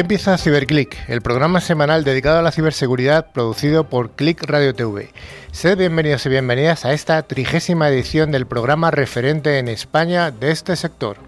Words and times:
Empieza 0.00 0.38
CiberClick, 0.38 0.96
el 1.10 1.20
programa 1.20 1.60
semanal 1.60 2.04
dedicado 2.04 2.38
a 2.38 2.42
la 2.42 2.52
ciberseguridad 2.52 3.32
producido 3.32 3.84
por 3.84 4.12
Click 4.12 4.42
Radio 4.44 4.74
TV. 4.74 5.10
Sed 5.52 5.76
bienvenidos 5.76 6.24
y 6.24 6.30
bienvenidas 6.30 6.86
a 6.86 6.94
esta 6.94 7.22
trigésima 7.22 7.90
edición 7.90 8.32
del 8.32 8.46
programa 8.46 8.90
referente 8.90 9.58
en 9.58 9.68
España 9.68 10.30
de 10.30 10.52
este 10.52 10.74
sector. 10.76 11.18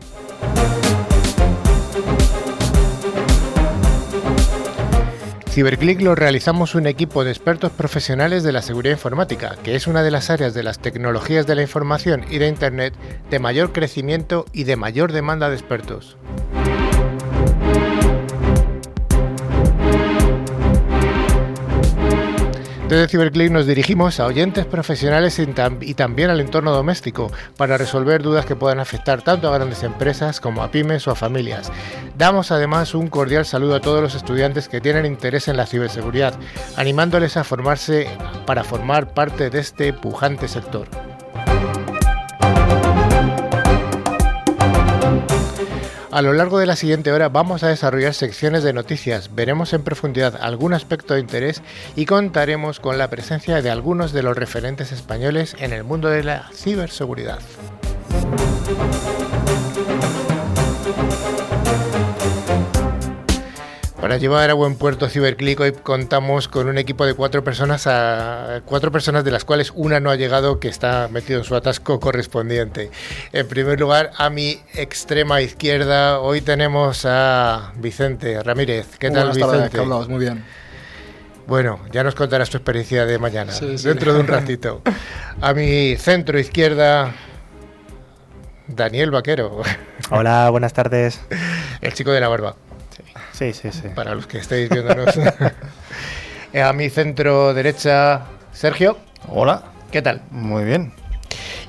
Ciberclick 5.50 6.00
lo 6.00 6.14
realizamos 6.14 6.74
un 6.74 6.86
equipo 6.86 7.24
de 7.24 7.30
expertos 7.30 7.72
profesionales 7.72 8.42
de 8.42 8.52
la 8.52 8.62
seguridad 8.62 8.94
informática, 8.94 9.56
que 9.62 9.74
es 9.74 9.86
una 9.86 10.02
de 10.02 10.10
las 10.10 10.30
áreas 10.30 10.54
de 10.54 10.62
las 10.62 10.78
tecnologías 10.78 11.46
de 11.46 11.56
la 11.56 11.62
información 11.62 12.24
y 12.30 12.38
de 12.38 12.48
Internet 12.48 12.94
de 13.28 13.38
mayor 13.38 13.74
crecimiento 13.74 14.46
y 14.54 14.64
de 14.64 14.76
mayor 14.76 15.12
demanda 15.12 15.50
de 15.50 15.56
expertos. 15.56 16.16
Desde 22.92 23.08
Ciberclick 23.08 23.50
nos 23.50 23.66
dirigimos 23.66 24.20
a 24.20 24.26
oyentes 24.26 24.66
profesionales 24.66 25.38
y 25.38 25.94
también 25.94 26.28
al 26.28 26.40
entorno 26.40 26.72
doméstico 26.72 27.32
para 27.56 27.78
resolver 27.78 28.20
dudas 28.22 28.44
que 28.44 28.54
puedan 28.54 28.80
afectar 28.80 29.22
tanto 29.22 29.48
a 29.48 29.54
grandes 29.54 29.82
empresas 29.82 30.40
como 30.42 30.62
a 30.62 30.70
pymes 30.70 31.08
o 31.08 31.10
a 31.10 31.14
familias. 31.14 31.72
Damos 32.18 32.52
además 32.52 32.94
un 32.94 33.08
cordial 33.08 33.46
saludo 33.46 33.76
a 33.76 33.80
todos 33.80 34.02
los 34.02 34.14
estudiantes 34.14 34.68
que 34.68 34.82
tienen 34.82 35.06
interés 35.06 35.48
en 35.48 35.56
la 35.56 35.64
ciberseguridad, 35.64 36.34
animándoles 36.76 37.38
a 37.38 37.44
formarse 37.44 38.08
para 38.44 38.62
formar 38.62 39.14
parte 39.14 39.48
de 39.48 39.60
este 39.60 39.94
pujante 39.94 40.46
sector. 40.46 40.86
A 46.12 46.20
lo 46.20 46.34
largo 46.34 46.58
de 46.58 46.66
la 46.66 46.76
siguiente 46.76 47.10
hora 47.10 47.30
vamos 47.30 47.62
a 47.62 47.68
desarrollar 47.68 48.12
secciones 48.12 48.62
de 48.62 48.74
noticias, 48.74 49.34
veremos 49.34 49.72
en 49.72 49.82
profundidad 49.82 50.36
algún 50.42 50.74
aspecto 50.74 51.14
de 51.14 51.20
interés 51.20 51.62
y 51.96 52.04
contaremos 52.04 52.80
con 52.80 52.98
la 52.98 53.08
presencia 53.08 53.62
de 53.62 53.70
algunos 53.70 54.12
de 54.12 54.22
los 54.22 54.36
referentes 54.36 54.92
españoles 54.92 55.56
en 55.58 55.72
el 55.72 55.84
mundo 55.84 56.10
de 56.10 56.22
la 56.22 56.50
ciberseguridad. 56.52 57.38
Para 64.02 64.16
llevar 64.16 64.50
a 64.50 64.54
buen 64.54 64.74
puerto 64.74 65.08
Ciberclick 65.08 65.60
hoy 65.60 65.70
contamos 65.70 66.48
con 66.48 66.66
un 66.66 66.76
equipo 66.76 67.06
de 67.06 67.14
cuatro 67.14 67.44
personas, 67.44 67.86
a, 67.86 68.60
cuatro 68.64 68.90
personas 68.90 69.22
de 69.22 69.30
las 69.30 69.44
cuales 69.44 69.72
una 69.76 70.00
no 70.00 70.10
ha 70.10 70.16
llegado 70.16 70.58
que 70.58 70.66
está 70.66 71.06
metido 71.06 71.38
en 71.38 71.44
su 71.44 71.54
atasco 71.54 72.00
correspondiente. 72.00 72.90
En 73.32 73.46
primer 73.46 73.78
lugar, 73.78 74.10
a 74.18 74.28
mi 74.28 74.58
extrema 74.74 75.40
izquierda 75.40 76.18
hoy 76.18 76.40
tenemos 76.40 77.04
a 77.04 77.74
Vicente 77.76 78.42
Ramírez. 78.42 78.98
¿Qué 78.98 79.12
tal, 79.12 79.28
Vicente? 79.28 79.78
Tardes, 79.78 80.08
Muy 80.08 80.18
bien. 80.18 80.44
Bueno, 81.46 81.78
ya 81.92 82.02
nos 82.02 82.16
contarás 82.16 82.50
tu 82.50 82.56
experiencia 82.56 83.06
de 83.06 83.20
mañana, 83.20 83.52
dentro 83.84 84.14
de 84.14 84.18
un 84.18 84.26
ratito. 84.26 84.82
A 85.40 85.54
mi 85.54 85.96
centro 85.96 86.40
izquierda, 86.40 87.14
Daniel 88.66 89.12
Vaquero. 89.12 89.62
Hola, 90.10 90.50
buenas 90.50 90.72
tardes. 90.72 91.20
El 91.80 91.92
chico 91.92 92.10
de 92.10 92.20
la 92.20 92.26
barba. 92.26 92.56
Sí, 93.42 93.52
sí, 93.54 93.72
sí. 93.72 93.88
Para 93.92 94.14
los 94.14 94.28
que 94.28 94.38
estéis 94.38 94.68
viéndonos. 94.68 95.18
a 96.54 96.72
mi 96.72 96.88
centro 96.90 97.52
derecha, 97.54 98.22
Sergio. 98.52 98.98
Hola. 99.26 99.64
¿Qué 99.90 100.00
tal? 100.00 100.22
Muy 100.30 100.62
bien. 100.62 100.92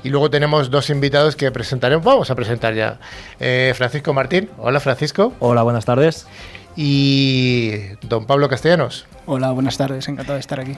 Y 0.04 0.10
luego 0.10 0.30
tenemos 0.30 0.70
dos 0.70 0.88
invitados 0.90 1.34
que 1.34 1.50
presentaremos. 1.50 2.04
Vamos 2.04 2.30
a 2.30 2.36
presentar 2.36 2.74
ya. 2.74 3.00
Eh, 3.40 3.72
Francisco 3.74 4.12
Martín. 4.14 4.50
Hola, 4.58 4.78
Francisco. 4.78 5.32
Hola, 5.40 5.64
buenas 5.64 5.84
tardes. 5.84 6.28
Y 6.76 7.80
don 8.02 8.24
Pablo 8.26 8.48
Castellanos. 8.48 9.06
Hola, 9.26 9.50
buenas 9.50 9.76
tardes. 9.76 10.06
Encantado 10.06 10.34
de 10.34 10.40
estar 10.40 10.60
aquí. 10.60 10.76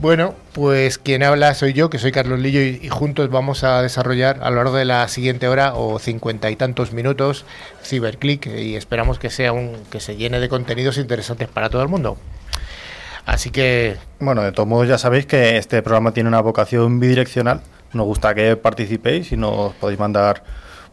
Bueno, 0.00 0.34
pues 0.54 0.96
quien 0.96 1.22
habla 1.22 1.52
soy 1.52 1.74
yo, 1.74 1.90
que 1.90 1.98
soy 1.98 2.10
Carlos 2.10 2.38
Lillo, 2.38 2.62
y, 2.62 2.88
juntos 2.88 3.28
vamos 3.28 3.64
a 3.64 3.82
desarrollar 3.82 4.38
a 4.42 4.48
lo 4.48 4.56
largo 4.56 4.74
de 4.74 4.86
la 4.86 5.06
siguiente 5.08 5.46
hora 5.46 5.74
o 5.74 5.98
cincuenta 5.98 6.50
y 6.50 6.56
tantos 6.56 6.94
minutos 6.94 7.44
Ciberclick 7.84 8.46
y 8.46 8.76
esperamos 8.76 9.18
que 9.18 9.28
sea 9.28 9.52
un 9.52 9.76
que 9.90 10.00
se 10.00 10.16
llene 10.16 10.40
de 10.40 10.48
contenidos 10.48 10.96
interesantes 10.96 11.48
para 11.48 11.68
todo 11.68 11.82
el 11.82 11.88
mundo. 11.88 12.16
Así 13.26 13.50
que. 13.50 13.98
Bueno, 14.20 14.42
de 14.42 14.52
todos 14.52 14.66
modos 14.66 14.88
ya 14.88 14.96
sabéis 14.96 15.26
que 15.26 15.58
este 15.58 15.82
programa 15.82 16.12
tiene 16.12 16.30
una 16.30 16.40
vocación 16.40 16.98
bidireccional. 16.98 17.60
Nos 17.92 18.06
gusta 18.06 18.34
que 18.34 18.56
participéis 18.56 19.32
y 19.32 19.36
nos 19.36 19.74
podéis 19.74 20.00
mandar 20.00 20.42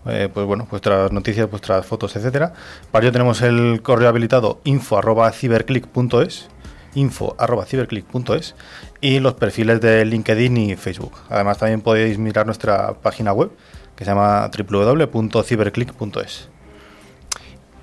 eh, 0.05 0.27
pues 0.33 0.45
bueno, 0.45 0.67
vuestras 0.69 1.13
noticias, 1.13 1.49
vuestras 1.49 1.85
fotos, 1.85 2.13
etcétera. 2.17 2.51
Para 2.91 3.05
ello 3.05 3.13
tenemos 3.13 3.41
el 3.41 3.81
correo 3.81 4.09
habilitado 4.09 4.59
info 4.65 4.97
arroba 4.97 5.31
ciberclick.es 5.31 6.49
info.ciberclick.es 6.95 8.55
y 9.01 9.19
los 9.19 9.35
perfiles 9.35 9.81
de 9.81 10.05
LinkedIn 10.05 10.57
y 10.57 10.75
Facebook. 10.75 11.13
Además 11.29 11.57
también 11.57 11.81
podéis 11.81 12.17
mirar 12.17 12.45
nuestra 12.45 12.93
página 12.93 13.33
web 13.33 13.51
que 13.95 14.05
se 14.05 14.11
llama 14.11 14.49
www.ciberclick.es. 14.49 16.49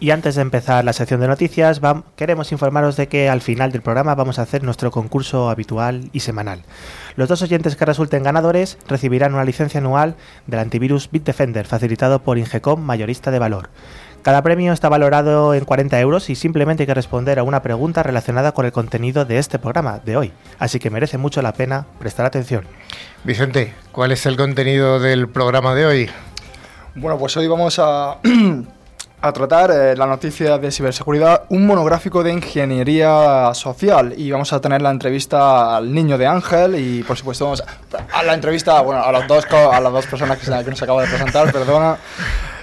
Y 0.01 0.11
antes 0.11 0.35
de 0.35 0.43
empezar 0.43 0.85
la 0.85 0.93
sección 0.93 1.21
de 1.21 1.29
noticias, 1.29 1.81
queremos 2.17 2.53
informaros 2.53 2.97
de 2.97 3.09
que 3.09 3.29
al 3.29 3.41
final 3.41 3.73
del 3.73 3.81
programa 3.81 4.15
vamos 4.15 4.39
a 4.39 4.43
hacer 4.43 4.63
nuestro 4.63 4.91
concurso 4.91 5.49
habitual 5.49 6.11
y 6.13 6.21
semanal. 6.21 6.63
Los 7.17 7.29
dos 7.29 7.43
oyentes 7.43 7.77
que 7.77 7.87
resulten 7.87 8.23
ganadores 8.23 8.77
recibirán 8.87 9.35
una 9.35 9.45
licencia 9.45 9.81
anual 9.81 10.17
del 10.47 10.61
antivirus 10.61 11.11
Bitdefender 11.11 11.67
facilitado 11.67 12.23
por 12.23 12.39
Ingecom 12.39 12.83
Mayorista 12.83 13.31
de 13.31 13.39
Valor. 13.39 13.71
Cada 14.25 14.41
premio 14.41 14.73
está 14.73 14.89
valorado 14.89 15.53
en 15.53 15.67
40 15.67 16.01
euros 16.01 16.31
y 16.31 16.35
simplemente 16.35 16.85
hay 16.85 16.87
que 16.87 16.95
responder 16.95 17.39
a 17.39 17.43
una 17.43 17.61
pregunta 17.61 18.03
relacionada 18.03 18.53
con 18.53 18.65
el 18.65 18.73
contenido 18.73 19.27
de 19.27 19.37
este 19.37 19.59
programa 19.59 20.01
de 20.03 20.17
hoy, 20.17 20.33
así 20.59 20.79
que 20.79 20.89
merece 20.89 21.19
mucho 21.19 21.43
la 21.43 21.53
pena 21.53 21.85
prestar 21.99 22.25
atención. 22.25 22.67
Vicente, 23.23 23.75
¿cuál 23.93 24.13
es 24.13 24.25
el 24.25 24.39
contenido 24.39 24.99
del 24.99 25.29
programa 25.29 25.75
de 25.75 25.85
hoy? 25.85 26.11
Bueno, 26.95 27.19
pues 27.19 27.37
hoy 27.37 27.49
vamos 27.49 27.79
a, 27.79 28.17
a 29.21 29.33
tratar 29.35 29.71
eh, 29.71 29.95
la 29.95 30.07
noticia 30.07 30.57
de 30.57 30.73
ciberseguridad, 30.73 31.43
un 31.51 31.67
monográfico 31.67 32.25
de 32.25 32.33
ingeniería 32.33 33.53
social 33.53 34.15
y 34.17 34.31
vamos 34.31 34.55
a 34.55 34.61
tener 34.63 34.81
la 34.81 34.91
entrevista 34.91 35.77
al 35.77 35.93
niño 35.93 36.17
de 36.17 36.27
Ángel 36.27 36.77
y 36.77 37.03
por 37.03 37.19
supuesto 37.19 37.45
vamos 37.45 37.63
a, 38.11 38.23
la 38.23 38.33
entrevista 38.33 38.81
bueno, 38.81 39.05
a, 39.05 39.13
las 39.13 39.29
dos, 39.29 39.45
a 39.53 39.79
las 39.83 39.93
dos 39.93 40.07
personas 40.07 40.39
que, 40.39 40.47
que 40.47 40.71
nos 40.71 40.83
acaba 40.83 41.03
de 41.03 41.09
presentar, 41.09 41.53
perdona. 41.53 41.99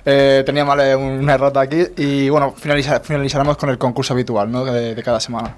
Eh, 0.05 0.43
tenía 0.45 0.65
mal 0.65 0.79
eh, 0.79 0.95
una 0.95 1.35
errata 1.35 1.61
aquí 1.61 1.83
y 1.97 2.29
bueno, 2.29 2.55
finalizaremos 2.57 3.57
con 3.57 3.69
el 3.69 3.77
concurso 3.77 4.13
habitual 4.13 4.51
¿no? 4.51 4.65
de, 4.65 5.01
cada 5.03 5.19
semana. 5.19 5.55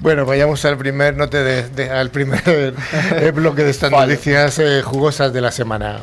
Bueno, 0.00 0.24
vayamos 0.24 0.64
al 0.64 0.78
primer, 0.78 1.16
note 1.16 1.42
de, 1.42 1.90
al 1.90 2.10
primer 2.10 2.42
eh, 3.16 3.32
bloque 3.34 3.64
de 3.64 3.70
estas 3.70 3.90
noticias 3.90 4.60
jugosas 4.84 5.32
de 5.32 5.40
la 5.40 5.50
semana. 5.50 6.00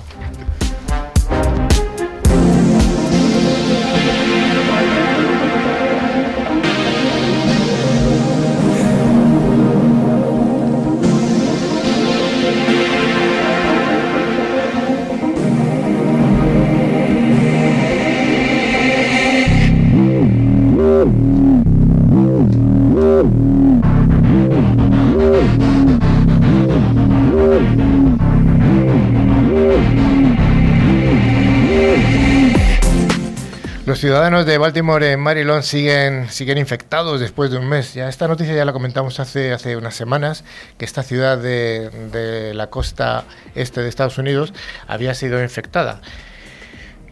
Ciudadanos 33.99 34.45
de 34.45 34.57
Baltimore 34.57 35.11
en 35.11 35.19
Maryland 35.19 35.61
siguen, 35.61 36.29
siguen 36.29 36.57
infectados 36.57 37.19
después 37.19 37.51
de 37.51 37.57
un 37.57 37.67
mes. 37.67 37.95
Ya 37.95 38.07
esta 38.07 38.29
noticia 38.29 38.55
ya 38.55 38.63
la 38.63 38.71
comentamos 38.71 39.19
hace, 39.19 39.51
hace 39.51 39.75
unas 39.75 39.93
semanas, 39.93 40.45
que 40.77 40.85
esta 40.85 41.03
ciudad 41.03 41.37
de, 41.37 42.53
la 42.55 42.67
costa 42.69 43.25
este 43.55 43.81
de 43.81 43.89
Estados 43.89 44.17
Unidos 44.17 44.53
había 44.87 45.13
sido 45.15 45.43
infectada. 45.43 45.99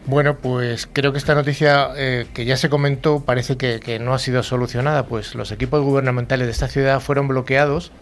Bueno, 0.06 0.38
pues 0.38 0.88
creo 0.90 1.12
que 1.12 1.18
esta 1.18 1.34
noticia 1.34 1.90
eh, 1.94 2.26
que 2.32 2.46
ya 2.46 2.56
se 2.56 2.70
comentó 2.70 3.20
parece 3.20 3.58
que, 3.58 3.80
que, 3.80 3.98
no 3.98 4.14
ha 4.14 4.18
sido 4.18 4.42
solucionada, 4.42 5.04
pues 5.04 5.34
los 5.34 5.52
equipos 5.52 5.82
gubernamentales 5.82 6.46
de 6.46 6.52
esta 6.52 6.68
ciudad 6.68 7.00
fueron 7.00 7.28
bloqueados 7.28 7.92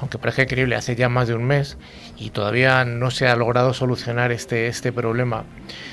aunque 0.00 0.18
parece 0.18 0.42
increíble, 0.42 0.76
hace 0.76 0.96
ya 0.96 1.08
más 1.08 1.28
de 1.28 1.34
un 1.34 1.44
mes 1.44 1.76
y 2.16 2.30
todavía 2.30 2.84
no 2.84 3.10
se 3.10 3.26
ha 3.26 3.36
logrado 3.36 3.74
solucionar 3.74 4.32
este, 4.32 4.68
este 4.68 4.92
problema. 4.92 5.44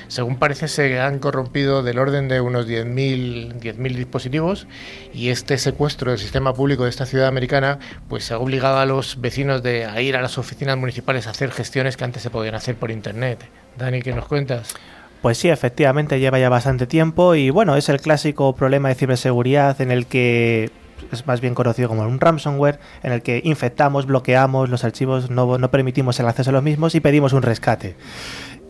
Según 0.08 0.36
parece, 0.36 0.68
se 0.68 1.00
han 1.00 1.18
corrompido 1.18 1.82
del 1.82 1.98
orden 1.98 2.28
de 2.28 2.40
unos 2.40 2.68
10.000 2.68 3.94
dispositivos 3.96 4.66
y 5.12 5.30
este 5.30 5.58
secuestro 5.58 6.10
del 6.10 6.20
sistema 6.20 6.54
público 6.54 6.84
de 6.84 6.90
esta 6.90 7.06
ciudad 7.06 7.28
americana 7.28 7.78
pues 8.08 8.30
ha 8.30 8.38
obligado 8.38 8.78
a 8.78 8.86
los 8.86 9.20
vecinos 9.20 9.62
de, 9.62 9.84
a 9.84 10.00
ir 10.00 10.16
a 10.16 10.22
las 10.22 10.38
oficinas 10.38 10.76
municipales 10.76 11.26
a 11.26 11.30
hacer 11.30 11.50
gestiones 11.50 11.96
que 11.96 12.04
antes 12.04 12.22
se 12.22 12.30
podían 12.30 12.54
hacer 12.54 12.76
por 12.76 12.90
Internet. 12.90 13.44
Dani, 13.76 14.02
¿qué 14.02 14.12
nos 14.12 14.26
cuentas? 14.26 14.74
Pues 15.22 15.38
sí, 15.38 15.48
efectivamente 15.48 16.20
lleva 16.20 16.38
ya 16.38 16.48
bastante 16.48 16.86
tiempo 16.86 17.34
y 17.34 17.50
bueno, 17.50 17.76
es 17.76 17.88
el 17.88 18.00
clásico 18.00 18.54
problema 18.54 18.88
de 18.88 18.94
ciberseguridad 18.94 19.80
en 19.80 19.90
el 19.90 20.06
que 20.06 20.70
es 21.12 21.26
más 21.26 21.40
bien 21.40 21.54
conocido 21.54 21.88
como 21.88 22.02
un 22.02 22.20
ransomware, 22.20 22.78
en 23.02 23.12
el 23.12 23.22
que 23.22 23.40
infectamos, 23.44 24.06
bloqueamos 24.06 24.68
los 24.68 24.84
archivos, 24.84 25.30
no, 25.30 25.58
no 25.58 25.70
permitimos 25.70 26.18
el 26.20 26.26
acceso 26.26 26.50
a 26.50 26.52
los 26.52 26.62
mismos 26.62 26.94
y 26.94 27.00
pedimos 27.00 27.32
un 27.32 27.42
rescate. 27.42 27.96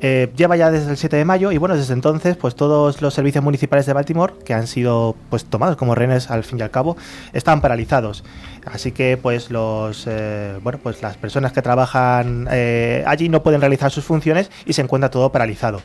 Eh, 0.02 0.31
lleva 0.37 0.56
ya 0.56 0.70
desde 0.70 0.90
el 0.90 0.99
7 0.99 1.17
de 1.17 1.25
mayo 1.25 1.52
y 1.52 1.58
bueno, 1.58 1.75
desde 1.75 1.94
entonces 1.94 2.37
pues 2.37 2.55
todos 2.55 3.00
los 3.00 3.14
servicios 3.14 3.43
municipales 3.43 3.87
de 3.87 3.94
Baltimore 3.94 4.34
que 4.44 4.52
han 4.52 4.67
sido 4.67 5.17
pues 5.31 5.46
tomados 5.46 5.76
como 5.76 5.94
rehenes 5.94 6.31
al 6.31 6.44
fin 6.44 6.58
y 6.58 6.62
al 6.62 6.70
cabo 6.70 6.99
están 7.32 7.62
paralizados. 7.62 8.23
Así 8.67 8.93
que 8.93 9.17
pues 9.17 9.50
los 9.50 10.05
eh, 10.06 10.58
bueno 10.62 10.78
pues 10.82 11.00
las 11.00 11.17
personas 11.17 11.52
que 11.52 11.62
trabajan 11.62 12.46
eh, 12.50 13.05
allí 13.06 13.31
no 13.31 13.43
pueden 13.43 13.62
realizar 13.62 13.90
sus 13.90 14.05
funciones 14.05 14.50
y 14.67 14.75
se 14.75 14.82
encuentra 14.82 15.11
todo 15.11 15.32
paralizado. 15.32 15.81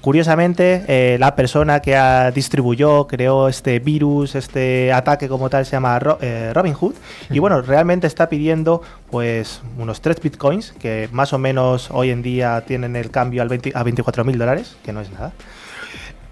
Curiosamente, 0.00 0.84
eh, 0.88 1.18
la 1.18 1.36
persona 1.36 1.80
que 1.80 1.94
ha 1.94 2.30
distribuyó, 2.30 3.06
creó 3.06 3.48
este 3.48 3.80
virus, 3.80 4.34
este 4.34 4.92
ataque 4.92 5.28
como 5.28 5.50
tal, 5.50 5.66
se 5.66 5.72
llama 5.72 5.98
Ro 5.98 6.18
eh, 6.22 6.52
Robin 6.54 6.72
Hood. 6.72 6.94
Y 7.28 7.38
bueno, 7.38 7.60
realmente 7.60 8.06
está 8.06 8.30
pidiendo 8.30 8.80
pues 9.10 9.60
unos 9.76 10.00
3 10.00 10.20
bitcoins, 10.22 10.72
que 10.72 11.10
más 11.12 11.34
o 11.34 11.38
menos 11.38 11.90
hoy 11.90 12.10
en 12.10 12.22
día 12.22 12.62
tienen 12.66 12.96
el 12.96 13.10
cambio 13.10 13.42
al 13.42 13.48
20 13.48 13.72
a 13.74 13.82
24 13.82 14.24
mil 14.24 14.38
dólares, 14.38 14.76
que 14.82 14.92
no 14.94 15.02
es 15.02 15.10
nada. 15.10 15.32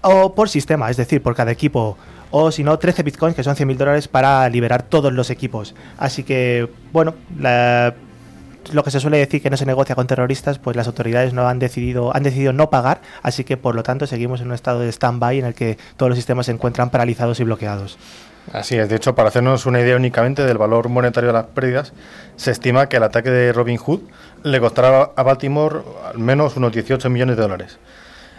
O 0.01 0.33
por 0.33 0.49
sistema, 0.49 0.89
es 0.89 0.97
decir, 0.97 1.21
por 1.21 1.35
cada 1.35 1.51
equipo 1.51 1.97
o 2.31 2.51
si 2.51 2.63
no 2.63 2.77
13 2.77 3.03
bitcoins 3.03 3.35
que 3.35 3.43
son 3.43 3.55
100 3.55 3.67
mil 3.67 3.77
dólares 3.77 4.07
para 4.07 4.47
liberar 4.49 4.83
todos 4.83 5.13
los 5.13 5.29
equipos. 5.29 5.75
Así 5.97 6.23
que, 6.23 6.69
bueno, 6.91 7.15
la, 7.37 7.93
lo 8.71 8.83
que 8.83 8.91
se 8.91 8.99
suele 8.99 9.17
decir 9.17 9.41
que 9.41 9.49
no 9.49 9.57
se 9.57 9.65
negocia 9.65 9.95
con 9.95 10.07
terroristas, 10.07 10.59
pues 10.59 10.75
las 10.75 10.87
autoridades 10.87 11.33
no 11.33 11.47
han 11.47 11.59
decidido, 11.59 12.15
han 12.15 12.23
decidido 12.23 12.53
no 12.53 12.69
pagar, 12.69 13.01
así 13.23 13.43
que 13.43 13.57
por 13.57 13.75
lo 13.75 13.83
tanto 13.83 14.07
seguimos 14.07 14.41
en 14.41 14.47
un 14.47 14.53
estado 14.53 14.79
de 14.79 14.89
stand-by 14.89 15.39
en 15.39 15.45
el 15.45 15.53
que 15.53 15.77
todos 15.97 16.09
los 16.09 16.17
sistemas 16.17 16.45
se 16.45 16.51
encuentran 16.51 16.89
paralizados 16.89 17.39
y 17.39 17.43
bloqueados. 17.43 17.97
Así 18.53 18.77
es, 18.77 18.89
de 18.89 18.95
hecho, 18.95 19.13
para 19.15 19.29
hacernos 19.29 19.65
una 19.65 19.79
idea 19.79 19.95
únicamente 19.95 20.43
del 20.43 20.57
valor 20.57 20.89
monetario 20.89 21.27
de 21.27 21.33
las 21.33 21.45
pérdidas, 21.45 21.93
se 22.35 22.51
estima 22.51 22.89
que 22.89 22.97
el 22.97 23.03
ataque 23.03 23.29
de 23.29 23.53
Robin 23.53 23.77
Hood 23.77 24.01
le 24.43 24.59
costará 24.59 25.11
a 25.15 25.23
Baltimore 25.23 25.81
al 26.05 26.19
menos 26.19 26.55
unos 26.55 26.71
18 26.71 27.09
millones 27.09 27.35
de 27.35 27.41
dólares. 27.43 27.77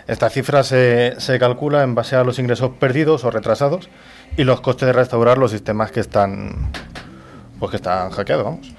Esta 0.09 0.29
cifra 0.29 0.65
se, 0.65 1.15
se 1.19 1.39
calcula 1.39 1.85
en 1.85 1.95
base 1.95 2.17
a 2.17 2.25
los 2.25 2.41
ingresos 2.41 2.71
perdidos 2.81 3.25
o 3.25 3.31
retrasados 3.31 3.89
y 4.37 4.43
los 4.43 4.61
costes 4.61 4.87
de 4.87 4.93
restaurar 4.93 5.39
los 5.39 5.53
sistemas 5.53 5.93
que 5.93 6.01
están, 6.01 6.73
pues 7.61 7.71
que 7.71 7.77
están 7.77 8.11
hackeados. 8.11 8.45
Vamos. 8.45 8.75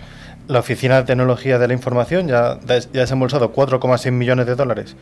La 0.48 0.60
Oficina 0.60 0.98
de 0.98 1.04
Tecnología 1.04 1.60
de 1.60 1.68
la 1.68 1.74
Información 1.74 2.28
ya, 2.28 2.60
ya 2.66 2.76
ha 2.76 3.02
desembolsado 3.02 3.54
4,6 3.54 4.12
millones 4.12 4.46
de 4.46 4.56
dólares 4.56 4.96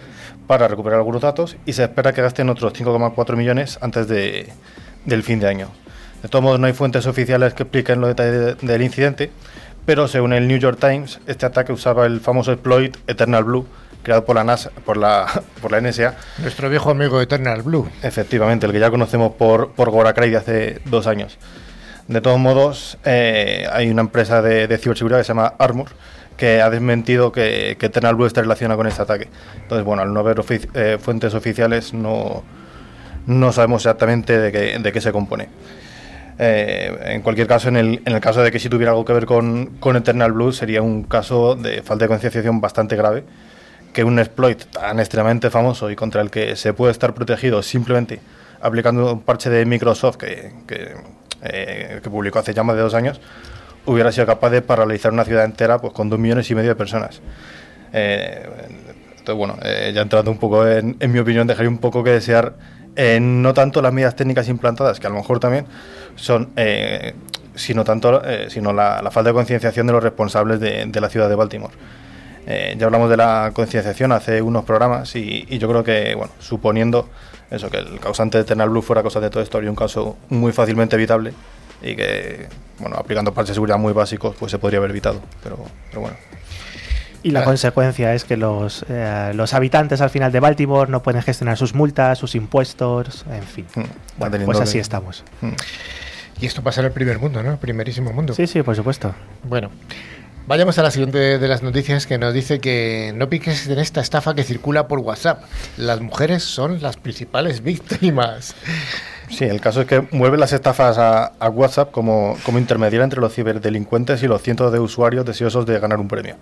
para 0.47 0.67
recuperar 0.67 0.99
algunos 0.99 1.21
datos 1.21 1.57
y 1.65 1.73
se 1.73 1.83
espera 1.83 2.13
que 2.13 2.21
gasten 2.21 2.49
otros 2.49 2.73
5,4 2.73 3.35
millones 3.35 3.79
antes 3.81 4.07
de, 4.07 4.49
del 5.05 5.23
fin 5.23 5.39
de 5.39 5.47
año. 5.47 5.69
De 6.21 6.27
todos 6.27 6.43
modos, 6.43 6.59
no 6.59 6.67
hay 6.67 6.73
fuentes 6.73 7.05
oficiales 7.07 7.53
que 7.53 7.63
expliquen 7.63 8.01
los 8.01 8.09
detalles 8.09 8.57
de, 8.61 8.67
del 8.67 8.81
incidente, 8.81 9.31
pero 9.85 10.07
según 10.07 10.33
el 10.33 10.47
New 10.47 10.57
York 10.57 10.77
Times, 10.79 11.19
este 11.27 11.45
ataque 11.45 11.71
usaba 11.71 12.05
el 12.05 12.19
famoso 12.19 12.51
exploit 12.51 12.95
Eternal 13.07 13.43
Blue, 13.43 13.65
creado 14.03 14.25
por 14.25 14.35
la 14.35 14.43
NASA, 14.43 14.71
por 14.85 14.97
la, 14.97 15.25
por 15.61 15.71
la 15.71 15.81
NSA. 15.81 16.15
Nuestro 16.39 16.69
viejo 16.69 16.91
amigo 16.91 17.21
Eternal 17.21 17.61
Blue. 17.61 17.89
Efectivamente, 18.03 18.65
el 18.65 18.71
que 18.71 18.79
ya 18.79 18.91
conocemos 18.91 19.33
por, 19.33 19.71
por 19.71 19.89
Goracray 19.89 20.29
de 20.29 20.37
hace 20.37 20.81
dos 20.85 21.07
años. 21.07 21.37
De 22.09 22.21
todos 22.21 22.39
modos, 22.39 22.97
eh, 23.05 23.67
hay 23.71 23.89
una 23.89 24.01
empresa 24.01 24.41
de, 24.41 24.67
de, 24.67 24.77
ciberseguridad 24.79 25.19
que 25.19 25.25
se 25.25 25.27
llama 25.27 25.53
Armor 25.59 25.89
que 26.37 26.59
ha 26.59 26.69
desmentido 26.71 27.31
que, 27.31 27.75
que 27.79 27.85
Eternal 27.85 28.15
Blue 28.15 28.25
esté 28.25 28.41
relacionada 28.41 28.77
con 28.77 28.87
este 28.87 29.01
ataque. 29.01 29.27
Entonces, 29.61 29.85
bueno, 29.85 30.01
al 30.01 30.11
no 30.11 30.21
haber 30.21 30.41
eh, 30.73 30.97
fuentes 30.99 31.35
oficiales, 31.35 31.93
no, 31.93 32.43
no 33.27 33.51
sabemos 33.51 33.83
exactamente 33.83 34.39
de 34.39 34.51
qué, 34.51 34.79
de 34.79 34.91
qué 34.91 35.01
se 35.01 35.11
compone. 35.11 35.49
Eh, 36.39 36.97
en 37.13 37.21
cualquier 37.21 37.45
caso, 37.45 37.67
en 37.67 37.75
el, 37.75 38.01
en 38.05 38.15
el, 38.15 38.21
caso 38.21 38.41
de 38.41 38.51
que 38.51 38.57
si 38.57 38.69
tuviera 38.69 38.91
algo 38.91 39.05
que 39.05 39.13
ver 39.13 39.25
con, 39.25 39.77
con 39.81 39.97
Eternal 39.97 40.31
Blue, 40.31 40.53
sería 40.53 40.81
un 40.81 41.03
caso 41.03 41.55
de 41.55 41.83
falta 41.83 42.05
de 42.05 42.09
concienciación 42.09 42.59
bastante 42.59 42.95
grave, 42.95 43.25
que 43.93 44.03
un 44.03 44.17
exploit 44.17 44.63
tan 44.71 44.99
extremadamente 44.99 45.51
famoso 45.51 45.91
y 45.91 45.95
contra 45.95 46.21
el 46.21 46.31
que 46.31 46.55
se 46.55 46.73
puede 46.73 46.91
estar 46.93 47.13
protegido 47.13 47.61
simplemente 47.61 48.19
aplicando 48.61 49.13
un 49.13 49.21
parche 49.21 49.49
de 49.49 49.65
Microsoft 49.65 50.17
que, 50.17 50.53
que 50.65 50.95
eh, 51.43 51.99
que 52.03 52.09
publicó 52.09 52.39
hace 52.39 52.53
ya 52.53 52.63
más 52.63 52.75
de 52.75 52.81
dos 52.81 52.93
años, 52.93 53.21
hubiera 53.85 54.11
sido 54.11 54.25
capaz 54.25 54.49
de 54.49 54.61
paralizar 54.61 55.11
una 55.13 55.23
ciudad 55.23 55.45
entera 55.45 55.79
pues, 55.79 55.93
con 55.93 56.09
dos 56.09 56.19
millones 56.19 56.49
y 56.51 56.55
medio 56.55 56.69
de 56.69 56.75
personas. 56.75 57.21
Eh, 57.93 58.47
entonces, 59.11 59.35
bueno, 59.35 59.57
eh, 59.63 59.91
ya 59.93 60.01
entrando 60.01 60.31
un 60.31 60.37
poco 60.37 60.67
en, 60.67 60.97
mi 60.99 61.19
opinión, 61.19 61.47
dejaría 61.47 61.69
un 61.69 61.77
poco 61.77 62.03
que 62.03 62.11
desear, 62.11 62.55
no 63.21 63.53
tanto 63.53 63.81
las 63.81 63.93
medidas 63.93 64.15
técnicas 64.15 64.49
implantadas, 64.49 64.99
que 64.99 65.07
a 65.07 65.09
lo 65.09 65.15
mejor 65.15 65.39
también 65.39 65.65
son, 66.15 66.49
sino, 67.55 67.85
tanto, 67.85 68.21
sino 68.49 68.73
la, 68.73 69.01
falta 69.11 69.29
de 69.29 69.33
concienciación 69.33 69.87
de 69.87 69.93
los 69.93 70.03
responsables 70.03 70.59
de, 70.59 70.99
la 70.99 71.09
ciudad 71.09 71.29
de 71.29 71.35
Baltimore. 71.35 71.73
ya 72.45 72.85
hablamos 72.85 73.09
de 73.09 73.15
la 73.15 73.51
concienciación 73.53 74.11
hace 74.11 74.41
unos 74.41 74.65
programas 74.65 75.15
y 75.15 75.57
yo 75.57 75.69
creo 75.69 75.83
que, 75.83 76.15
bueno, 76.15 76.33
suponiendo 76.39 77.07
eso, 77.51 77.69
que 77.69 77.77
el 77.77 77.99
causante 77.99 78.37
de 78.37 78.43
Eternal 78.43 78.69
Blue 78.69 78.81
fuera 78.81 79.03
cosa 79.03 79.19
de 79.19 79.29
todo 79.29 79.41
esto, 79.41 79.57
habría 79.57 79.71
un 79.71 79.75
caso 79.75 80.17
muy 80.29 80.51
fácilmente 80.51 80.95
evitable 80.95 81.33
y 81.81 81.95
que, 81.95 82.47
bueno, 82.79 82.97
aplicando 82.97 83.33
parches 83.33 83.49
de 83.49 83.53
seguridad 83.55 83.77
muy 83.77 83.93
básicos, 83.93 84.35
pues 84.37 84.51
se 84.51 84.59
podría 84.59 84.79
haber 84.79 84.91
evitado, 84.91 85.21
pero, 85.43 85.57
pero 85.89 86.01
bueno. 86.01 86.17
Y 87.21 87.31
la 87.31 87.43
consecuencia 87.43 88.13
es 88.13 88.23
que 88.23 88.37
los, 88.37 88.85
eh, 88.87 89.33
los 89.35 89.53
habitantes 89.53 89.99
al 89.99 90.09
final 90.09 90.31
de 90.31 90.39
Baltimore 90.39 90.89
no 90.89 91.03
pueden 91.03 91.21
gestionar 91.21 91.57
sus 91.57 91.73
multas, 91.73 92.17
sus 92.17 92.33
impuestos, 92.35 93.25
en 93.29 93.43
fin. 93.43 93.65
Hmm. 93.75 93.83
Bueno, 94.17 94.37
pues 94.45 94.59
así 94.61 94.79
estamos. 94.79 95.25
Hmm. 95.41 95.51
Y 96.39 96.45
esto 96.45 96.63
pasa 96.63 96.79
en 96.79 96.87
el 96.87 96.93
primer 96.93 97.19
mundo, 97.19 97.43
¿no? 97.43 97.51
El 97.51 97.57
primerísimo 97.57 98.13
mundo. 98.13 98.33
Sí, 98.33 98.47
sí, 98.47 98.61
por 98.61 98.75
supuesto. 98.75 99.13
Bueno, 99.43 99.69
Vayamos 100.49 100.79
a 100.79 100.81
la 100.81 100.89
siguiente 100.89 101.37
de 101.37 101.47
las 101.47 101.61
noticias 101.61 102.07
que 102.07 102.17
nos 102.17 102.33
dice 102.33 102.59
que 102.59 103.13
no 103.15 103.29
piques 103.29 103.67
en 103.67 103.77
esta 103.77 104.01
estafa 104.01 104.33
que 104.33 104.43
circula 104.43 104.87
por 104.87 104.97
WhatsApp. 104.97 105.43
Las 105.77 106.01
mujeres 106.01 106.41
son 106.41 106.81
las 106.81 106.97
principales 106.97 107.61
víctimas. 107.61 108.55
Sí, 109.29 109.43
el 109.43 109.61
caso 109.61 109.81
es 109.81 109.85
que 109.85 110.07
mueve 110.09 110.39
las 110.39 110.51
estafas 110.51 110.97
a, 110.97 111.33
a 111.39 111.49
WhatsApp 111.49 111.91
como, 111.91 112.35
como, 112.43 112.57
intermediaria 112.57 113.03
entre 113.03 113.21
los 113.21 113.31
ciberdelincuentes 113.31 114.23
y 114.23 114.27
los 114.27 114.41
cientos 114.41 114.73
de 114.73 114.79
usuarios 114.79 115.23
deseosos 115.23 115.67
de 115.67 115.79
ganar 115.79 115.99
un 115.99 116.07
premio. 116.07 116.35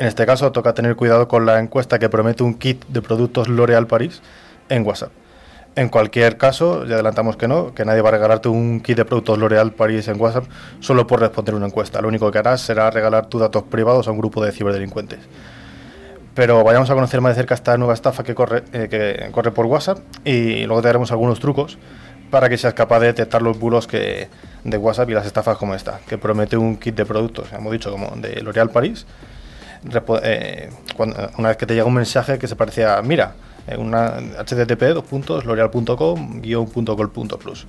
En 0.00 0.08
este 0.08 0.26
caso, 0.26 0.50
toca 0.50 0.74
tener 0.74 0.96
cuidado 0.96 1.28
con 1.28 1.46
la 1.46 1.60
encuesta 1.60 2.00
que 2.00 2.08
promete 2.08 2.42
un 2.42 2.54
kit 2.54 2.84
de 2.88 3.00
productos 3.00 3.46
L'Oréal 3.46 3.86
París 3.86 4.22
en 4.70 4.84
WhatsApp. 4.84 5.12
En 5.74 5.88
cualquier 5.88 6.36
caso, 6.36 6.84
ya 6.84 6.94
adelantamos 6.94 7.36
que 7.36 7.48
no, 7.48 7.72
que 7.74 7.86
nadie 7.86 8.02
va 8.02 8.10
a 8.10 8.12
regalarte 8.12 8.48
un 8.48 8.80
kit 8.80 8.96
de 8.96 9.06
productos 9.06 9.38
L'Oréal 9.38 9.72
París 9.72 10.06
en 10.08 10.20
WhatsApp 10.20 10.44
solo 10.80 11.06
por 11.06 11.20
responder 11.20 11.54
una 11.54 11.66
encuesta. 11.66 12.02
Lo 12.02 12.08
único 12.08 12.30
que 12.30 12.38
harás 12.38 12.60
será 12.60 12.90
regalar 12.90 13.26
tus 13.26 13.40
datos 13.40 13.62
privados 13.62 14.06
a 14.06 14.10
un 14.10 14.18
grupo 14.18 14.44
de 14.44 14.52
ciberdelincuentes. 14.52 15.20
Pero 16.34 16.62
vayamos 16.62 16.90
a 16.90 16.94
conocer 16.94 17.22
más 17.22 17.34
de 17.34 17.40
cerca 17.40 17.54
esta 17.54 17.78
nueva 17.78 17.94
estafa 17.94 18.22
que 18.22 18.34
corre, 18.34 18.64
eh, 18.72 18.88
que 18.90 19.30
corre 19.32 19.50
por 19.50 19.64
WhatsApp 19.64 19.98
y 20.24 20.64
luego 20.66 20.82
te 20.82 20.88
daremos 20.88 21.10
algunos 21.10 21.40
trucos 21.40 21.78
para 22.30 22.48
que 22.50 22.58
seas 22.58 22.74
capaz 22.74 23.00
de 23.00 23.06
detectar 23.06 23.40
los 23.40 23.58
bulos 23.58 23.86
que, 23.86 24.28
de 24.64 24.76
WhatsApp 24.76 25.08
y 25.10 25.14
las 25.14 25.26
estafas 25.26 25.56
como 25.56 25.74
esta, 25.74 26.00
que 26.06 26.18
promete 26.18 26.56
un 26.56 26.76
kit 26.76 26.94
de 26.94 27.06
productos, 27.06 27.52
hemos 27.52 27.72
dicho, 27.72 27.90
como 27.90 28.12
de 28.16 28.42
L'Oréal 28.42 28.70
París. 28.70 29.06
Eh, 30.24 30.70
una 31.36 31.48
vez 31.48 31.56
que 31.56 31.66
te 31.66 31.74
llega 31.74 31.86
un 31.86 31.94
mensaje 31.94 32.38
que 32.38 32.46
se 32.46 32.56
parecía, 32.56 33.00
mira, 33.02 33.34
una 33.78 34.16
http 34.44 34.82
loreal.com-col.plus. 35.44 37.66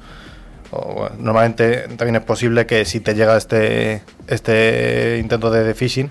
Bueno, 0.72 1.16
normalmente 1.20 1.88
también 1.98 2.16
es 2.16 2.24
posible 2.24 2.66
que 2.66 2.86
si 2.86 3.00
te 3.00 3.14
llega 3.14 3.38
este, 3.38 4.02
este 4.28 5.20
intento 5.20 5.52
de, 5.52 5.64
de 5.64 5.76
phishing 5.76 6.10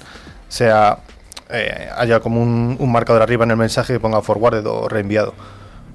sea 0.49 0.99
eh, 1.51 1.89
haya 1.97 2.21
como 2.21 2.41
un, 2.41 2.77
un, 2.79 2.93
marcador 2.93 3.23
arriba 3.23 3.45
en 3.45 3.51
el 3.51 3.57
mensaje 3.57 3.95
que 3.95 4.01
ponga 4.01 4.23
forwarded 4.23 4.65
o 4.67 4.89
reenviado. 4.89 5.35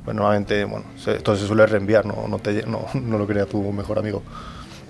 Pues 0.03 0.15
normalmente, 0.15 0.65
bueno, 0.65 0.85
se, 0.97 1.15
esto 1.15 1.35
se 1.35 1.47
suele 1.47 1.65
reenviar, 1.65 2.05
no, 2.05 2.27
no, 2.27 2.39
te, 2.39 2.65
no, 2.65 2.85
no 2.93 3.17
lo 3.17 3.25
crea 3.25 3.45
tu 3.45 3.71
mejor 3.71 3.99
amigo. 3.99 4.21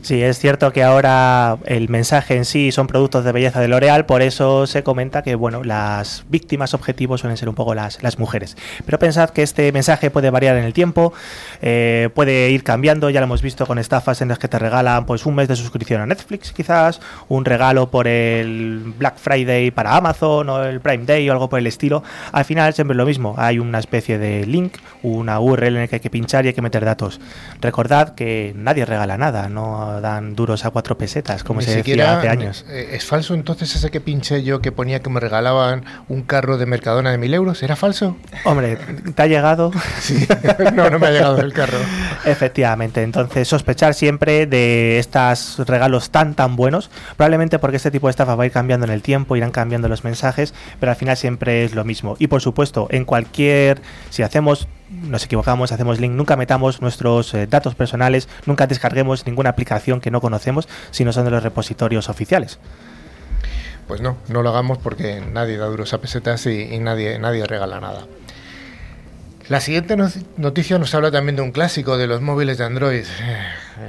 Sí, 0.08 0.24
es 0.24 0.40
cierto 0.40 0.72
que 0.72 0.84
ahora 0.84 1.58
el 1.66 1.90
mensaje 1.90 2.38
en 2.38 2.46
sí 2.46 2.72
son 2.72 2.88
productos 2.88 3.26
de 3.26 3.34
belleza 3.34 3.60
de 3.60 3.68
L'Oreal, 3.68 4.06
por 4.06 4.22
eso 4.22 4.66
se 4.66 4.82
comenta 4.82 5.22
que 5.22 5.36
bueno, 5.36 5.66
las 5.66 6.24
víctimas 6.30 6.74
objetivos 6.74 7.20
suelen 7.20 7.36
ser 7.36 7.50
un 7.50 7.56
poco 7.56 7.76
las, 7.76 8.02
las 8.02 8.18
mujeres. 8.18 8.56
Pero 8.86 9.00
pensad 9.00 9.32
que 9.32 9.44
este 9.44 9.70
mensaje 9.74 10.10
puede 10.10 10.30
variar 10.30 10.56
en 10.56 10.64
el 10.64 10.72
tiempo, 10.72 11.12
eh, 11.62 12.08
puede 12.16 12.52
ir 12.52 12.64
cambiando, 12.64 13.10
ya 13.10 13.20
lo 13.20 13.26
hemos 13.26 13.42
visto 13.42 13.66
con 13.66 13.80
estafas 13.80 14.22
en 14.22 14.30
las 14.30 14.40
que 14.40 14.48
te 14.48 14.58
regalan 14.58 15.06
pues 15.06 15.26
un 15.26 15.36
mes 15.36 15.50
de 15.50 15.58
suscripción 15.58 16.00
a 16.00 16.06
Netflix 16.06 16.54
quizás, 16.54 17.02
un 17.28 17.44
regalo 17.44 17.92
por 17.92 18.08
el 18.08 18.94
Black 18.98 19.18
Friday 19.18 19.72
para 19.72 19.94
Amazon 19.94 20.50
o 20.50 20.64
el 20.64 20.80
Prime 20.80 21.04
Day 21.04 21.30
o 21.30 21.34
algo 21.34 21.50
por 21.50 21.60
el 21.60 21.68
estilo. 21.68 22.02
Al 22.32 22.46
final 22.46 22.74
siempre 22.74 22.94
es 22.94 22.98
lo 22.98 23.06
mismo, 23.06 23.36
hay 23.38 23.60
una 23.60 23.80
especie 23.80 24.18
de 24.18 24.46
link, 24.46 24.76
una 25.04 25.42
URL 25.42 25.76
en 25.76 25.82
el 25.82 25.90
que 25.90 25.98
hay 25.98 26.00
que 26.00 26.10
pinchar 26.10 26.46
y 26.46 26.48
hay 26.48 26.54
que 26.54 26.62
meter 26.62 26.86
datos. 26.86 27.20
Recordad 27.60 28.16
que 28.16 28.54
nadie 28.56 28.86
regala 28.86 29.18
nada, 29.18 29.50
no 29.50 29.97
no 29.98 30.02
dan 30.02 30.36
duros 30.36 30.64
a 30.66 30.70
cuatro 30.70 30.96
pesetas, 30.98 31.44
como 31.44 31.60
Ni 31.60 31.66
se 31.66 31.78
decía 31.78 32.18
hace 32.20 32.30
años. 32.30 32.66
eh, 32.70 32.90
¿Es 32.94 33.06
falso 33.06 33.34
entonces 33.34 33.76
ese 33.76 33.90
que 33.90 34.00
pinché 34.00 34.44
yo 34.44 34.62
que 34.62 34.72
ponía 34.72 35.00
que 35.02 35.10
me 35.10 35.20
regalaban 35.20 35.84
un 36.08 36.22
carro 36.22 36.58
de 36.58 36.66
Mercadona 36.68 37.10
de 37.12 37.18
mil 37.18 37.34
euros? 37.34 37.64
¿Era 37.64 37.76
falso? 37.76 38.16
Hombre, 38.46 38.78
¿te 39.16 39.22
ha 39.22 39.28
llegado? 39.28 39.72
Sí. 40.00 40.26
no, 40.76 40.90
no 40.90 41.00
me 41.00 41.08
ha 41.08 41.12
llegado 41.12 41.40
el 41.42 41.52
carro. 41.54 41.78
Efectivamente, 42.26 43.02
entonces 43.04 43.48
sospechar 43.48 43.94
siempre 43.94 44.46
de 44.46 45.00
estos 45.00 45.60
regalos 45.68 46.12
tan 46.12 46.36
tan 46.36 46.56
buenos, 46.56 46.90
probablemente 47.16 47.58
porque 47.60 47.78
este 47.78 47.90
tipo 47.92 48.08
de 48.08 48.12
estafa 48.12 48.36
va 48.36 48.44
a 48.44 48.46
ir 48.46 48.52
cambiando 48.52 48.86
en 48.86 48.92
el 48.92 49.02
tiempo, 49.02 49.36
irán 49.36 49.52
cambiando 49.52 49.88
los 49.90 50.04
mensajes, 50.04 50.54
pero 50.80 50.92
al 50.92 50.96
final 50.98 51.18
siempre 51.18 51.64
es 51.66 51.74
lo 51.74 51.84
mismo. 51.84 52.16
Y 52.20 52.28
por 52.28 52.42
supuesto, 52.42 52.88
en 52.92 53.06
cualquier, 53.06 53.82
si 54.10 54.24
hacemos, 54.24 54.68
nos 54.90 55.26
equivocamos, 55.26 55.72
hacemos 55.72 56.00
link, 56.00 56.14
nunca 56.14 56.36
metamos 56.36 56.82
nuestros 56.82 57.34
eh, 57.34 57.48
datos 57.48 57.76
personales, 57.76 58.28
nunca 58.46 58.68
descarguemos 58.68 59.26
ninguna 59.26 59.50
aplicación 59.50 60.02
que 60.02 60.12
no 60.12 60.22
conocemos 60.22 60.68
si 60.92 61.06
no 61.06 61.14
son 61.14 61.26
de 61.26 61.32
los 61.32 61.44
repositorios 61.44 62.10
oficiales. 62.10 62.60
Pues 63.88 64.02
no, 64.02 64.18
no 64.28 64.42
lo 64.42 64.50
hagamos 64.50 64.78
porque 64.78 65.22
nadie 65.22 65.58
da 65.58 65.68
duros 65.68 65.94
a 65.94 66.02
pesetas 66.02 66.46
y, 66.46 66.74
y 66.74 66.80
nadie, 66.80 67.20
nadie 67.20 67.46
regala 67.46 67.80
nada. 67.80 68.06
La 69.50 69.62
siguiente 69.62 69.96
no- 69.96 70.10
noticia 70.36 70.78
nos 70.78 70.94
habla 70.94 71.10
también 71.10 71.38
de 71.38 71.42
un 71.42 71.52
clásico 71.54 71.98
de 71.98 72.06
los 72.08 72.20
móviles 72.22 72.58
de 72.58 72.66
Android. 72.66 73.06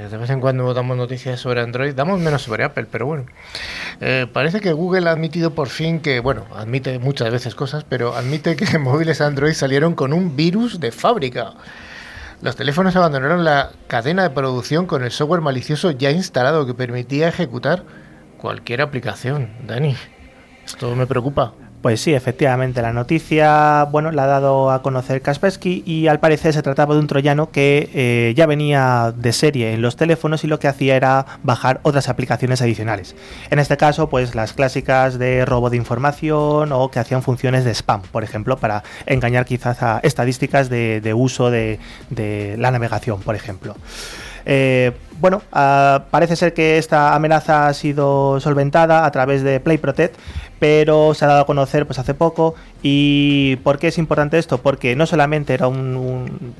De 0.09 0.17
vez 0.17 0.29
en 0.29 0.39
cuando 0.39 0.73
damos 0.73 0.95
noticias 0.95 1.39
sobre 1.41 1.59
Android, 1.61 1.93
damos 1.93 2.19
menos 2.21 2.43
sobre 2.43 2.63
Apple, 2.63 2.87
pero 2.89 3.05
bueno. 3.07 3.25
Eh, 3.99 4.25
parece 4.31 4.61
que 4.61 4.71
Google 4.71 5.09
ha 5.09 5.11
admitido 5.11 5.53
por 5.53 5.67
fin 5.67 5.99
que, 5.99 6.21
bueno, 6.21 6.45
admite 6.55 6.97
muchas 6.99 7.29
veces 7.31 7.55
cosas, 7.55 7.83
pero 7.83 8.15
admite 8.15 8.55
que 8.55 8.77
móviles 8.79 9.19
Android 9.19 9.53
salieron 9.53 9.95
con 9.95 10.13
un 10.13 10.37
virus 10.37 10.79
de 10.79 10.93
fábrica. 10.93 11.53
Los 12.41 12.55
teléfonos 12.55 12.95
abandonaron 12.95 13.43
la 13.43 13.71
cadena 13.87 14.23
de 14.23 14.29
producción 14.29 14.85
con 14.85 15.03
el 15.03 15.11
software 15.11 15.41
malicioso 15.41 15.91
ya 15.91 16.09
instalado 16.11 16.65
que 16.65 16.73
permitía 16.73 17.27
ejecutar 17.27 17.83
cualquier 18.37 18.81
aplicación. 18.81 19.49
Dani, 19.67 19.97
esto 20.65 20.95
me 20.95 21.05
preocupa. 21.05 21.51
Pues 21.81 22.01
sí, 22.01 22.13
efectivamente, 22.13 22.81
la 22.81 22.91
noticia, 22.91 23.85
bueno, 23.85 24.11
la 24.11 24.25
ha 24.25 24.27
dado 24.27 24.69
a 24.69 24.81
conocer 24.81 25.21
Kaspersky 25.21 25.81
y 25.85 26.07
al 26.07 26.19
parecer 26.19 26.51
se 26.53 26.61
trataba 26.61 26.93
de 26.93 26.99
un 26.99 27.07
troyano 27.07 27.51
que 27.51 27.89
eh, 27.93 28.33
ya 28.35 28.45
venía 28.47 29.13
de 29.15 29.31
serie 29.31 29.71
en 29.71 29.81
los 29.81 29.95
teléfonos 29.95 30.43
y 30.43 30.47
lo 30.47 30.59
que 30.59 30.67
hacía 30.67 30.97
era 30.97 31.25
bajar 31.41 31.79
otras 31.83 32.09
aplicaciones 32.09 32.61
adicionales. 32.61 33.15
En 33.49 33.59
este 33.59 33.77
caso, 33.77 34.09
pues 34.09 34.35
las 34.35 34.51
clásicas 34.51 35.17
de 35.17 35.45
robo 35.45 35.69
de 35.69 35.77
información 35.77 36.73
o 36.73 36.91
que 36.91 36.99
hacían 36.99 37.23
funciones 37.23 37.63
de 37.63 37.71
spam, 37.73 38.01
por 38.01 38.25
ejemplo, 38.25 38.57
para 38.57 38.83
engañar 39.05 39.45
quizás 39.45 39.81
a 39.81 40.01
estadísticas 40.03 40.69
de, 40.69 41.13
uso 41.15 41.49
de, 41.49 41.79
de 42.09 42.57
la 42.57 42.71
navegación, 42.71 43.21
por 43.21 43.35
ejemplo. 43.35 43.77
Eh, 44.45 44.91
bueno, 45.19 45.41
ah, 45.51 46.03
parece 46.11 46.35
ser 46.35 46.53
que 46.53 46.77
esta 46.77 47.13
amenaza 47.15 47.67
ha 47.67 47.73
sido 47.73 48.39
solventada 48.39 49.05
a 49.05 49.11
través 49.11 49.43
de 49.43 49.59
Play 49.59 49.77
Protect, 49.77 50.15
pero 50.59 51.13
se 51.13 51.25
ha 51.25 51.27
dado 51.29 51.41
a 51.41 51.45
conocer 51.45 51.85
pues 51.85 51.99
hace 51.99 52.13
poco. 52.13 52.55
¿Y 52.83 53.57
por 53.57 53.79
qué 53.79 53.87
es 53.89 53.97
importante 53.97 54.37
esto? 54.37 54.59
Porque 54.59 54.95
no 54.95 55.05
solamente 55.05 55.53
era 55.53 55.67
un- 55.67 55.95
un- 55.97 56.53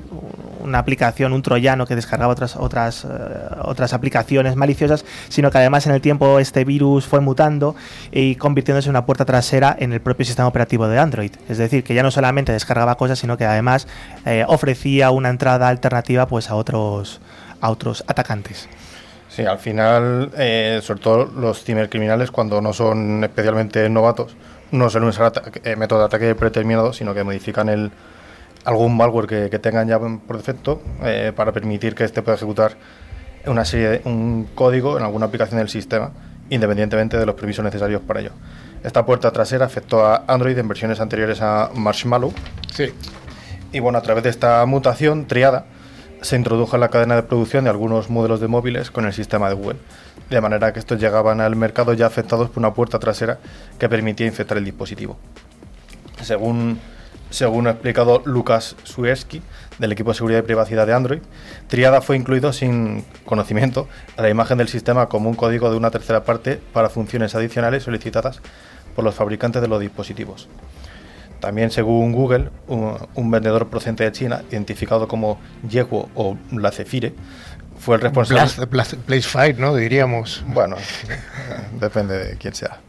una 0.62 0.78
aplicación, 0.78 1.32
un 1.32 1.40
troyano 1.42 1.86
que 1.86 1.96
descargaba 1.96 2.32
otras, 2.32 2.56
otras, 2.56 3.04
eh, 3.04 3.08
otras 3.62 3.92
aplicaciones 3.94 4.56
maliciosas, 4.56 5.04
sino 5.28 5.50
que 5.50 5.58
además 5.58 5.86
en 5.86 5.92
el 5.94 6.00
tiempo 6.02 6.38
este 6.38 6.64
virus 6.64 7.06
fue 7.06 7.20
mutando 7.20 7.74
y 8.12 8.34
convirtiéndose 8.36 8.88
en 8.88 8.90
una 8.90 9.06
puerta 9.06 9.24
trasera 9.24 9.74
en 9.78 9.92
el 9.94 10.00
propio 10.00 10.26
sistema 10.26 10.48
operativo 10.48 10.86
de 10.88 10.98
Android. 10.98 11.32
Es 11.48 11.58
decir, 11.58 11.82
que 11.82 11.94
ya 11.94 12.02
no 12.02 12.10
solamente 12.10 12.52
descargaba 12.52 12.96
cosas, 12.96 13.18
sino 13.18 13.36
que 13.38 13.46
además 13.46 13.86
eh, 14.26 14.44
ofrecía 14.48 15.10
una 15.10 15.30
entrada 15.30 15.68
alternativa 15.68 16.26
pues 16.26 16.50
a 16.50 16.54
otros 16.56 17.20
a 17.60 17.70
otros 17.70 18.04
atacantes. 18.06 18.68
Sí, 19.28 19.44
al 19.44 19.58
final, 19.58 20.30
eh, 20.36 20.80
sobre 20.82 21.00
todo 21.00 21.24
los 21.24 21.62
cibercriminales, 21.62 22.30
cuando 22.30 22.60
no 22.60 22.72
son 22.72 23.22
especialmente 23.22 23.88
novatos, 23.88 24.34
no 24.72 24.90
suelen 24.90 25.08
usar 25.10 25.32
eh, 25.64 25.76
método 25.76 26.00
de 26.00 26.04
ataque 26.06 26.34
predeterminado, 26.34 26.92
sino 26.92 27.14
que 27.14 27.22
modifican 27.22 27.68
el, 27.68 27.92
algún 28.64 28.96
malware 28.96 29.26
que, 29.26 29.50
que 29.50 29.58
tengan 29.58 29.86
ya 29.88 29.98
por 29.98 30.36
defecto 30.36 30.82
eh, 31.04 31.32
para 31.34 31.52
permitir 31.52 31.94
que 31.94 32.04
éste 32.04 32.22
pueda 32.22 32.36
ejecutar 32.36 32.76
una 33.46 33.64
serie 33.64 33.88
de, 33.88 34.00
un 34.04 34.48
código 34.54 34.98
en 34.98 35.04
alguna 35.04 35.26
aplicación 35.26 35.58
del 35.58 35.68
sistema, 35.68 36.10
independientemente 36.50 37.16
de 37.16 37.24
los 37.24 37.34
permisos 37.36 37.64
necesarios 37.64 38.02
para 38.02 38.20
ello. 38.20 38.32
Esta 38.82 39.04
puerta 39.06 39.30
trasera 39.30 39.66
afectó 39.66 40.04
a 40.04 40.24
Android 40.26 40.58
en 40.58 40.66
versiones 40.66 41.00
anteriores 41.00 41.40
a 41.40 41.70
Marshmallow, 41.74 42.32
Sí. 42.72 42.92
y 43.72 43.78
bueno, 43.78 43.98
a 43.98 44.02
través 44.02 44.24
de 44.24 44.30
esta 44.30 44.64
mutación 44.66 45.26
triada, 45.26 45.66
se 46.22 46.36
introdujo 46.36 46.76
en 46.76 46.80
la 46.80 46.88
cadena 46.88 47.16
de 47.16 47.22
producción 47.22 47.64
de 47.64 47.70
algunos 47.70 48.10
modelos 48.10 48.40
de 48.40 48.48
móviles 48.48 48.90
con 48.90 49.06
el 49.06 49.12
sistema 49.12 49.48
de 49.48 49.54
Google, 49.54 49.78
de 50.28 50.40
manera 50.40 50.72
que 50.72 50.78
estos 50.78 51.00
llegaban 51.00 51.40
al 51.40 51.56
mercado 51.56 51.92
ya 51.94 52.06
afectados 52.06 52.50
por 52.50 52.58
una 52.58 52.74
puerta 52.74 52.98
trasera 52.98 53.38
que 53.78 53.88
permitía 53.88 54.26
infectar 54.26 54.58
el 54.58 54.64
dispositivo. 54.64 55.18
Según, 56.22 56.78
según 57.30 57.66
ha 57.66 57.70
explicado 57.70 58.22
Lucas 58.24 58.76
Sueski, 58.84 59.42
del 59.78 59.92
equipo 59.92 60.10
de 60.10 60.16
seguridad 60.16 60.40
y 60.40 60.42
privacidad 60.42 60.86
de 60.86 60.92
Android, 60.92 61.20
Triada 61.68 62.02
fue 62.02 62.16
incluido 62.16 62.52
sin 62.52 63.04
conocimiento 63.24 63.88
a 64.16 64.22
la 64.22 64.28
imagen 64.28 64.58
del 64.58 64.68
sistema 64.68 65.06
como 65.06 65.30
un 65.30 65.36
código 65.36 65.70
de 65.70 65.76
una 65.76 65.90
tercera 65.90 66.24
parte 66.24 66.60
para 66.72 66.90
funciones 66.90 67.34
adicionales 67.34 67.84
solicitadas 67.84 68.40
por 68.94 69.04
los 69.04 69.14
fabricantes 69.14 69.62
de 69.62 69.68
los 69.68 69.80
dispositivos. 69.80 70.48
También, 71.40 71.70
según 71.70 72.12
Google, 72.12 72.50
un, 72.68 72.96
un 73.14 73.30
vendedor 73.30 73.68
procedente 73.68 74.04
de 74.04 74.12
China, 74.12 74.42
identificado 74.50 75.08
como 75.08 75.40
Yeguo 75.68 76.08
o 76.14 76.36
La 76.52 76.70
Cefire, 76.70 77.14
fue 77.78 77.96
el 77.96 78.02
responsable. 78.02 78.42
Blast, 78.42 78.58
Blast- 78.70 78.96
Place 79.06 79.22
Fight, 79.22 79.56
¿no? 79.58 79.74
Diríamos. 79.74 80.44
Bueno, 80.48 80.76
depende 81.80 82.18
de 82.18 82.36
quién 82.36 82.54
sea. 82.54 82.80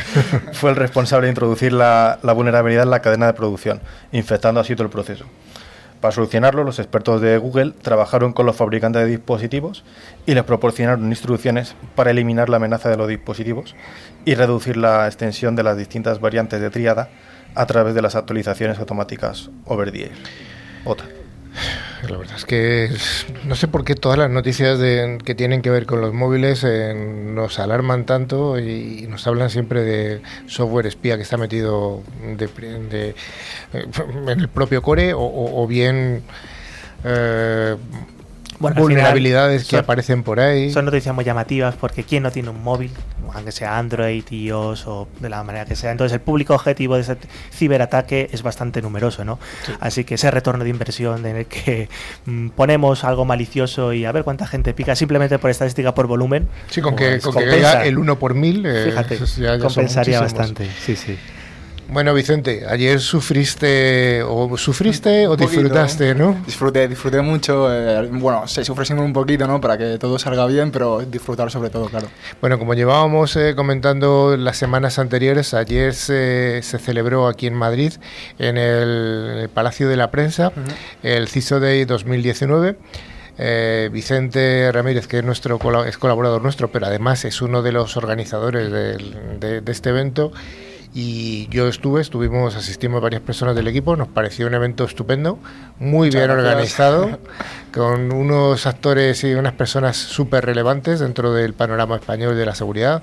fue 0.52 0.70
el 0.70 0.76
responsable 0.76 1.26
de 1.26 1.32
introducir 1.32 1.72
la, 1.72 2.18
la 2.22 2.32
vulnerabilidad 2.32 2.84
en 2.84 2.90
la 2.90 3.00
cadena 3.00 3.26
de 3.26 3.34
producción, 3.34 3.80
infectando 4.12 4.60
así 4.60 4.74
todo 4.74 4.84
el 4.84 4.90
proceso. 4.90 5.26
Para 6.00 6.12
solucionarlo, 6.12 6.62
los 6.62 6.78
expertos 6.78 7.20
de 7.20 7.36
Google 7.38 7.72
trabajaron 7.82 8.32
con 8.32 8.46
los 8.46 8.54
fabricantes 8.54 9.02
de 9.02 9.08
dispositivos 9.08 9.84
y 10.26 10.34
les 10.34 10.44
proporcionaron 10.44 11.06
instrucciones 11.08 11.74
para 11.96 12.12
eliminar 12.12 12.48
la 12.48 12.56
amenaza 12.58 12.88
de 12.88 12.96
los 12.96 13.08
dispositivos 13.08 13.74
y 14.24 14.34
reducir 14.36 14.76
la 14.76 15.06
extensión 15.06 15.56
de 15.56 15.64
las 15.64 15.76
distintas 15.76 16.20
variantes 16.20 16.60
de 16.60 16.70
triada 16.70 17.08
a 17.58 17.66
través 17.66 17.92
de 17.94 18.02
las 18.02 18.14
actualizaciones 18.14 18.78
automáticas 18.78 19.50
over 19.64 19.90
the. 19.90 20.10
OTA. 20.84 21.04
La 22.08 22.16
verdad 22.16 22.36
es 22.36 22.44
que 22.44 22.88
no 23.44 23.56
sé 23.56 23.66
por 23.66 23.84
qué 23.84 23.96
todas 23.96 24.16
las 24.16 24.30
noticias 24.30 24.78
que 24.78 25.34
tienen 25.34 25.60
que 25.60 25.70
ver 25.70 25.84
con 25.84 26.00
los 26.00 26.14
móviles 26.14 26.62
eh, 26.62 26.94
nos 26.94 27.58
alarman 27.58 28.06
tanto 28.06 28.60
y, 28.60 29.08
nos 29.08 29.26
hablan 29.26 29.50
siempre 29.50 29.82
de 29.82 30.22
software 30.46 30.86
espía 30.86 31.16
que 31.16 31.22
está 31.22 31.36
metido 31.36 32.04
eh, 32.22 33.14
en 34.28 34.28
el 34.28 34.48
propio 34.48 34.80
core 34.80 35.12
o 35.16 35.66
bien 35.66 36.22
eh, 37.04 37.76
Bueno, 38.60 38.80
vulnerabilidades 38.80 39.62
final 39.62 39.70
que 39.70 39.76
son- 39.76 39.84
aparecen 39.84 40.22
por 40.22 40.40
ahí. 40.40 40.72
Son 40.72 40.84
noticias 40.84 41.14
muy 41.14 41.24
llamativas 41.24 41.74
porque 41.76 42.04
¿quién 42.04 42.22
no 42.24 42.30
tiene 42.32 42.50
un 42.50 42.62
móvil? 42.62 42.90
Aunque 43.34 43.52
sea 43.52 43.78
Android, 43.78 44.24
iOS 44.30 44.86
o 44.86 45.08
de 45.20 45.28
la 45.28 45.42
manera 45.44 45.64
que 45.64 45.76
sea. 45.76 45.90
Entonces 45.92 46.14
el 46.14 46.20
público 46.20 46.54
objetivo 46.54 46.94
de 46.96 47.02
ese 47.02 47.16
ciberataque 47.52 48.28
es 48.32 48.42
bastante 48.42 48.80
numeroso, 48.82 49.24
¿no? 49.24 49.38
Así 49.80 50.04
que 50.04 50.14
ese 50.14 50.30
retorno 50.30 50.64
de 50.64 50.70
inversión 50.70 51.24
en 51.26 51.36
el 51.36 51.46
que 51.46 51.88
mm, 52.26 52.48
ponemos 52.50 53.04
algo 53.04 53.24
malicioso 53.24 53.92
y 53.92 54.04
a 54.04 54.12
ver 54.12 54.24
cuánta 54.24 54.46
gente 54.46 54.72
pica 54.74 54.94
simplemente 54.96 55.38
por 55.38 55.50
estadística 55.50 55.94
por 55.94 56.06
volumen. 56.06 56.48
Sí, 56.70 56.80
con 56.80 56.96
que, 56.96 57.18
pues 57.22 57.24
con 57.24 57.34
que 57.34 57.88
el 57.88 57.98
1 57.98 58.18
por 58.18 58.34
mil, 58.34 58.64
eh, 58.66 58.84
Fíjate, 58.86 59.18
ya- 59.18 59.56
ya 59.56 59.58
compensaría 59.58 60.20
bastante. 60.20 60.68
Sí, 60.84 60.96
sí. 60.96 61.18
Bueno, 61.90 62.12
Vicente, 62.12 62.66
ayer 62.68 63.00
sufriste 63.00 64.22
o 64.22 64.58
sufriste 64.58 65.26
o 65.26 65.36
disfrutaste, 65.36 66.14
¿no? 66.14 66.36
Disfruté, 66.44 66.86
disfruté 66.86 67.22
mucho. 67.22 67.72
eh, 67.72 68.06
bueno, 68.12 68.46
se 68.46 68.62
sufre 68.62 68.84
siempre 68.84 69.06
un 69.06 69.14
poquito, 69.14 69.46
¿no? 69.46 69.58
Para 69.58 69.78
que 69.78 69.96
todo 69.96 70.18
salga 70.18 70.44
bien, 70.44 70.70
pero 70.70 71.00
disfrutar 71.00 71.50
sobre 71.50 71.70
todo, 71.70 71.86
claro. 71.86 72.08
Bueno, 72.42 72.58
como 72.58 72.74
llevábamos 72.74 73.34
eh, 73.36 73.54
comentando 73.56 74.36
las 74.36 74.58
semanas 74.58 74.98
anteriores, 74.98 75.54
ayer 75.54 75.94
se, 75.94 76.60
se 76.62 76.78
celebró 76.78 77.26
aquí 77.26 77.46
en 77.46 77.54
Madrid, 77.54 77.94
en 78.38 78.58
el, 78.58 79.48
Palacio 79.54 79.88
de 79.88 79.96
la 79.96 80.10
Prensa, 80.10 80.52
el 81.02 81.26
CISO 81.28 81.58
Day 81.58 81.86
2019. 81.86 82.76
Eh, 83.38 83.88
Vicente 83.90 84.70
Ramírez, 84.72 85.06
que 85.06 85.18
es, 85.18 85.24
nuestro, 85.24 85.58
es 85.86 85.96
colaborador 85.96 86.42
nuestro, 86.42 86.70
pero 86.70 86.86
además 86.86 87.24
es 87.24 87.40
uno 87.40 87.62
de 87.62 87.72
los 87.72 87.96
organizadores 87.96 88.70
de 88.70 89.62
este 89.66 89.88
evento. 89.88 90.32
Y 90.94 91.48
yo 91.48 91.68
estuve, 91.68 92.00
estuvimos, 92.00 92.56
asistimos 92.56 93.02
varias 93.02 93.20
personas 93.20 93.54
del 93.54 93.68
equipo, 93.68 93.94
nos 93.96 94.08
pareció 94.08 94.46
un 94.46 94.54
evento 94.54 94.84
estupendo, 94.84 95.38
muy 95.78 96.08
Muchas 96.08 96.14
bien 96.26 96.36
gracias. 96.38 96.48
organizado, 96.80 97.18
con 97.74 98.12
unos 98.12 98.66
actores 98.66 99.22
y 99.24 99.34
unas 99.34 99.52
personas 99.52 99.96
súper 99.96 100.46
relevantes 100.46 101.00
dentro 101.00 101.32
del 101.34 101.52
panorama 101.52 101.96
español 101.96 102.36
de 102.36 102.46
la 102.46 102.54
seguridad, 102.54 103.02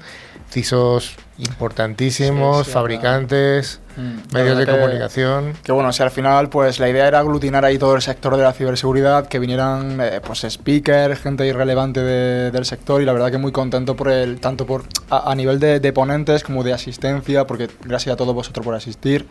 CISOs 0.52 1.16
importantísimos, 1.38 2.60
Sí, 2.60 2.66
sí, 2.66 2.72
fabricantes, 2.72 3.80
Mm, 3.98 4.34
medios 4.34 4.58
de 4.58 4.66
que- 4.66 4.72
comunicación. 4.72 5.54
Que 5.64 5.72
bueno, 5.72 5.94
si 5.94 6.04
al 6.04 6.12
final 6.12 6.50
pues 6.50 6.80
la 6.80 6.90
idea 6.90 7.08
era 7.08 7.20
aglutinar 7.20 7.64
ahí 7.64 7.78
todo 7.78 7.96
el 7.96 8.02
sector 8.02 8.36
de 8.36 8.44
la 8.44 8.52
ciberseguridad, 8.54 9.28
que 9.28 9.40
vinieran 9.40 10.00
eh, 10.02 10.20
pues 10.26 10.46
speakers, 10.50 11.20
gente 11.20 11.46
irrelevante 11.48 12.02
de- 12.02 12.52
del 12.52 12.66
sector 12.66 13.02
y 13.02 13.06
la 13.06 13.14
verdad 13.14 13.32
que 13.32 13.38
muy 13.38 13.52
contento 13.52 13.96
por 13.96 14.10
el 14.12 14.40
tanto 14.40 14.66
por 14.66 14.84
a, 15.10 15.32
a 15.32 15.36
nivel 15.36 15.60
de, 15.60 15.80
de 15.80 15.94
ponentes 15.94 16.44
como 16.44 16.64
de 16.64 16.74
asistencia, 16.74 17.48
porque 17.48 17.70
gracias 17.84 18.14
a 18.14 18.18
todos 18.18 18.36
vosotros 18.36 18.66
por 18.66 18.76
asistir, 18.76 19.26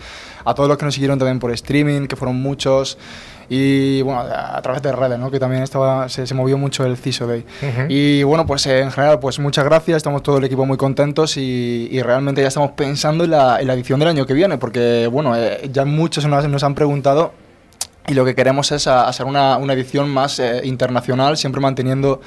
a 0.44 0.54
todos 0.54 0.68
los 0.68 0.78
que 0.78 0.84
nos 0.86 0.94
siguieron 0.94 1.18
también 1.18 1.38
por 1.40 1.50
streaming, 1.52 2.06
que 2.06 2.16
fueron 2.16 2.36
muchos 2.36 2.96
y 3.48 4.02
bueno, 4.02 4.20
a, 4.20 4.60
través 4.62 4.82
de 4.82 4.92
redes, 4.92 5.18
¿no? 5.18 5.30
que 5.30 5.38
también 5.38 5.62
estaba 5.62 6.08
se, 6.08 6.26
se 6.26 6.34
movió 6.34 6.58
mucho 6.58 6.84
el 6.84 6.96
CISO 6.96 7.26
Day. 7.26 7.44
Ujú. 7.62 7.86
Y 7.88 8.22
bueno, 8.22 8.46
pues 8.46 8.66
en 8.66 8.90
general, 8.90 9.18
pues 9.18 9.38
muchas 9.38 9.64
gracias, 9.64 9.98
estamos 9.98 10.22
todo 10.22 10.38
el 10.38 10.44
equipo 10.44 10.66
muy 10.66 10.76
contentos 10.76 11.36
y, 11.36 11.88
y 11.90 12.02
realmente 12.02 12.42
ya 12.42 12.48
estamos 12.48 12.72
pensando 12.72 13.24
en 13.24 13.30
la, 13.30 13.60
en 13.60 13.66
la 13.66 13.74
edición 13.74 13.98
del 14.00 14.08
año 14.08 14.26
que 14.26 14.34
viene, 14.34 14.58
porque 14.58 15.06
bueno, 15.06 15.36
eh, 15.36 15.68
ya 15.72 15.84
muchos 15.84 16.26
nos, 16.26 16.48
nos 16.48 16.62
han 16.62 16.74
preguntado 16.74 17.32
y 18.06 18.12
lo 18.12 18.24
que 18.24 18.34
queremos 18.34 18.70
es 18.70 18.86
hacer 18.86 19.24
una, 19.24 19.56
una 19.56 19.72
edición 19.72 20.10
más 20.10 20.38
eh, 20.38 20.60
internacional, 20.64 21.38
siempre 21.38 21.60
manteniendo 21.62 22.20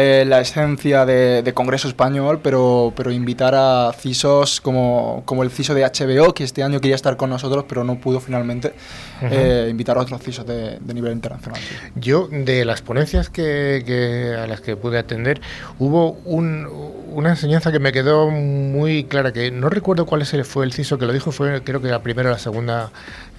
eh, 0.00 0.24
la 0.28 0.40
esencia 0.40 1.04
de, 1.04 1.42
de 1.42 1.52
Congreso 1.54 1.88
Español, 1.88 2.38
pero, 2.40 2.92
pero 2.96 3.10
invitar 3.10 3.54
a 3.56 3.92
CISOs 3.98 4.60
como, 4.60 5.22
como 5.24 5.42
el 5.42 5.50
CISO 5.50 5.74
de 5.74 5.82
HBO, 5.82 6.34
que 6.34 6.44
este 6.44 6.62
año 6.62 6.80
quería 6.80 6.94
estar 6.94 7.16
con 7.16 7.30
nosotros, 7.30 7.64
pero 7.68 7.82
no 7.82 7.98
pudo 7.98 8.20
finalmente, 8.20 8.74
eh, 9.22 9.66
invitar 9.68 9.98
a 9.98 10.02
otros 10.02 10.22
CISOs 10.22 10.46
de, 10.46 10.78
de 10.78 10.94
nivel 10.94 11.12
internacional. 11.12 11.60
sí. 11.60 11.74
Yo, 11.96 12.28
de 12.30 12.64
las 12.64 12.80
ponencias 12.80 13.28
que, 13.28 13.82
que- 13.84 14.36
a 14.38 14.46
las 14.46 14.60
que 14.60 14.76
pude 14.76 14.98
atender, 14.98 15.40
hubo 15.80 16.12
un- 16.24 16.68
una 17.12 17.30
enseñanza 17.30 17.72
que 17.72 17.80
me 17.80 17.90
quedó 17.90 18.30
muy 18.30 19.02
clara, 19.04 19.32
que 19.32 19.50
no 19.50 19.68
recuerdo 19.68 20.06
cuál 20.06 20.22
es 20.22 20.32
el- 20.34 20.44
fue 20.44 20.64
el 20.64 20.72
CISO 20.72 20.98
que 20.98 21.06
lo 21.06 21.12
dijo, 21.12 21.32
fue 21.32 21.62
creo 21.64 21.82
que 21.82 21.88
la 21.88 22.02
primera 22.02 22.28
o 22.28 22.32
la 22.32 22.38
segunda 22.38 22.90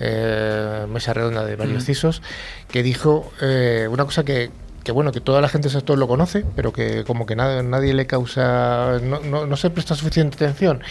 eh, 0.01 0.85
mesa 0.91 1.13
redonda 1.13 1.45
de 1.45 1.55
varios 1.55 1.85
CISOs, 1.85 2.21
que 2.69 2.83
dijo 2.83 3.31
una 3.89 4.03
cosa 4.03 4.23
que, 4.25 4.49
que, 4.83 4.91
bueno, 4.91 5.11
que 5.11 5.21
toda 5.21 5.41
la 5.41 5.49
gente 5.49 5.67
del 5.67 5.73
sector 5.77 5.97
lo 5.97 6.07
conoce, 6.07 6.45
pero 6.55 6.71
que 6.73 7.03
como 7.05 7.25
que 7.25 7.35
nada, 7.35 7.61
nadie 7.63 7.93
le 7.93 8.05
causa, 8.07 8.99
no, 9.03 9.19
no, 9.19 9.45
no 9.45 9.57
se 9.57 9.69
presta 9.69 9.95
suficiente 9.95 10.35
atención, 10.35 10.81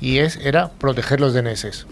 y 0.00 0.18
es 0.18 0.36
era 0.36 0.70
proteger 0.70 1.20
los 1.20 1.34
DNS. 1.34 1.86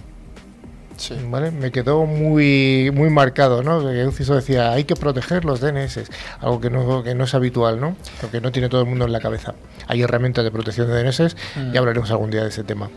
Sí. 0.96 1.14
¿Vale? 1.28 1.50
Me 1.50 1.70
quedó 1.70 2.06
muy 2.06 2.90
muy 2.94 3.10
marcado, 3.10 3.62
¿no? 3.62 3.80
Que 3.80 4.06
un 4.06 4.12
CISO 4.12 4.34
decía, 4.34 4.72
hay 4.72 4.84
que 4.84 4.96
proteger 4.96 5.44
los 5.44 5.60
DNS, 5.60 6.00
algo 6.40 6.58
que 6.60 6.70
no, 6.70 7.02
que 7.02 7.14
no 7.14 7.24
es 7.24 7.34
habitual, 7.34 7.78
¿no? 7.80 7.96
Lo 8.22 8.30
que 8.30 8.40
no 8.40 8.50
tiene 8.50 8.70
todo 8.70 8.80
el 8.80 8.86
mundo 8.86 9.04
en 9.04 9.12
la 9.12 9.20
cabeza. 9.20 9.54
Hay 9.88 10.00
herramientas 10.02 10.42
de 10.44 10.50
protección 10.50 10.86
de 10.88 11.02
DNS 11.02 11.36
Mm. 11.56 11.74
y 11.74 11.76
hablaremos 11.76 12.10
algún 12.10 12.30
día 12.30 12.42
de 12.42 12.48
ese 12.48 12.64
tema. 12.64 12.88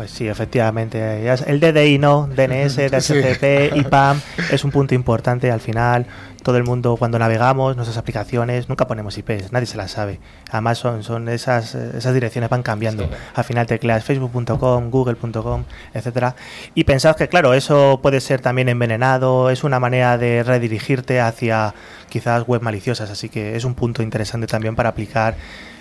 Pues 0.00 0.12
sí, 0.12 0.26
efectivamente. 0.26 1.30
El 1.46 1.60
DDI 1.60 1.98
no, 1.98 2.26
DNS. 2.26 2.74
DHCP, 2.90 3.76
IPAM 3.76 4.18
es 4.50 4.64
un 4.64 4.70
punto 4.70 4.94
importante 4.94 5.50
al 5.50 5.60
final. 5.60 6.06
Todo 6.42 6.56
el 6.56 6.64
mundo 6.64 6.96
cuando 6.96 7.18
navegamos, 7.18 7.76
nuestras 7.76 7.98
aplicaciones, 7.98 8.70
nunca 8.70 8.86
ponemos 8.86 9.18
IPs, 9.18 9.52
nadie 9.52 9.66
se 9.66 9.76
las 9.76 9.90
sabe. 9.90 10.18
Además 10.50 10.78
son, 10.78 11.02
son 11.02 11.28
esas, 11.28 11.74
esas 11.74 12.14
direcciones 12.14 12.48
van 12.48 12.62
cambiando. 12.62 13.10
Al 13.34 13.44
final 13.44 13.66
tecleas 13.66 14.02
facebook.com, 14.02 14.88
google.com, 14.88 15.64
etcétera. 15.92 16.34
Y 16.74 16.84
pensad 16.84 17.14
que 17.14 17.28
claro, 17.28 17.52
eso 17.52 18.00
puede 18.02 18.22
ser 18.22 18.40
también 18.40 18.70
envenenado, 18.70 19.50
es 19.50 19.64
una 19.64 19.80
manera 19.80 20.16
de 20.16 20.42
redirigirte 20.42 21.20
hacia 21.20 21.74
quizás 22.08 22.46
web 22.46 22.62
maliciosas, 22.62 23.10
así 23.10 23.28
que 23.28 23.54
es 23.54 23.64
un 23.64 23.74
punto 23.74 24.02
interesante 24.02 24.46
también 24.46 24.74
para 24.74 24.88
aplicar 24.88 25.36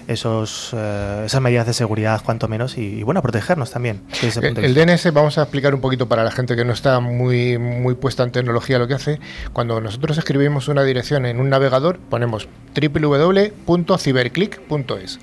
esos, 0.10 0.72
eh, 0.76 1.24
esas 1.26 1.42
medidas 1.42 1.66
de 1.68 1.74
seguridad 1.74 2.22
cuanto 2.26 2.48
menos 2.48 2.78
y, 2.78 3.00
y, 3.00 3.04
bueno, 3.04 3.22
protegernos 3.22 3.72
también. 3.72 4.02
desde 4.22 4.28
ese 4.28 4.40
El. 4.48 4.74
DNS, 4.74 5.12
vamos 5.14 5.38
a 5.38 5.44
explicar 5.44 5.74
un 5.76 5.82
poquito 5.82 6.08
para 6.08 6.24
la 6.24 6.32
gente 6.32 6.56
que 6.56 6.66
no 6.66 6.74
está 6.74 7.00
muy, 7.00 7.58
muy 7.58 7.94
puesta 7.96 8.24
en 8.24 8.32
tecnología 8.32 8.80
lo 8.80 8.88
que 8.88 8.96
hace. 8.96 9.20
Cuando 9.54 9.80
nosotros 9.82 10.18
escribimos 10.18 10.68
una 10.68 10.84
dirección 10.84 11.26
en 11.26 11.40
un 11.40 11.50
navegador, 11.50 12.00
ponemos 12.10 12.48
www.ciberclick.es. 12.76 15.20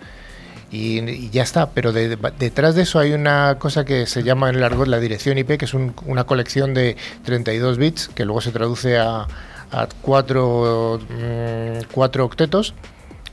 Y, 0.70 0.98
y 1.08 1.30
ya 1.30 1.42
está, 1.44 1.70
pero 1.70 1.92
de- 1.92 2.16
de- 2.16 2.32
detrás 2.38 2.74
de 2.74 2.82
eso 2.82 2.98
hay 2.98 3.12
una 3.12 3.56
cosa 3.58 3.84
que 3.84 4.04
se 4.06 4.22
llama 4.24 4.48
en 4.50 4.56
el 4.56 4.64
argot 4.64 4.88
la 4.88 4.98
dirección 4.98 5.38
IP, 5.38 5.58
que 5.58 5.64
es 5.64 5.74
un- 5.74 5.94
una 6.06 6.24
colección 6.24 6.74
de 6.74 6.96
32 7.24 7.78
bits, 7.78 8.08
que 8.08 8.24
luego 8.24 8.40
se 8.40 8.50
traduce 8.50 8.98
a, 8.98 9.28
a 9.70 9.88
cuatro, 10.02 10.98
mm, 11.08 11.84
cuatro 11.92 12.24
octetos, 12.24 12.74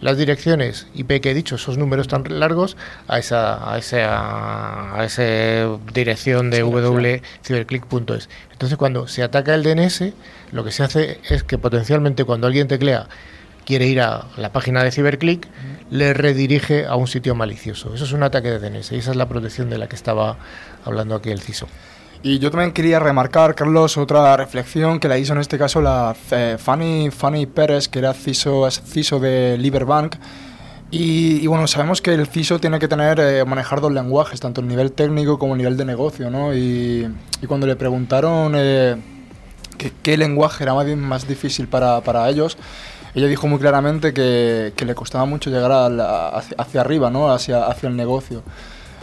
las 0.00 0.16
direcciones 0.16 0.86
IP 0.94 1.20
que 1.20 1.30
he 1.30 1.34
dicho, 1.34 1.56
esos 1.56 1.78
números 1.78 2.08
tan 2.08 2.24
largos, 2.38 2.76
a 3.08 3.18
esa, 3.18 3.72
a 3.72 3.78
esa, 3.78 4.98
a 4.98 5.04
esa 5.04 5.78
dirección 5.92 6.50
de 6.50 6.62
www.ciberclick.es. 6.62 8.28
Entonces, 8.52 8.78
cuando 8.78 9.08
se 9.08 9.22
ataca 9.22 9.54
el 9.54 9.62
DNS, 9.62 10.12
lo 10.52 10.64
que 10.64 10.72
se 10.72 10.82
hace 10.82 11.20
es 11.28 11.42
que 11.42 11.58
potencialmente 11.58 12.24
cuando 12.24 12.46
alguien 12.46 12.68
teclea 12.68 13.08
quiere 13.64 13.86
ir 13.86 14.00
a 14.00 14.24
la 14.38 14.50
página 14.50 14.82
de 14.82 14.90
Ciberclick, 14.90 15.46
le 15.90 16.14
redirige 16.14 16.86
a 16.86 16.96
un 16.96 17.06
sitio 17.06 17.34
malicioso. 17.34 17.94
Eso 17.94 18.04
es 18.04 18.12
un 18.12 18.22
ataque 18.22 18.48
de 18.48 18.58
DNS 18.58 18.92
y 18.92 18.96
esa 18.96 19.10
es 19.10 19.16
la 19.16 19.28
protección 19.28 19.68
de 19.68 19.76
la 19.76 19.88
que 19.88 19.96
estaba 19.96 20.38
hablando 20.86 21.14
aquí 21.14 21.30
el 21.30 21.40
CISO. 21.40 21.68
Y 22.22 22.40
yo 22.40 22.50
también 22.50 22.72
quería 22.72 22.98
remarcar, 22.98 23.54
Carlos, 23.54 23.96
otra 23.96 24.36
reflexión 24.36 24.98
que 24.98 25.06
la 25.08 25.18
hizo 25.18 25.32
en 25.34 25.38
este 25.38 25.56
caso 25.56 25.80
la 25.80 26.16
eh, 26.32 26.56
Fanny, 26.58 27.10
Fanny 27.10 27.46
Pérez, 27.46 27.88
que 27.88 28.00
era 28.00 28.12
CISO, 28.12 28.68
CISO 28.70 29.20
de 29.20 29.56
Liberbank. 29.56 30.16
Y, 30.90 31.36
y 31.42 31.46
bueno, 31.46 31.66
sabemos 31.68 32.00
que 32.02 32.14
el 32.14 32.26
CISO 32.26 32.58
tiene 32.58 32.78
que 32.80 32.88
tener, 32.88 33.20
eh, 33.20 33.44
manejar 33.44 33.80
dos 33.80 33.92
lenguajes, 33.92 34.40
tanto 34.40 34.60
el 34.62 34.66
nivel 34.68 34.92
técnico 34.92 35.38
como 35.38 35.52
el 35.54 35.58
nivel 35.58 35.76
de 35.76 35.84
negocio, 35.84 36.28
¿no? 36.30 36.54
Y, 36.54 37.06
y 37.42 37.46
cuando 37.46 37.66
le 37.66 37.76
preguntaron 37.76 38.54
eh, 38.56 38.96
que- 39.76 39.92
qué 40.02 40.16
lenguaje 40.16 40.64
era 40.64 40.74
más, 40.74 40.86
más 40.96 41.28
difícil 41.28 41.68
para, 41.68 42.00
para 42.00 42.28
ellos, 42.28 42.56
ella 43.14 43.26
dijo 43.26 43.46
muy 43.46 43.58
claramente 43.60 44.12
que, 44.12 44.72
que 44.74 44.84
le 44.86 44.94
costaba 44.94 45.24
mucho 45.26 45.50
llegar 45.50 45.70
a 45.72 45.88
la- 45.88 46.28
hacia, 46.30 46.56
hacia 46.58 46.80
arriba, 46.80 47.10
¿no? 47.10 47.30
Hacia, 47.30 47.66
hacia 47.66 47.88
el 47.88 47.94
negocio. 47.96 48.42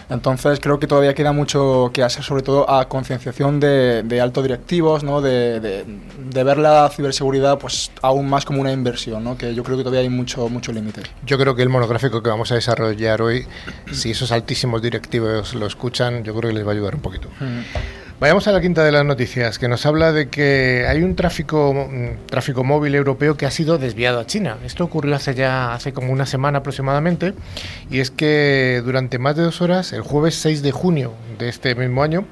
Entonces 0.09 0.59
creo 0.59 0.79
que 0.79 0.87
todavía 0.87 1.13
queda 1.13 1.31
mucho 1.31 1.89
que 1.93 2.03
hacer, 2.03 2.23
sobre 2.23 2.43
todo 2.43 2.69
a 2.69 2.87
concienciación 2.87 3.59
de, 3.59 4.03
de 4.03 4.21
altos 4.21 4.43
directivos, 4.43 5.03
¿no? 5.03 5.21
de, 5.21 5.59
de- 5.59 5.85
de 6.29 6.43
ver 6.43 6.57
la 6.57 6.89
ciberseguridad 6.89 7.57
pues 7.57 7.91
aún 8.01 8.29
más 8.29 8.45
como 8.45 8.61
una 8.61 8.71
inversión, 8.71 9.23
¿no? 9.23 9.37
que 9.37 9.55
yo 9.55 9.63
creo 9.63 9.77
que 9.77 9.83
todavía 9.83 10.01
hay 10.01 10.09
mucho, 10.09 10.47
mucho 10.49 10.71
límite. 10.71 11.01
Yo 11.25 11.37
creo 11.37 11.55
que 11.55 11.63
el 11.63 11.69
monográfico 11.69 12.21
que 12.21 12.29
vamos 12.29 12.51
a 12.51 12.55
desarrollar 12.55 13.21
hoy, 13.21 13.45
si 13.91 14.11
esos 14.11 14.31
altísimos 14.31 14.81
directivos 14.81 15.53
lo 15.55 15.65
escuchan, 15.65 16.23
yo 16.23 16.35
creo 16.35 16.49
que 16.51 16.55
les 16.57 16.65
va 16.65 16.71
a 16.71 16.73
ayudar 16.73 16.95
un 16.95 17.01
poquito. 17.01 17.29
Vayamos 18.17 18.47
a 18.47 18.53
la 18.53 18.61
quinta 18.61 18.81
de 18.85 18.93
las 18.93 19.03
noticias, 19.03 19.59
que 19.59 19.67
nos 19.67 19.85
habla 19.85 20.13
de 20.13 20.29
que 20.29 20.85
hay 20.87 21.03
un 21.03 21.17
tráfico, 21.17 21.73
mm, 21.73 22.27
tráfico 22.27 22.63
móvil 22.63 22.95
europeo 22.95 23.35
que 23.35 23.45
ha 23.45 23.51
sido 23.51 23.77
desviado 23.77 24.21
a 24.21 24.25
China. 24.25 24.57
Esto 24.65 24.85
ocurrió 24.85 25.15
hace 25.15 25.35
ya 25.35 25.73
hace 25.73 25.91
como 25.91 26.13
una 26.13 26.25
semana 26.25 26.59
aproximadamente, 26.59 27.33
y 27.91 27.99
es 27.99 28.11
que 28.11 28.81
durante 28.85 29.19
más 29.19 29.35
de 29.35 29.43
dos 29.43 29.61
horas, 29.61 29.91
el 29.91 29.99
jueves 30.01 30.35
6 30.35 30.61
de 30.63 30.71
junio 30.71 31.11
de 31.37 31.49
este 31.49 31.75
mismo 31.75 32.03
año, 32.03 32.25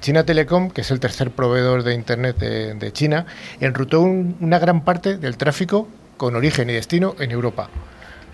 China 0.00 0.24
Telecom, 0.24 0.70
que 0.70 0.80
es 0.80 0.90
el 0.90 0.98
tercer 0.98 1.30
proveedor 1.30 1.84
de 1.84 1.94
Internet 1.94 2.36
de, 2.38 2.74
de 2.74 2.92
China, 2.92 3.26
enrutó 3.60 4.00
un- 4.00 4.36
una 4.40 4.58
gran 4.58 4.84
parte 4.84 5.18
del 5.18 5.36
tráfico 5.36 5.86
con 6.16 6.34
origen 6.34 6.68
y 6.68 6.72
destino 6.72 7.14
en 7.20 7.30
Europa. 7.30 7.70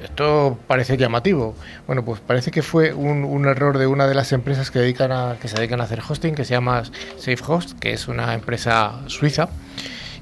Esto 0.04 0.58
parece 0.66 0.96
llamativo. 0.96 1.54
Bueno, 1.86 2.04
pues 2.04 2.20
parece 2.20 2.50
que 2.50 2.62
fue 2.62 2.92
un, 2.92 3.24
un 3.24 3.46
error 3.46 3.78
de 3.78 3.86
una 3.86 4.06
de 4.06 4.14
las 4.14 4.32
empresas 4.32 4.70
que, 4.70 4.78
dedican 4.78 5.10
a, 5.12 5.36
que 5.40 5.48
se 5.48 5.56
dedican 5.56 5.80
a 5.80 5.84
hacer 5.84 6.00
hosting, 6.06 6.34
que 6.34 6.44
se 6.44 6.52
llama 6.52 6.82
SafeHost, 7.16 7.78
que 7.78 7.92
es 7.92 8.06
una 8.06 8.34
empresa 8.34 9.00
suiza. 9.06 9.48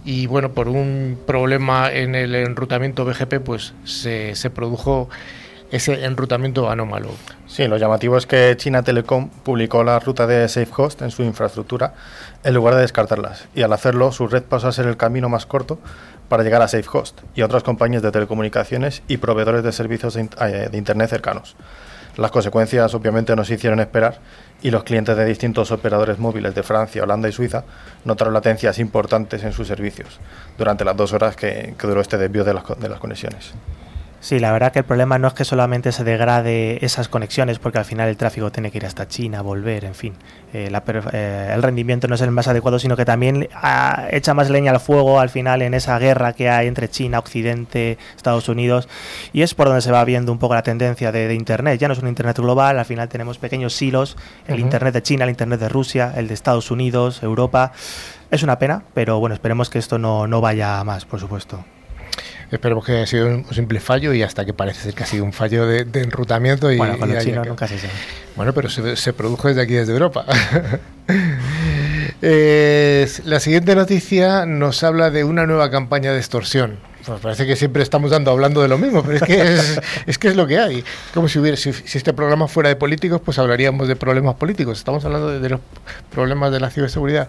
Y 0.04 0.26
bueno, 0.26 0.52
por 0.52 0.68
un 0.68 1.18
problema 1.26 1.90
en 1.92 2.14
el 2.14 2.34
enrutamiento 2.34 3.04
BGP, 3.04 3.40
pues 3.44 3.74
se, 3.84 4.34
se 4.34 4.50
produjo 4.50 5.08
ese 5.72 6.04
enrutamiento 6.04 6.70
anómalo. 6.70 7.08
Sí, 7.46 7.66
lo 7.66 7.78
llamativo 7.78 8.16
es 8.18 8.26
que 8.26 8.54
China 8.56 8.82
Telecom 8.82 9.30
publicó 9.30 9.82
la 9.82 9.98
ruta 9.98 10.26
de 10.26 10.46
SafeHost 10.48 11.02
en 11.02 11.10
su 11.10 11.22
infraestructura 11.22 11.94
en 12.44 12.54
lugar 12.54 12.74
de 12.74 12.82
descartarlas, 12.82 13.48
y 13.54 13.62
al 13.62 13.72
hacerlo 13.72 14.12
su 14.12 14.28
red 14.28 14.42
pasó 14.42 14.68
a 14.68 14.72
ser 14.72 14.86
el 14.86 14.96
camino 14.96 15.28
más 15.28 15.46
corto 15.46 15.78
para 16.28 16.42
llegar 16.42 16.62
a 16.62 16.68
SafeHost 16.68 17.20
y 17.34 17.42
a 17.42 17.46
otras 17.46 17.62
compañías 17.62 18.02
de 18.02 18.10
telecomunicaciones 18.10 19.02
y 19.08 19.18
proveedores 19.18 19.62
de 19.62 19.72
servicios 19.72 20.16
eh, 20.16 20.28
de 20.70 20.78
Internet 20.78 21.10
cercanos. 21.10 21.56
Las 22.16 22.30
consecuencias 22.30 22.94
obviamente 22.94 23.34
no 23.34 23.44
se 23.44 23.54
hicieron 23.54 23.80
esperar 23.80 24.18
y 24.62 24.70
los 24.70 24.84
clientes 24.84 25.16
de 25.16 25.24
distintos 25.24 25.70
operadores 25.70 26.18
móviles 26.18 26.54
de 26.54 26.62
Francia, 26.62 27.02
Holanda 27.02 27.28
y 27.28 27.32
Suiza 27.32 27.64
notaron 28.04 28.34
latencias 28.34 28.78
importantes 28.78 29.42
en 29.44 29.52
sus 29.52 29.66
servicios 29.66 30.20
durante 30.58 30.84
las 30.84 30.96
dos 30.96 31.12
horas 31.14 31.36
que, 31.36 31.74
duró 31.80 32.00
este 32.00 32.18
desvío 32.18 32.44
de 32.44 32.54
las 32.54 32.98
conexiones. 33.00 33.54
Sí, 34.22 34.38
la 34.38 34.52
verdad 34.52 34.70
que 34.70 34.78
el 34.78 34.84
problema 34.84 35.18
no 35.18 35.26
es 35.26 35.34
que 35.34 35.44
solamente 35.44 35.90
se 35.90 36.04
degrade 36.04 36.84
esas 36.84 37.08
conexiones, 37.08 37.58
porque 37.58 37.78
al 37.78 37.84
final 37.84 38.08
el 38.08 38.16
tráfico 38.16 38.52
tiene 38.52 38.70
que 38.70 38.78
ir 38.78 38.86
hasta 38.86 39.08
China, 39.08 39.42
volver, 39.42 39.84
en 39.84 39.96
fin. 39.96 40.14
Eh, 40.52 40.70
la 40.70 40.84
eh, 41.12 41.50
el 41.52 41.60
rendimiento 41.60 42.06
no 42.06 42.14
es 42.14 42.20
el 42.20 42.30
más 42.30 42.46
adecuado, 42.46 42.78
sino 42.78 42.96
que 42.96 43.04
también 43.04 43.48
ah, 43.52 44.06
echa 44.12 44.32
más 44.32 44.48
leña 44.48 44.70
al 44.70 44.78
fuego 44.78 45.18
al 45.18 45.28
final 45.28 45.60
en 45.60 45.74
esa 45.74 45.98
guerra 45.98 46.34
que 46.34 46.48
hay 46.48 46.68
entre 46.68 46.88
China, 46.88 47.18
Occidente, 47.18 47.98
Estados 48.14 48.48
Unidos. 48.48 48.88
Y 49.32 49.42
es 49.42 49.54
por 49.54 49.66
donde 49.66 49.82
se 49.82 49.90
va 49.90 50.04
viendo 50.04 50.30
un 50.30 50.38
poco 50.38 50.54
la 50.54 50.62
tendencia 50.62 51.10
de, 51.10 51.34
Internet. 51.34 51.80
Ya 51.80 51.88
no 51.88 51.94
es 51.94 52.00
un 52.00 52.06
Internet 52.06 52.38
global, 52.38 52.78
al 52.78 52.84
final 52.84 53.08
tenemos 53.08 53.38
pequeños 53.38 53.74
silos, 53.74 54.16
el 54.46 54.60
Internet 54.60 54.94
de 54.94 55.02
China, 55.02 55.24
el 55.24 55.30
Internet 55.30 55.58
de 55.58 55.68
Rusia, 55.68 56.12
el 56.14 56.28
de 56.28 56.34
Estados 56.34 56.70
Unidos, 56.70 57.24
Europa. 57.24 57.72
Es 58.30 58.44
una 58.44 58.60
pena, 58.60 58.84
pero 58.94 59.18
bueno, 59.18 59.34
esperemos 59.34 59.68
que 59.68 59.80
esto 59.80 59.98
no, 59.98 60.28
no 60.28 60.40
vaya 60.40 60.78
a 60.78 60.84
más, 60.84 61.06
por 61.06 61.18
supuesto. 61.18 61.64
Esperemos 62.52 62.84
que 62.84 62.92
haya 62.92 63.06
sido 63.06 63.28
un 63.28 63.46
simple 63.50 63.80
fallo 63.80 64.12
y 64.12 64.22
hasta 64.22 64.44
que 64.44 64.52
parece 64.52 64.82
ser 64.82 64.94
que 64.94 65.04
ha 65.04 65.06
sido 65.06 65.24
un 65.24 65.32
fallo 65.32 65.66
de, 65.66 65.86
enrutamiento. 65.94 66.70
Y, 66.70 66.76
bueno, 66.76 66.98
con 66.98 67.12
los 67.12 67.24
chinos 67.24 67.46
nunca 67.46 67.66
se 67.66 67.78
sabe. 67.78 67.92
Bueno, 68.36 68.52
pero 68.52 68.68
se, 68.68 69.12
produjo 69.14 69.48
desde 69.48 69.62
aquí, 69.62 69.74
desde 69.74 69.92
Europa. 69.92 70.26
Eh, 72.24 73.08
la 73.24 73.40
siguiente 73.40 73.74
noticia 73.74 74.46
nos 74.46 74.84
habla 74.84 75.10
de 75.10 75.24
una 75.24 75.44
nueva 75.44 75.72
campaña 75.72 76.12
de 76.12 76.18
extorsión. 76.18 76.78
Pues 77.04 77.20
parece 77.20 77.46
que 77.46 77.56
siempre 77.56 77.82
estamos 77.82 78.12
dando 78.12 78.30
hablando 78.30 78.62
de 78.62 78.68
lo 78.68 78.78
mismo, 78.78 79.02
pero 79.02 79.16
es 79.16 79.22
que 79.22 79.42
es, 80.06 80.18
que 80.18 80.28
es 80.28 80.36
lo 80.36 80.46
que 80.46 80.58
hay. 80.58 80.84
Como 81.12 81.28
si 81.28 81.40
hubiera, 81.40 81.56
si, 81.56 81.70
este 81.70 82.12
programa 82.12 82.46
fuera 82.46 82.68
de 82.68 82.76
políticos, 82.76 83.20
pues 83.24 83.40
hablaríamos 83.40 83.88
de 83.88 83.96
problemas 83.96 84.36
políticos. 84.36 84.78
Estamos 84.78 85.04
hablando 85.04 85.40
de 85.40 85.48
los 85.48 85.60
problemas 86.12 86.52
de 86.52 86.60
la 86.60 86.70
ciberseguridad. 86.70 87.28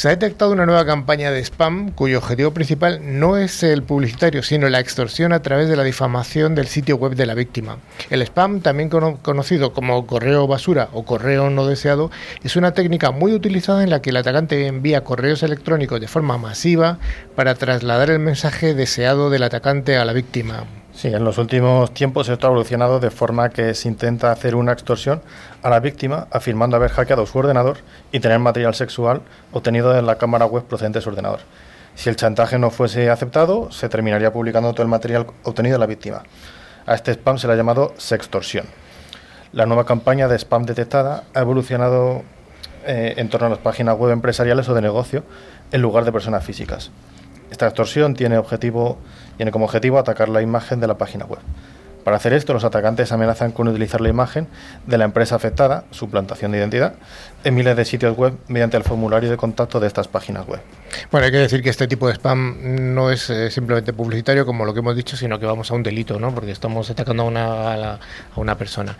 Se 0.00 0.08
ha 0.08 0.12
detectado 0.12 0.52
una 0.52 0.64
nueva 0.64 0.86
campaña 0.86 1.30
de 1.30 1.44
spam 1.44 1.90
cuyo 1.90 2.16
objetivo 2.16 2.52
principal 2.52 3.00
no 3.02 3.36
es 3.36 3.62
el 3.62 3.82
publicitario, 3.82 4.42
sino 4.42 4.66
la 4.70 4.80
extorsión 4.80 5.34
a 5.34 5.42
través 5.42 5.68
de 5.68 5.76
la 5.76 5.84
difamación 5.84 6.54
del 6.54 6.68
sitio 6.68 6.96
web 6.96 7.14
de 7.16 7.26
la 7.26 7.34
víctima. 7.34 7.76
El 8.08 8.22
spam, 8.22 8.62
también 8.62 8.88
conocido 8.88 9.74
como 9.74 10.06
correo 10.06 10.46
basura 10.46 10.88
o 10.94 11.04
correo 11.04 11.50
no 11.50 11.66
deseado, 11.66 12.10
es 12.42 12.56
una 12.56 12.72
técnica 12.72 13.10
muy 13.10 13.34
utilizada 13.34 13.84
en 13.84 13.90
la 13.90 14.00
que 14.00 14.08
el 14.08 14.16
atacante 14.16 14.68
envía 14.68 15.04
correos 15.04 15.42
electrónicos 15.42 16.00
de 16.00 16.08
forma 16.08 16.38
masiva 16.38 16.98
para 17.36 17.54
trasladar 17.54 18.08
el 18.08 18.20
mensaje 18.20 18.72
deseado 18.72 19.28
del 19.28 19.42
atacante 19.42 19.98
a 19.98 20.06
la 20.06 20.14
víctima. 20.14 20.64
Sí, 21.00 21.08
en 21.08 21.24
los 21.24 21.38
últimos 21.38 21.94
tiempos 21.94 22.28
esto 22.28 22.46
ha 22.46 22.50
evolucionado 22.50 23.00
de 23.00 23.10
forma 23.10 23.48
que 23.48 23.72
se 23.72 23.88
intenta 23.88 24.32
hacer 24.32 24.54
una 24.54 24.72
extorsión 24.72 25.22
a 25.62 25.70
la 25.70 25.80
víctima 25.80 26.28
afirmando 26.30 26.76
haber 26.76 26.90
hackeado 26.90 27.24
su 27.24 27.38
ordenador 27.38 27.78
y 28.12 28.20
tener 28.20 28.38
material 28.38 28.74
sexual 28.74 29.22
obtenido 29.50 29.98
en 29.98 30.04
la 30.04 30.16
cámara 30.16 30.44
web 30.44 30.64
procedente 30.64 30.98
de 30.98 31.02
su 31.02 31.08
ordenador. 31.08 31.40
Si 31.94 32.10
el 32.10 32.16
chantaje 32.16 32.58
no 32.58 32.68
fuese 32.68 33.08
aceptado, 33.08 33.72
se 33.72 33.88
terminaría 33.88 34.30
publicando 34.30 34.74
todo 34.74 34.82
el 34.82 34.90
material 34.90 35.26
obtenido 35.42 35.76
de 35.76 35.78
la 35.78 35.86
víctima. 35.86 36.22
A 36.84 36.96
este 36.96 37.12
spam 37.12 37.38
se 37.38 37.46
le 37.46 37.54
ha 37.54 37.56
llamado 37.56 37.94
sextorsión. 37.96 38.66
La 39.54 39.64
nueva 39.64 39.86
campaña 39.86 40.28
de 40.28 40.38
spam 40.38 40.66
detectada 40.66 41.24
ha 41.32 41.40
evolucionado 41.40 42.24
eh, 42.84 43.14
en 43.16 43.30
torno 43.30 43.46
a 43.46 43.50
las 43.50 43.60
páginas 43.60 43.96
web 43.96 44.12
empresariales 44.12 44.68
o 44.68 44.74
de 44.74 44.82
negocio 44.82 45.24
en 45.72 45.80
lugar 45.80 46.04
de 46.04 46.12
personas 46.12 46.44
físicas. 46.44 46.90
Esta 47.50 47.66
extorsión 47.66 48.12
tiene 48.12 48.36
objetivo 48.36 48.98
tiene 49.40 49.52
como 49.52 49.64
objetivo 49.64 49.98
atacar 49.98 50.28
la 50.28 50.42
imagen 50.42 50.80
de 50.80 50.86
la 50.86 50.98
página 50.98 51.24
web. 51.24 51.38
Para 52.04 52.18
hacer 52.18 52.34
esto, 52.34 52.52
los 52.52 52.62
atacantes 52.62 53.10
amenazan 53.10 53.52
con 53.52 53.68
utilizar 53.68 54.02
la 54.02 54.10
imagen 54.10 54.48
de 54.86 54.98
la 54.98 55.06
empresa 55.06 55.34
afectada, 55.34 55.84
suplantación 55.92 56.52
de 56.52 56.58
identidad, 56.58 56.92
en 57.42 57.54
miles 57.54 57.74
de 57.74 57.86
sitios 57.86 58.14
web 58.18 58.34
mediante 58.48 58.76
el 58.76 58.82
formulario 58.82 59.30
de 59.30 59.38
contacto 59.38 59.80
de 59.80 59.86
estas 59.86 60.08
páginas 60.08 60.46
web. 60.46 60.60
Bueno, 61.10 61.24
hay 61.24 61.32
que 61.32 61.38
decir 61.38 61.62
que 61.62 61.70
este 61.70 61.88
tipo 61.88 62.06
de 62.06 62.16
spam 62.16 62.94
no 62.94 63.10
es 63.10 63.30
eh, 63.30 63.50
simplemente 63.50 63.94
publicitario, 63.94 64.44
como 64.44 64.66
lo 64.66 64.74
que 64.74 64.80
hemos 64.80 64.94
dicho, 64.94 65.16
sino 65.16 65.40
que 65.40 65.46
vamos 65.46 65.70
a 65.70 65.74
un 65.74 65.82
delito, 65.82 66.20
¿no? 66.20 66.34
porque 66.34 66.50
estamos 66.50 66.90
atacando 66.90 67.22
a 67.22 67.26
una, 67.26 67.92
a 67.94 67.98
una 68.36 68.58
persona. 68.58 68.98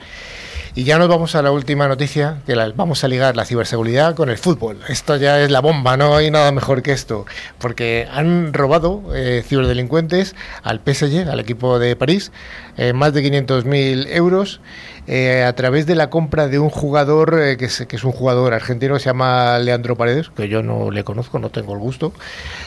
Y 0.80 0.84
ya 0.84 0.96
nos 0.96 1.08
vamos 1.08 1.34
a 1.34 1.42
la 1.42 1.52
última 1.52 1.88
noticia, 1.88 2.38
que 2.46 2.54
vamos 2.74 3.04
a 3.04 3.08
ligar 3.08 3.36
la 3.36 3.44
ciberseguridad 3.44 4.14
con 4.14 4.30
el 4.30 4.38
fútbol. 4.38 4.78
Esto 4.88 5.16
ya 5.16 5.38
es 5.38 5.50
la 5.50 5.60
bomba, 5.60 5.98
no 5.98 6.16
hay 6.16 6.30
nada 6.30 6.52
mejor 6.52 6.80
que 6.80 6.92
esto, 6.92 7.26
porque 7.58 8.08
han 8.10 8.54
robado 8.54 9.02
eh, 9.14 9.44
ciberdelincuentes 9.46 10.34
al 10.62 10.80
PSG, 10.80 11.28
al 11.28 11.38
equipo 11.38 11.78
de 11.78 11.96
París, 11.96 12.32
eh, 12.78 12.94
más 12.94 13.12
de 13.12 13.22
500.000 13.22 14.06
euros 14.08 14.62
eh, 15.06 15.44
a 15.44 15.52
través 15.52 15.84
de 15.84 15.96
la 15.96 16.08
compra 16.08 16.48
de 16.48 16.58
un 16.58 16.70
jugador 16.70 17.58
que, 17.58 17.66
es, 17.66 17.84
que 17.86 17.96
es 17.96 18.04
un 18.04 18.12
jugador 18.12 18.54
argentino, 18.54 18.98
se 18.98 19.04
llama 19.04 19.58
Leandro 19.58 19.98
Paredes, 19.98 20.30
que 20.30 20.48
yo 20.48 20.62
no 20.62 20.90
le 20.90 21.04
conozco, 21.04 21.38
no 21.38 21.50
tengo 21.50 21.74
el 21.74 21.78
gusto. 21.78 22.14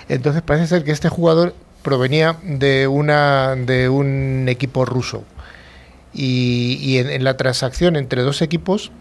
Entonces 0.07 0.43
parece 0.43 0.67
ser 0.67 0.83
que 0.83 0.91
este 0.91 1.09
jugador 1.09 1.55
provenía 1.81 2.37
de, 2.43 2.87
una, 2.87 3.55
de 3.55 3.89
un 3.89 4.45
equipo 4.49 4.85
ruso 4.85 5.23
y, 6.13 6.97
en, 6.97 7.23
la 7.23 7.37
transacción 7.37 7.95
entre 7.95 8.21
dos 8.21 8.41
equipos 8.41 8.91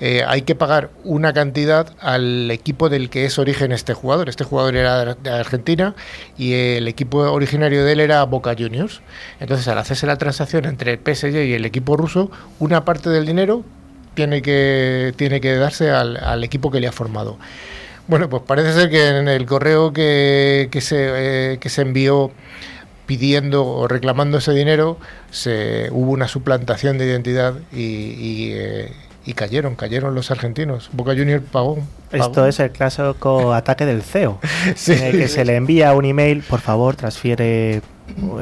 eh, 0.00 0.24
hay 0.26 0.42
que 0.42 0.54
pagar 0.54 0.90
una 1.04 1.32
cantidad 1.32 1.94
al 2.00 2.50
equipo 2.50 2.88
del 2.88 3.10
que 3.10 3.26
es 3.26 3.38
origen 3.38 3.70
este 3.72 3.94
jugador. 3.94 4.28
Este 4.28 4.44
jugador 4.44 4.76
era 4.76 5.14
de 5.14 5.30
Argentina 5.30 5.94
y 6.36 6.52
el 6.52 6.88
equipo 6.88 7.18
originario 7.18 7.84
de 7.84 7.92
él 7.92 8.00
era 8.00 8.22
Boca 8.24 8.54
Juniors. 8.58 9.02
Entonces, 9.40 9.68
al 9.68 9.78
hacerse 9.78 10.06
la 10.06 10.16
transacción 10.16 10.64
entre 10.64 10.92
el 10.92 10.98
PSG 10.98 11.46
y 11.46 11.52
el 11.52 11.64
equipo 11.64 11.96
ruso, 11.96 12.30
una 12.58 12.84
parte 12.84 13.10
del 13.10 13.24
dinero 13.24 13.64
tiene 14.14 14.42
que, 14.42 15.12
tiene 15.16 15.40
que 15.40 15.54
darse 15.56 15.90
al, 15.90 16.42
equipo 16.44 16.70
que 16.70 16.80
le 16.80 16.88
ha 16.88 16.92
formado. 16.92 17.38
Bueno, 18.06 18.28
pues 18.28 18.42
parece 18.46 18.72
ser 18.72 18.90
que 18.90 19.08
en 19.08 19.28
el 19.28 19.46
correo 19.46 19.92
que, 19.92 20.68
que, 20.70 20.80
se, 20.80 21.52
eh, 21.52 21.58
que 21.58 21.68
se 21.68 21.82
envió 21.82 22.30
pidiendo 23.06 23.66
o 23.66 23.88
reclamando 23.88 24.38
ese 24.38 24.52
dinero, 24.52 24.98
se, 25.30 25.88
hubo 25.90 26.12
una 26.12 26.28
suplantación 26.28 26.98
de 26.98 27.06
identidad 27.06 27.54
y, 27.72 28.50
eh, 28.52 28.92
cayeron, 29.34 29.74
cayeron 29.74 30.14
los 30.14 30.30
argentinos. 30.30 30.90
Boca 30.92 31.12
Junior 31.12 31.42
pagó. 31.42 31.78
Esto 32.12 32.46
es 32.46 32.60
el 32.60 32.70
clásico 32.70 33.52
ataque 33.52 33.86
del 33.86 34.02
CEO, 34.02 34.38
en 34.86 35.02
el 35.02 35.18
que 35.18 35.28
se 35.28 35.44
le 35.44 35.56
envía 35.56 35.92
un 35.94 36.04
email, 36.04 36.42
por 36.42 36.60
favor, 36.60 36.94
transfiere, 36.94 37.82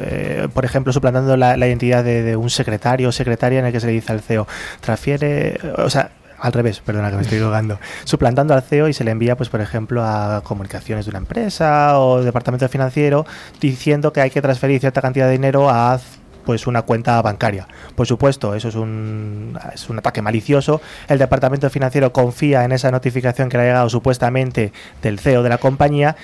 eh, 0.01 0.47
por 0.53 0.65
ejemplo, 0.65 0.93
suplantando 0.93 1.35
la, 1.37 1.57
identidad 1.57 2.03
de, 2.03 2.21
de, 2.21 2.35
un 2.35 2.49
secretario 2.49 3.09
o 3.09 3.11
secretaria 3.11 3.59
en 3.59 3.65
el 3.65 3.71
que 3.71 3.79
se 3.79 3.87
le 3.87 3.93
dice 3.93 4.11
al 4.11 4.21
CEO, 4.21 4.47
transfiere, 4.81 5.57
o 5.77 5.89
sea, 5.89 6.11
al 6.43 6.51
revés, 6.51 6.81
perdona 6.81 7.09
que 7.09 7.15
me 7.15 7.21
estoy 7.21 7.39
jugando, 7.39 7.79
suplantando 8.03 8.53
al 8.53 8.61
CEO 8.61 8.89
y 8.89 8.93
se 8.93 9.05
le 9.05 9.11
envía, 9.11 9.37
pues 9.37 9.47
por 9.47 9.61
ejemplo, 9.61 10.03
a 10.03 10.41
comunicaciones 10.43 11.05
de 11.05 11.11
una 11.11 11.19
empresa 11.19 11.97
o 11.99 12.21
departamento 12.21 12.67
financiero 12.67 13.25
diciendo 13.61 14.11
que 14.11 14.19
hay 14.19 14.29
que 14.29 14.41
transferir 14.41 14.81
cierta 14.81 15.01
cantidad 15.01 15.27
de 15.27 15.31
dinero 15.31 15.69
a 15.69 15.97
pues 16.45 16.67
una 16.67 16.83
cuenta 16.83 17.21
bancaria. 17.21 17.67
Por 17.95 18.07
supuesto, 18.07 18.55
eso 18.55 18.69
es 18.69 18.75
un, 18.75 19.57
es 19.73 19.89
un 19.89 19.99
ataque 19.99 20.21
malicioso. 20.21 20.81
El 21.07 21.19
departamento 21.19 21.69
financiero 21.69 22.13
confía 22.13 22.63
en 22.63 22.71
esa 22.71 22.91
notificación 22.91 23.49
que 23.49 23.57
le 23.57 23.63
ha 23.63 23.67
llegado 23.67 23.89
supuestamente 23.89 24.71
del 25.01 25.19
CEO 25.19 25.43
de 25.43 25.49
la 25.49 25.57
compañía 25.57 26.15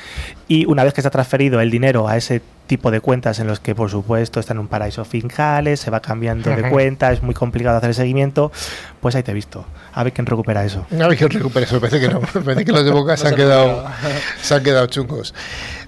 y 0.48 0.66
una 0.66 0.84
vez 0.84 0.94
que 0.94 1.02
se 1.02 1.08
ha 1.08 1.12
transferido 1.12 1.62
el 1.62 1.70
dinero 1.72 2.08
a 2.08 2.18
ese 2.18 2.42
tipo 2.70 2.92
de 2.92 3.02
cuentas 3.02 3.40
en 3.40 3.48
los 3.48 3.60
que 3.60 3.74
por 3.74 3.90
supuesto 3.90 4.40
están 4.40 4.58
en 4.58 4.62
un 4.62 4.68
paraíso 4.68 5.04
fiscales, 5.04 5.80
se 5.80 5.90
va 5.90 6.02
cambiando 6.02 6.56
de 6.56 6.70
cuenta, 6.70 7.12
es 7.12 7.24
muy 7.24 7.34
complicado 7.34 7.78
hacer 7.78 7.90
el 7.90 7.96
seguimiento, 7.96 8.52
pues 9.02 9.16
ahí 9.16 9.24
te 9.24 9.32
he 9.32 9.34
visto. 9.34 9.66
A 9.92 10.04
ver 10.04 10.14
quién 10.14 10.28
recupera 10.28 10.64
eso. 10.64 10.86
A 10.92 11.08
ver 11.08 11.18
quién 11.18 11.32
recupera 11.32 11.66
eso, 11.66 11.80
parece 11.82 12.00
que 12.00 12.10
no, 12.10 12.22
parece 12.22 12.66
que 12.66 12.72
los 12.72 12.86
de 12.86 12.92
Boca 12.92 13.18
se, 13.18 13.28
han 13.28 13.36
quedado, 13.36 13.86
se 14.42 14.54
han 14.54 14.64
quedado 14.64 14.86
chungos. 14.86 15.34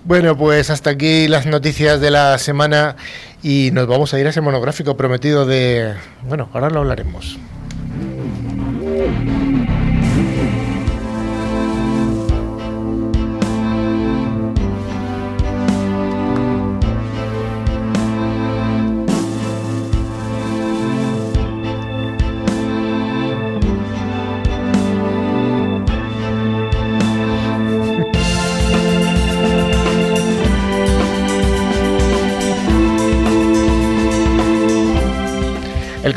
Bueno, 0.03 0.35
pues 0.35 0.71
hasta 0.71 0.89
aquí 0.89 1.27
las 1.27 1.45
noticias 1.45 2.01
de 2.01 2.09
la 2.09 2.39
semana 2.39 2.95
y 3.43 3.71
nos 3.71 3.87
vamos 3.87 4.13
a 4.13 4.19
ir 4.19 4.27
a 4.27 4.29
ese 4.29 4.41
monográfico 4.41 4.95
prometido 4.97 5.45
de... 5.45 5.93
Bueno, 6.23 6.49
ahora 6.53 6.69
lo 6.69 6.79
hablaremos. 6.79 7.37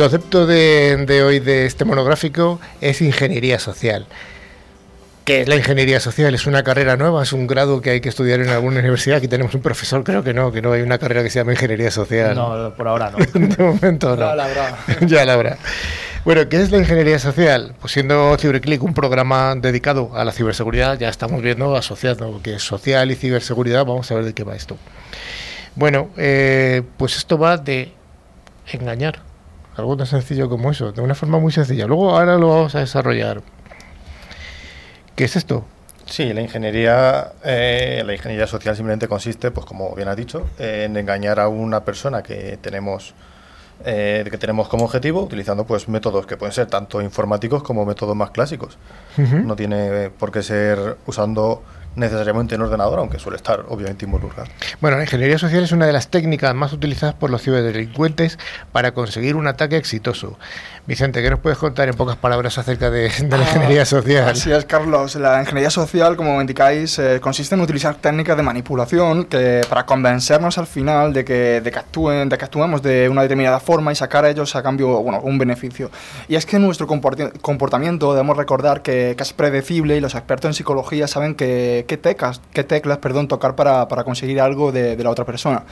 Concepto 0.04 0.46
de, 0.46 1.22
hoy 1.26 1.40
de 1.40 1.64
este 1.64 1.86
monográfico 1.86 2.60
es 2.82 3.00
ingeniería 3.00 3.58
social. 3.58 4.06
¿Qué 5.24 5.40
es 5.40 5.48
la 5.48 5.56
ingeniería 5.56 5.98
social? 5.98 6.34
¿Es 6.34 6.46
una 6.46 6.62
carrera 6.62 6.98
nueva? 6.98 7.22
¿Es 7.22 7.32
un 7.32 7.46
grado 7.46 7.80
que 7.80 7.88
hay 7.88 8.00
que 8.02 8.10
estudiar 8.10 8.40
en 8.40 8.50
alguna 8.50 8.80
universidad? 8.80 9.16
Aquí 9.16 9.28
tenemos 9.28 9.54
un 9.54 9.62
profesor, 9.62 10.04
creo 10.04 10.22
que 10.22 10.34
no, 10.34 10.52
que 10.52 10.60
no 10.60 10.72
hay 10.72 10.82
una 10.82 10.98
carrera 10.98 11.22
que 11.22 11.30
se 11.30 11.38
llama 11.38 11.52
ingeniería 11.52 11.90
social. 11.90 12.34
No, 12.34 12.74
por 12.76 12.86
ahora 12.86 13.12
no. 13.12 13.18
de 13.48 13.64
momento 13.64 14.14
no. 14.14 14.28
Ya 14.28 14.34
la 14.34 14.44
habrá. 14.44 14.78
ya 15.06 15.24
la 15.24 15.32
habrá. 15.32 15.58
Bueno, 16.26 16.50
¿qué 16.50 16.60
es 16.60 16.70
la 16.70 16.76
ingeniería 16.76 17.18
social? 17.18 17.74
Pues 17.80 17.94
siendo 17.94 18.36
CiberClick 18.36 18.82
un 18.82 18.92
programa 18.92 19.54
dedicado 19.56 20.10
a 20.14 20.22
la 20.26 20.32
ciberseguridad, 20.32 20.98
ya 20.98 21.08
estamos 21.08 21.40
viendo 21.40 21.74
asociado 21.76 22.42
que 22.42 22.56
es 22.56 22.62
social 22.62 23.10
y 23.10 23.14
ciberseguridad, 23.14 23.86
vamos 23.86 24.10
a 24.10 24.16
ver 24.16 24.26
de 24.26 24.34
qué 24.34 24.44
va 24.44 24.54
esto. 24.54 24.76
Bueno, 25.76 26.10
eh, 26.18 26.82
pues 26.98 27.16
esto 27.16 27.38
va 27.38 27.56
de 27.56 27.90
engañar. 28.70 29.33
Algo 29.76 29.96
tan 29.96 30.06
sencillo 30.06 30.48
como 30.48 30.70
eso, 30.70 30.92
de 30.92 31.00
una 31.00 31.14
forma 31.14 31.38
muy 31.38 31.52
sencilla. 31.52 31.86
Luego 31.86 32.16
ahora 32.16 32.36
lo 32.36 32.48
vamos 32.48 32.74
a 32.74 32.80
desarrollar. 32.80 33.42
¿Qué 35.16 35.24
es 35.24 35.36
esto? 35.36 35.64
Sí, 36.06 36.32
la 36.32 36.42
ingeniería, 36.42 37.32
eh, 37.44 38.02
la 38.04 38.12
ingeniería 38.12 38.46
social 38.46 38.76
simplemente 38.76 39.08
consiste, 39.08 39.50
pues 39.50 39.66
como 39.66 39.94
bien 39.94 40.08
has 40.08 40.16
dicho, 40.16 40.46
en 40.58 40.96
engañar 40.96 41.40
a 41.40 41.48
una 41.48 41.84
persona 41.84 42.22
que 42.22 42.58
tenemos 42.60 43.14
eh, 43.84 44.26
que 44.30 44.38
tenemos 44.38 44.68
como 44.68 44.84
objetivo, 44.84 45.22
utilizando 45.22 45.64
pues 45.64 45.88
métodos 45.88 46.26
que 46.26 46.36
pueden 46.36 46.52
ser 46.52 46.66
tanto 46.66 47.02
informáticos 47.02 47.62
como 47.62 47.84
métodos 47.84 48.14
más 48.14 48.30
clásicos. 48.30 48.78
No 49.16 49.56
tiene 49.56 50.10
por 50.10 50.30
qué 50.30 50.42
ser 50.42 50.96
usando 51.06 51.62
necesariamente 51.96 52.54
en 52.54 52.62
ordenador, 52.62 52.98
aunque 52.98 53.18
suele 53.18 53.36
estar 53.36 53.64
obviamente 53.68 54.04
involucrado. 54.04 54.48
Bueno, 54.80 54.96
la 54.96 55.04
ingeniería 55.04 55.38
social 55.38 55.62
es 55.62 55.72
una 55.72 55.86
de 55.86 55.92
las 55.92 56.08
técnicas 56.08 56.54
más 56.54 56.72
utilizadas 56.72 57.14
por 57.14 57.30
los 57.30 57.42
ciberdelincuentes 57.42 58.38
para 58.72 58.92
conseguir 58.92 59.36
un 59.36 59.46
ataque 59.46 59.76
exitoso. 59.76 60.38
Vicente, 60.86 61.22
¿qué 61.22 61.30
nos 61.30 61.38
puedes 61.40 61.56
contar 61.56 61.88
en 61.88 61.94
pocas 61.94 62.16
palabras 62.16 62.58
acerca 62.58 62.90
de, 62.90 63.10
la 63.30 63.36
ah, 63.36 63.40
ingeniería 63.40 63.86
social? 63.86 64.28
Así 64.28 64.52
es, 64.52 64.66
Carlos. 64.66 65.14
La 65.14 65.40
ingeniería 65.40 65.70
social, 65.70 66.14
como 66.14 66.38
indicáis, 66.42 66.98
eh, 66.98 67.20
consiste 67.22 67.54
en 67.54 67.62
utilizar 67.62 67.94
técnicas 67.94 68.36
de 68.36 68.42
manipulación 68.42 69.24
que, 69.24 69.62
para 69.66 69.86
convencernos 69.86 70.58
al 70.58 70.66
final 70.66 71.14
de 71.14 71.24
que, 71.24 71.62
de 71.62 71.70
que, 71.70 71.78
actúen, 71.78 72.28
de 72.28 72.36
que 72.36 72.44
actuemos 72.44 72.82
de 72.82 73.08
una 73.08 73.22
determinada 73.22 73.60
forma 73.60 73.92
y 73.92 73.94
sacar 73.94 74.26
a 74.26 74.30
ellos 74.30 74.54
a 74.56 74.62
cambio 74.62 75.00
bueno, 75.00 75.20
un 75.22 75.38
beneficio. 75.38 75.90
Y 76.28 76.34
es 76.34 76.44
que 76.44 76.58
nuestro 76.58 76.86
comportamiento 76.86 78.12
debemos 78.12 78.36
recordar 78.36 78.82
que, 78.82 79.14
que 79.16 79.22
es 79.22 79.32
predecible 79.32 79.96
y 79.96 80.00
los 80.00 80.14
expertos 80.14 80.50
en 80.50 80.54
psicología 80.54 81.08
saben 81.08 81.34
que 81.34 81.86
qué, 81.88 81.96
teclas, 81.96 82.42
qué 82.52 82.62
teclas 82.62 82.98
perdón, 82.98 83.26
tocar 83.26 83.56
para, 83.56 83.88
para 83.88 84.04
conseguir 84.04 84.38
algo 84.38 84.70
de, 84.70 84.96
de, 84.96 85.02
la 85.02 85.08
otra 85.08 85.24
persona. 85.24 85.62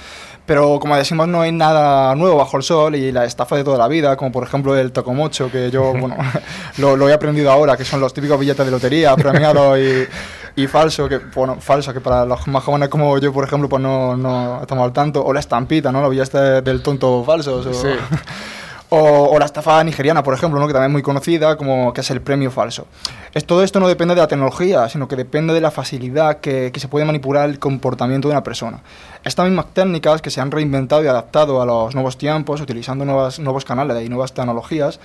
Pero 0.47 0.81
como 0.81 0.97
decimos, 0.97 1.29
no 1.29 1.43
hay 1.43 1.53
nada 1.53 2.15
nuevo 2.15 2.39
bajo 2.39 2.57
el 2.57 2.63
sol 2.63 2.97
y 2.97 3.13
la 3.13 3.27
estafa 3.27 3.57
de 3.57 3.65
toda 3.65 3.77
la 3.77 3.89
vida, 3.89 4.17
como 4.17 4.33
por 4.33 4.43
ejemplo 4.43 4.75
el 4.75 4.91
tocomocho, 5.03 5.51
que 5.51 5.71
yo 5.71 5.93
bueno, 5.93 6.17
lo, 6.79 6.97
lo, 6.97 7.09
he 7.09 7.13
aprendido 7.13 7.51
ahora, 7.51 7.77
que 7.77 7.85
son 7.85 8.01
los 8.01 8.15
típicos 8.15 8.39
billetes 8.39 8.65
de 8.65 8.71
lotería 8.71 9.15
premiados 9.17 9.79
y, 9.79 10.63
y 10.63 10.67
falso, 10.67 11.09
que 11.09 11.19
bueno, 11.19 11.57
falso, 11.61 11.93
que 11.93 12.01
para 12.01 12.25
los 12.25 12.47
más 12.49 12.63
jóvenes 12.65 12.89
como 12.89 13.19
yo, 13.19 13.33
por 13.33 13.45
ejemplo, 13.45 13.69
pues 13.69 13.83
no, 13.83 14.17
no 14.17 14.61
estamos 14.61 14.85
al 14.85 14.93
tanto, 14.93 15.25
o 15.25 15.33
la 15.33 15.41
estampita, 15.41 15.91
¿no? 15.93 16.01
Lo 16.01 16.11
billetes 16.11 16.65
del 16.65 16.83
tonto 16.83 17.23
falso. 17.25 17.63
Sí. 17.73 17.89
O, 18.95 19.39
la 19.39 19.47
estafa 19.47 19.83
nigeriana, 19.83 20.23
por 20.23 20.35
ejemplo, 20.35 20.61
¿no? 20.61 20.67
que 20.67 20.75
también 20.75 20.91
es 20.91 20.93
muy 20.93 21.01
conocida, 21.01 21.57
como 21.57 21.95
que 21.95 22.03
es 22.03 22.11
el 22.11 22.21
premio 22.21 22.51
falso. 22.51 22.87
Es, 23.33 23.47
todo 23.47 23.63
esto 23.63 23.81
no 23.81 23.89
depende 23.89 24.15
de 24.15 24.21
la 24.21 24.27
tecnología, 24.27 24.87
sino 24.91 25.09
que 25.09 25.17
depende 25.17 25.55
de 25.55 25.63
la 25.63 25.71
facilidad 25.71 26.41
que, 26.41 26.71
que 26.73 26.79
se 26.79 26.89
puede 26.89 27.07
manipular 27.07 27.49
el 27.49 27.59
comportamiento 27.59 28.29
de 28.29 28.35
una 28.35 28.43
persona. 28.43 28.83
Estas 29.25 29.47
mismas 29.47 29.73
técnicas 29.73 30.21
que 30.21 30.29
se 30.29 30.43
han 30.43 30.51
reinventado 30.51 31.03
y 31.03 31.07
adaptado 31.07 31.63
a 31.63 31.65
los 31.65 31.95
nuevos 31.95 32.19
tiempos, 32.19 32.61
utilizando 32.61 33.07
nuevas, 33.07 33.39
nuevos 33.39 33.65
canales 33.65 34.05
y 34.05 34.11
nuevas 34.11 34.35
tecnologías, 34.35 35.01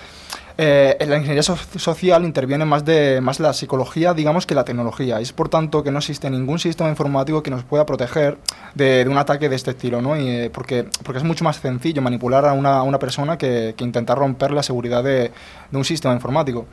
eh, 0.60 0.98
en 1.00 1.10
la 1.10 1.18
ingeniería 1.18 1.44
social 1.44 2.26
interviene 2.26 2.66
más 2.66 2.84
de 2.84 3.22
más 3.22 3.40
la 3.40 3.54
psicología, 3.54 4.16
digamos, 4.16 4.48
que 4.48 4.56
la 4.56 4.66
tecnología. 4.66 5.20
Es 5.20 5.32
por 5.32 5.50
tanto 5.50 5.84
que 5.84 5.92
no 5.92 6.00
existe 6.00 6.30
ningún 6.30 6.58
sistema 6.58 6.90
informático 6.90 7.44
que 7.44 7.52
nos 7.52 7.64
pueda 7.64 7.86
proteger 7.86 8.40
de, 8.74 9.06
un 9.08 9.18
ataque 9.18 9.50
de 9.50 9.56
este 9.56 9.72
estilo, 9.72 10.02
¿no? 10.02 10.18
Y, 10.18 10.28
eh, 10.28 10.50
porque, 10.52 10.88
porque 11.04 11.20
es 11.20 11.24
mucho 11.24 11.44
más 11.44 11.58
sencillo 11.58 12.02
manipular 12.02 12.46
a 12.46 12.54
una, 12.54 12.82
una 12.82 12.98
persona 12.98 13.38
que, 13.38 13.76
que, 13.78 13.84
intentar 13.84 14.18
romper 14.18 14.52
la 14.52 14.64
seguridad 14.64 15.04
de 15.04 15.32
un 15.72 15.86
sistema 15.86 16.16
informático. 16.16 16.66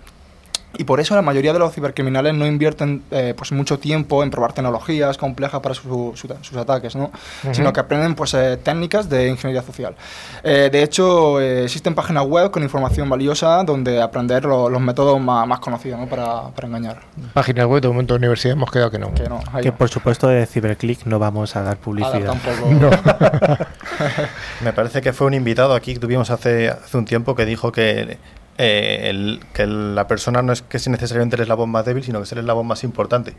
Y 0.78 0.84
por 0.84 1.00
eso 1.00 1.14
la 1.14 1.22
mayoría 1.22 1.52
de 1.52 1.58
los 1.58 1.72
cibercriminales 1.72 2.34
no 2.34 2.46
invierten 2.46 3.02
eh, 3.10 3.34
pues 3.36 3.52
mucho 3.52 3.78
tiempo 3.78 4.22
en 4.22 4.30
probar 4.30 4.52
tecnologías 4.52 5.16
complejas 5.16 5.60
para 5.60 5.74
sus 5.74 6.56
ataques, 6.56 6.96
¿no? 6.96 7.10
sino 7.52 7.72
que 7.72 7.80
aprenden 7.80 8.14
pues, 8.14 8.34
eh, 8.34 8.58
técnicas 8.62 9.08
de 9.08 9.28
ingeniería 9.28 9.62
social. 9.62 9.94
Eh, 10.42 10.68
de 10.70 10.82
hecho, 10.82 11.40
existen 11.40 11.94
páginas 11.94 12.24
web 12.26 12.50
con 12.50 12.62
información 12.62 13.08
valiosa 13.08 13.62
donde 13.64 14.00
aprender 14.00 14.44
los 14.44 14.80
métodos 14.80 15.20
más, 15.20 15.46
más 15.46 15.60
conocidos 15.60 16.00
¿no? 16.00 16.06
para, 16.06 16.48
para, 16.48 16.68
engañar. 16.68 17.00
Páginas 17.32 17.66
web 17.66 17.82
de 17.82 17.88
momento 17.88 18.14
de 18.14 18.18
universidad 18.18 18.52
hemos 18.52 18.70
quedado 18.70 18.90
que 18.90 18.98
no. 18.98 19.14
Que, 19.14 19.28
no, 19.28 19.40
que 19.62 19.72
por 19.72 19.88
supuesto 19.88 20.28
de 20.28 20.46
Ciberclick 20.46 21.06
no 21.06 21.18
vamos 21.18 21.56
a 21.56 21.62
dar 21.62 21.76
publicidad. 21.76 22.34
no. 22.70 22.90
Me 24.62 24.72
parece 24.72 25.00
que 25.00 25.12
fue 25.12 25.26
un 25.26 25.34
invitado 25.34 25.74
aquí 25.74 25.94
que 25.94 26.00
tuvimos 26.00 26.30
hace, 26.30 26.68
hace 26.68 26.96
un 26.96 27.04
tiempo 27.04 27.34
que 27.34 27.44
dijo 27.44 27.72
que 27.72 28.18
eh, 28.58 29.08
el, 29.10 29.40
que 29.52 29.66
la 29.66 30.06
persona 30.06 30.42
no 30.42 30.52
es 30.52 30.62
que 30.62 30.78
si 30.78 30.90
necesariamente 30.90 31.36
eres 31.36 31.48
la 31.48 31.54
voz 31.54 31.68
más 31.68 31.84
débil, 31.84 32.04
sino 32.04 32.18
que 32.20 32.24
es 32.24 32.32
el 32.32 32.38
eslabón 32.38 32.66
más 32.66 32.84
importante. 32.84 33.34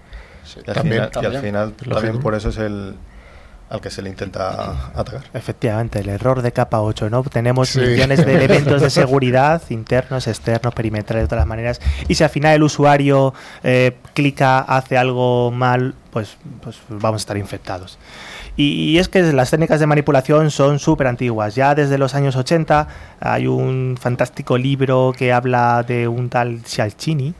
y, 0.55 0.69
al 0.69 0.75
también, 0.75 1.09
final, 1.09 1.23
y 1.23 1.25
al 1.25 1.41
final 1.41 1.73
también 1.73 2.19
por 2.19 2.35
eso 2.35 2.49
es 2.49 2.57
el 2.57 2.95
al 3.69 3.81
que 3.81 3.89
se 3.89 4.01
le 4.01 4.09
intenta 4.09 4.91
atacar. 4.93 5.23
Efectivamente, 5.33 5.99
el 5.99 6.09
error 6.09 6.41
de 6.41 6.51
capa 6.51 6.81
8, 6.81 7.09
¿no? 7.09 7.23
Tenemos 7.23 7.75
millones 7.75 8.23
de 8.25 8.35
elementos 8.35 8.81
de 8.81 8.89
seguridad, 8.89 9.61
internos, 9.69 10.27
externos, 10.27 10.73
perimetrales, 10.73 11.23
de 11.23 11.27
todas 11.27 11.41
las 11.41 11.47
maneras, 11.47 11.81
y 12.07 12.15
si 12.15 12.23
al 12.23 12.29
final 12.29 12.55
el 12.55 12.63
usuario 12.63 13.33
eh, 13.63 13.97
clica, 14.13 14.59
hace 14.59 14.97
algo 14.97 15.51
mal, 15.51 15.95
pues, 16.11 16.37
pues 16.61 16.77
vamos 16.89 17.21
a 17.21 17.23
estar 17.23 17.37
infectados. 17.37 17.97
Y, 18.57 18.97
es 18.97 19.09
que 19.09 19.21
las 19.33 19.51
técnicas 19.51 19.79
de 19.79 19.85
manipulación 19.85 20.49
son 20.49 20.79
súper 20.79 21.07
antiguas. 21.07 21.55
Ya 21.55 21.75
desde 21.75 21.97
los 21.97 22.15
años 22.15 22.35
80 22.35 22.87
hay 23.19 23.47
un 23.47 23.97
fantástico 23.99 24.57
libro 24.57 25.13
que 25.17 25.33
habla 25.33 25.83
de 25.83 26.07
un 26.07 26.29
tal 26.29 26.61
Cialcini, 26.65 27.33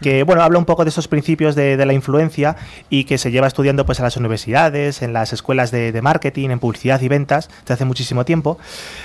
que 0.00 0.22
bueno, 0.22 0.42
habla 0.42 0.58
un 0.58 0.64
poco 0.64 0.84
de 0.84 0.90
esos 0.90 1.08
principios 1.08 1.54
de, 1.54 1.84
la 1.84 1.92
influencia 1.92 2.56
y 2.88 3.04
que 3.04 3.18
se 3.18 3.30
lleva 3.30 3.46
estudiando 3.46 3.84
pues, 3.84 4.00
a 4.00 4.04
las 4.04 4.16
universidades, 4.16 5.02
en 5.02 5.12
las 5.12 5.34
escuelas 5.34 5.70
de, 5.70 6.00
marketing, 6.00 6.50
en 6.50 6.58
publicidad 6.58 7.00
y 7.02 7.08
ventas, 7.08 7.50
desde 7.60 7.74
hace 7.74 7.84
muchísimo 7.84 8.24
tiempo. 8.24 8.58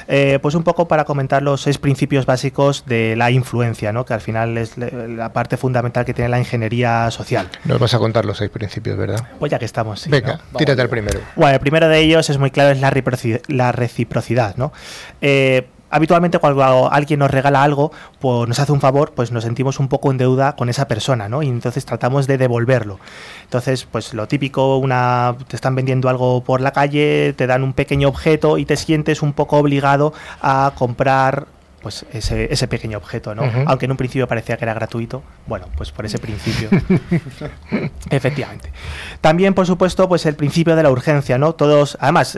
Eh, 0.08 0.39
pues 0.41 0.56
un 0.56 0.63
poco 0.63 0.88
para 0.88 1.04
comentar 1.04 1.41
los 1.43 1.62
seis 1.62 1.78
principios 1.78 2.26
básicos 2.26 2.86
de 2.86 3.15
la 3.17 3.32
influencia, 3.32 3.91
¿no? 3.91 4.06
que 4.06 4.13
al 4.13 4.22
final 4.22 4.58
es 4.58 4.78
la 4.78 5.34
parte 5.34 5.58
fundamental 5.58 6.06
que 6.06 6.13
tiene 6.13 6.30
la 6.30 6.39
ingeniería 6.39 7.12
social. 7.12 7.50
Nos 7.65 7.80
vas 7.80 7.93
a 7.93 8.00
contar 8.00 8.24
los 8.24 8.38
seis 8.38 8.50
principios, 8.50 8.98
¿verdad? 8.98 9.28
Pues 9.39 9.52
ya 9.52 9.60
que 9.60 9.65
estamos. 9.65 10.08
Venga, 10.08 10.39
tírate 10.58 10.82
al 10.82 10.89
primero 10.89 11.19
el 11.54 11.60
primero 11.60 11.88
de 11.88 12.00
ellos 12.00 12.30
es 12.30 12.38
muy 12.38 12.52
claro, 12.52 12.72
es 12.72 12.82
la 13.48 13.72
reciprocidad. 13.72 14.56
¿no? 14.58 14.72
Eh, 15.22 15.68
habitualmente 15.90 16.40
cuando 16.40 16.92
alguien 16.92 17.20
nos 17.20 17.32
regala 17.32 17.64
algo, 17.64 17.92
pues 18.20 18.48
nos 18.48 18.60
hace 18.60 18.72
un 18.72 18.82
favor, 18.82 19.14
pues 19.14 19.32
nos 19.32 19.44
sentimos 19.44 19.80
un 19.80 19.88
poco 19.88 20.12
en 20.12 20.18
deuda 20.18 20.56
con 20.56 20.70
esa 20.70 20.88
persona, 20.88 21.30
¿no? 21.30 21.44
Y 21.44 21.48
entonces 21.48 21.86
tratamos 21.86 22.28
de 22.28 22.38
devolverlo. 22.38 23.00
Entonces, 23.44 23.86
pues 23.86 24.14
lo 24.14 24.28
típico, 24.28 24.78
una 24.78 25.36
te 25.48 25.56
están 25.56 25.76
vendiendo 25.76 26.10
algo 26.10 26.44
por 26.44 26.62
la 26.62 26.72
calle, 26.72 27.34
te 27.34 27.48
dan 27.48 27.64
un 27.64 27.74
pequeño 27.74 28.08
objeto 28.08 28.58
y 28.58 28.66
te 28.66 28.78
sientes 28.78 29.22
un 29.22 29.34
poco 29.34 29.58
obligado 29.58 30.14
a 30.42 30.74
comprar 30.76 31.48
pues 31.82 32.06
ese, 32.13 32.52
ese 32.52 32.68
pequeño 32.68 32.98
objeto, 32.98 33.36
¿no? 33.36 33.44
Aunque 33.65 33.86
en 33.86 33.92
un 33.92 33.98
principio 33.98 34.28
parecía 34.28 34.58
que 34.58 34.65
era 34.65 34.74
gratuito, 34.74 35.24
bueno, 35.48 35.68
pues 35.76 35.92
por 35.92 36.06
ese 36.06 36.18
principio. 36.20 36.70
Efectivamente. 38.10 38.72
También, 39.22 39.54
por 39.54 39.65
supuesto, 39.65 40.08
pues 40.08 40.26
el 40.26 40.36
principio 40.36 40.76
de 40.76 40.84
la 40.84 40.92
urgencia, 40.92 41.38
¿no? 41.38 41.54
Todos, 41.54 41.98
además, 42.00 42.38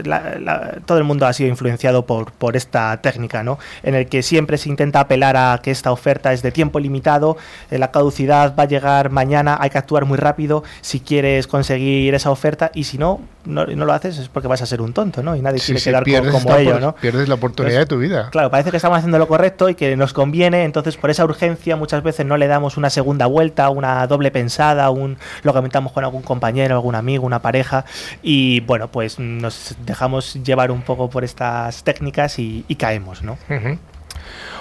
todo 0.86 0.98
el 0.98 1.04
mundo 1.04 1.26
ha 1.26 1.34
sido 1.34 1.50
influenciado 1.50 2.06
por, 2.06 2.32
por 2.32 2.56
esta 2.56 3.02
técnica, 3.02 3.44
¿no? 3.44 3.60
En 3.84 3.96
el 3.96 4.08
que 4.08 4.24
siempre 4.24 4.58
se 4.58 4.70
intenta 4.70 5.02
apelar 5.02 5.38
a 5.38 5.60
que 5.62 5.72
esta 5.72 5.92
oferta 5.92 6.34
es 6.34 6.42
de 6.42 6.52
tiempo 6.52 6.80
limitado, 6.80 7.38
eh, 7.70 7.78
la 7.78 7.92
caducidad 7.92 8.56
va 8.58 8.64
a 8.64 8.68
llegar 8.68 9.10
mañana, 9.10 9.58
hay 9.60 9.70
que 9.70 9.78
actuar 9.78 10.06
muy 10.06 10.18
rápido 10.18 10.64
si 10.82 11.00
quieres 11.00 11.48
conseguir 11.48 12.14
esa 12.16 12.32
oferta 12.32 12.72
y 12.74 12.86
si 12.86 12.98
no, 12.98 13.22
no, 13.46 13.66
lo 13.66 13.94
haces 13.94 14.18
es 14.18 14.30
porque 14.30 14.48
vas 14.48 14.62
a 14.62 14.66
ser 14.66 14.82
un 14.82 14.94
tonto, 14.94 15.24
¿no? 15.24 15.36
Y 15.36 15.42
nadie 15.42 15.60
quiere 15.60 15.82
quedar 15.82 16.04
como 16.32 16.56
ello, 16.56 16.80
¿no? 16.80 16.96
Pierdes 16.96 17.28
la 17.28 17.36
oportunidad 17.36 17.80
de 17.80 17.86
tu 17.86 17.98
vida. 17.98 18.30
Claro, 18.32 18.50
parece 18.52 18.72
que 18.72 18.78
estamos 18.78 18.98
haciendo 18.98 19.18
lo 19.18 19.28
correcto 19.32 19.70
y 19.70 19.76
que 19.76 19.96
nos 19.96 20.12
conviene, 20.12 20.66
entonces 20.66 20.98
por 20.98 21.10
esa 21.10 21.24
urgencia 21.24 21.78
muchas 21.78 22.04
veces 22.04 22.26
no 22.26 22.36
le 22.36 22.48
damos 22.48 22.76
una 22.76 22.90
segunda 22.90 23.28
vuelta, 23.28 23.70
una 23.70 24.06
doble 24.06 24.30
pensada, 24.30 24.90
un 24.90 25.18
lo 25.44 25.54
comentamos 25.54 25.94
con 25.94 26.04
algún 26.04 26.22
compañero, 26.22 26.76
algún 26.76 26.96
amigo, 26.96 27.26
una 27.26 27.42
pareja 27.42 27.86
y 28.22 28.60
bueno, 28.60 28.90
pues 28.90 29.20
nos 29.20 29.78
dejamos 29.86 30.34
llevar 30.44 30.70
un 30.70 30.82
poco 30.82 31.10
por 31.10 31.24
estas 31.24 31.86
técnicas 31.86 32.40
y, 32.40 32.66
caemos, 32.78 33.24
¿no? 33.24 33.38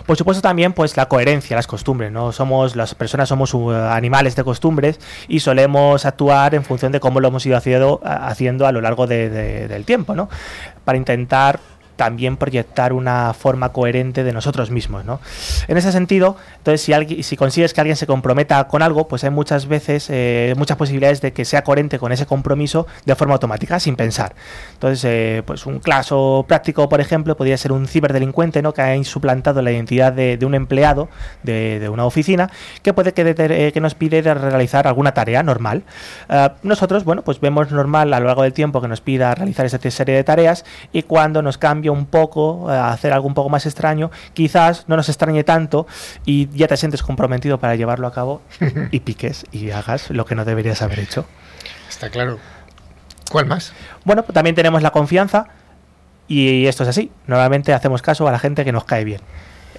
Por 0.06 0.16
supuesto 0.16 0.40
también 0.40 0.72
pues 0.72 0.96
la 0.96 1.06
coherencia, 1.06 1.56
las 1.56 1.66
costumbres, 1.66 2.12
¿no? 2.12 2.30
Somos, 2.30 2.76
las 2.76 2.94
personas 2.94 3.28
somos 3.28 3.52
uh, 3.54 3.72
animales 3.72 4.36
de 4.36 4.44
costumbres 4.44 5.00
y 5.26 5.40
solemos 5.40 6.06
actuar 6.06 6.54
en 6.54 6.62
función 6.62 6.92
de 6.92 7.00
cómo 7.00 7.18
lo 7.18 7.26
hemos 7.26 7.44
ido 7.44 7.56
haciendo, 7.56 8.00
haciendo 8.04 8.68
a 8.68 8.72
lo 8.72 8.80
largo 8.80 9.08
del 9.08 9.84
tiempo, 9.84 10.14
¿no? 10.14 10.28
Para 10.84 10.96
intentar 10.96 11.58
también 12.00 12.38
proyectar 12.38 12.94
una 12.94 13.34
forma 13.34 13.74
coherente 13.74 14.24
de 14.24 14.32
nosotros 14.32 14.70
mismos. 14.70 15.04
¿no? 15.04 15.20
En 15.68 15.76
ese 15.76 15.92
sentido, 15.92 16.38
entonces, 16.56 16.80
si, 16.80 16.94
alguien, 16.94 17.22
si 17.22 17.36
consigues 17.36 17.74
que 17.74 17.82
alguien 17.82 17.94
se 17.94 18.06
comprometa 18.06 18.66
con 18.68 18.80
algo, 18.80 19.06
pues 19.06 19.22
hay 19.22 19.28
muchas 19.28 19.66
veces, 19.66 20.06
eh, 20.08 20.54
muchas 20.56 20.78
posibilidades 20.78 21.20
de 21.20 21.34
que 21.34 21.44
sea 21.44 21.62
coherente 21.62 21.98
con 21.98 22.10
ese 22.10 22.24
compromiso 22.24 22.86
de 23.04 23.14
forma 23.16 23.34
automática, 23.34 23.78
sin 23.80 23.96
pensar. 23.96 24.34
Entonces, 24.72 25.04
eh, 25.04 25.42
pues 25.44 25.66
un 25.66 25.78
caso 25.78 26.46
práctico, 26.48 26.88
por 26.88 27.02
ejemplo, 27.02 27.36
podría 27.36 27.58
ser 27.58 27.70
un 27.70 27.86
ciberdelincuente 27.86 28.62
¿no? 28.62 28.72
que 28.72 28.80
ha 28.80 29.04
suplantado 29.04 29.60
la 29.60 29.70
identidad 29.70 30.14
de, 30.14 30.38
un 30.40 30.54
empleado 30.54 31.10
de, 31.42 31.86
una 31.92 32.06
oficina 32.06 32.50
que 32.82 32.94
puede 32.94 33.12
que, 33.12 33.34
eh, 33.36 33.78
nos 33.78 33.94
pide 33.94 34.22
realizar 34.22 34.86
alguna 34.86 35.12
tarea 35.12 35.42
normal. 35.42 35.82
nosotros, 36.62 37.04
bueno, 37.04 37.20
pues 37.20 37.40
vemos 37.40 37.70
normal 37.70 38.14
a 38.14 38.20
lo 38.20 38.26
largo 38.26 38.44
del 38.44 38.54
tiempo 38.54 38.80
que 38.80 38.88
nos 38.88 39.02
pida 39.02 39.34
realizar 39.34 39.66
esta 39.66 39.78
serie 39.90 40.14
de 40.14 40.24
tareas 40.24 40.64
y 40.94 41.02
cuando 41.02 41.42
nos 41.42 41.58
cambia 41.58 41.89
cambia 41.90 41.98
un 41.98 42.06
poco, 42.06 42.68
a 42.68 42.92
hacer 42.92 43.12
algo 43.12 43.26
un 43.26 43.34
poco 43.34 43.48
más 43.48 43.66
extraño, 43.66 44.10
quizás 44.34 44.84
no 44.88 44.96
nos 44.96 45.08
extrañe 45.08 45.44
tanto 45.44 45.86
y 46.24 46.48
ya 46.50 46.68
te 46.68 46.76
sientes 46.76 47.02
comprometido 47.02 47.58
para 47.58 47.74
llevarlo 47.74 48.06
a 48.06 48.12
cabo 48.12 48.42
y 48.90 49.00
piques 49.00 49.46
y 49.52 49.70
hagas 49.70 50.10
lo 50.10 50.24
que 50.24 50.34
no 50.34 50.44
deberías 50.44 50.82
haber 50.82 51.00
hecho. 51.00 51.26
Está 51.88 52.10
claro. 52.10 52.38
¿Cuál 53.30 53.46
más? 53.46 53.72
Bueno, 54.04 54.22
pues 54.24 54.34
también 54.34 54.56
tenemos 54.56 54.82
la 54.82 54.90
confianza 54.90 55.46
y 56.26 56.66
esto 56.66 56.82
es 56.82 56.88
así. 56.88 57.10
Normalmente 57.26 57.72
hacemos 57.72 58.02
caso 58.02 58.26
a 58.26 58.32
la 58.32 58.38
gente 58.38 58.64
que 58.64 58.72
nos 58.72 58.84
cae 58.84 59.04
bien. 59.04 59.20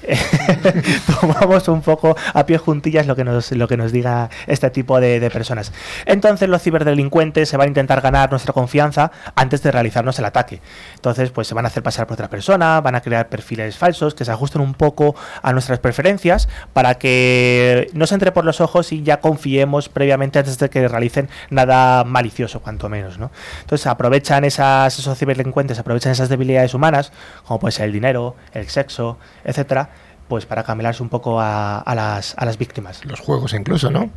tomamos 1.21 1.67
un 1.67 1.81
poco 1.81 2.15
a 2.33 2.45
pie 2.45 2.57
juntillas 2.57 3.07
lo 3.07 3.15
que 3.15 3.23
nos, 3.23 3.51
lo 3.51 3.67
que 3.67 3.77
nos 3.77 3.91
diga 3.91 4.29
este 4.47 4.69
tipo 4.69 4.99
de, 4.99 5.29
personas. 5.31 5.71
Entonces 6.05 6.49
los 6.49 6.61
ciberdelincuentes 6.61 7.49
se 7.49 7.57
van 7.57 7.65
a 7.65 7.67
intentar 7.67 8.01
ganar 8.01 8.31
nuestra 8.31 8.53
confianza 8.53 9.11
antes 9.35 9.61
de 9.63 9.71
realizarnos 9.71 10.17
el 10.19 10.25
ataque. 10.25 10.61
Entonces 10.95 11.31
pues 11.31 11.47
se 11.47 11.53
van 11.53 11.65
a 11.65 11.67
hacer 11.67 11.83
pasar 11.83 12.07
por 12.07 12.15
otra 12.15 12.29
persona, 12.29 12.81
van 12.81 12.95
a 12.95 13.01
crear 13.01 13.29
perfiles 13.29 13.77
falsos 13.77 14.15
que 14.15 14.25
se 14.25 14.31
ajusten 14.31 14.61
un 14.61 14.73
poco 14.73 15.15
a 15.41 15.53
nuestras 15.53 15.79
preferencias 15.79 16.49
para 16.73 16.95
que 16.95 17.89
nos 17.93 18.11
entre 18.11 18.31
por 18.31 18.45
los 18.45 18.61
ojos 18.61 18.91
y 18.91 19.03
ya 19.03 19.19
confiemos 19.19 19.89
previamente 19.89 20.39
antes 20.39 20.57
de 20.57 20.69
que 20.69 20.87
realicen 20.87 21.29
nada 21.49 22.03
malicioso, 22.03 22.61
cuanto 22.61 22.89
menos. 22.89 23.17
¿no? 23.17 23.31
Entonces 23.61 23.87
aprovechan 23.87 24.43
esas, 24.43 24.97
esos 24.97 25.17
ciberdelincuentes, 25.17 25.79
aprovechan 25.79 26.11
esas 26.11 26.29
debilidades 26.29 26.73
humanas, 26.73 27.11
como 27.45 27.59
puede 27.59 27.71
ser 27.71 27.85
el 27.85 27.93
dinero, 27.93 28.35
el 28.53 28.67
sexo, 28.69 29.17
etcétera, 29.43 29.89
pues 30.31 30.45
para 30.45 30.63
camelarse 30.63 31.03
un 31.03 31.09
poco 31.09 31.41
a, 31.41 31.83
las, 31.93 32.35
a 32.37 32.45
las 32.45 32.57
víctimas. 32.57 33.03
Los 33.03 33.19
juegos 33.19 33.53
incluso, 33.53 33.91
¿no? 33.91 34.09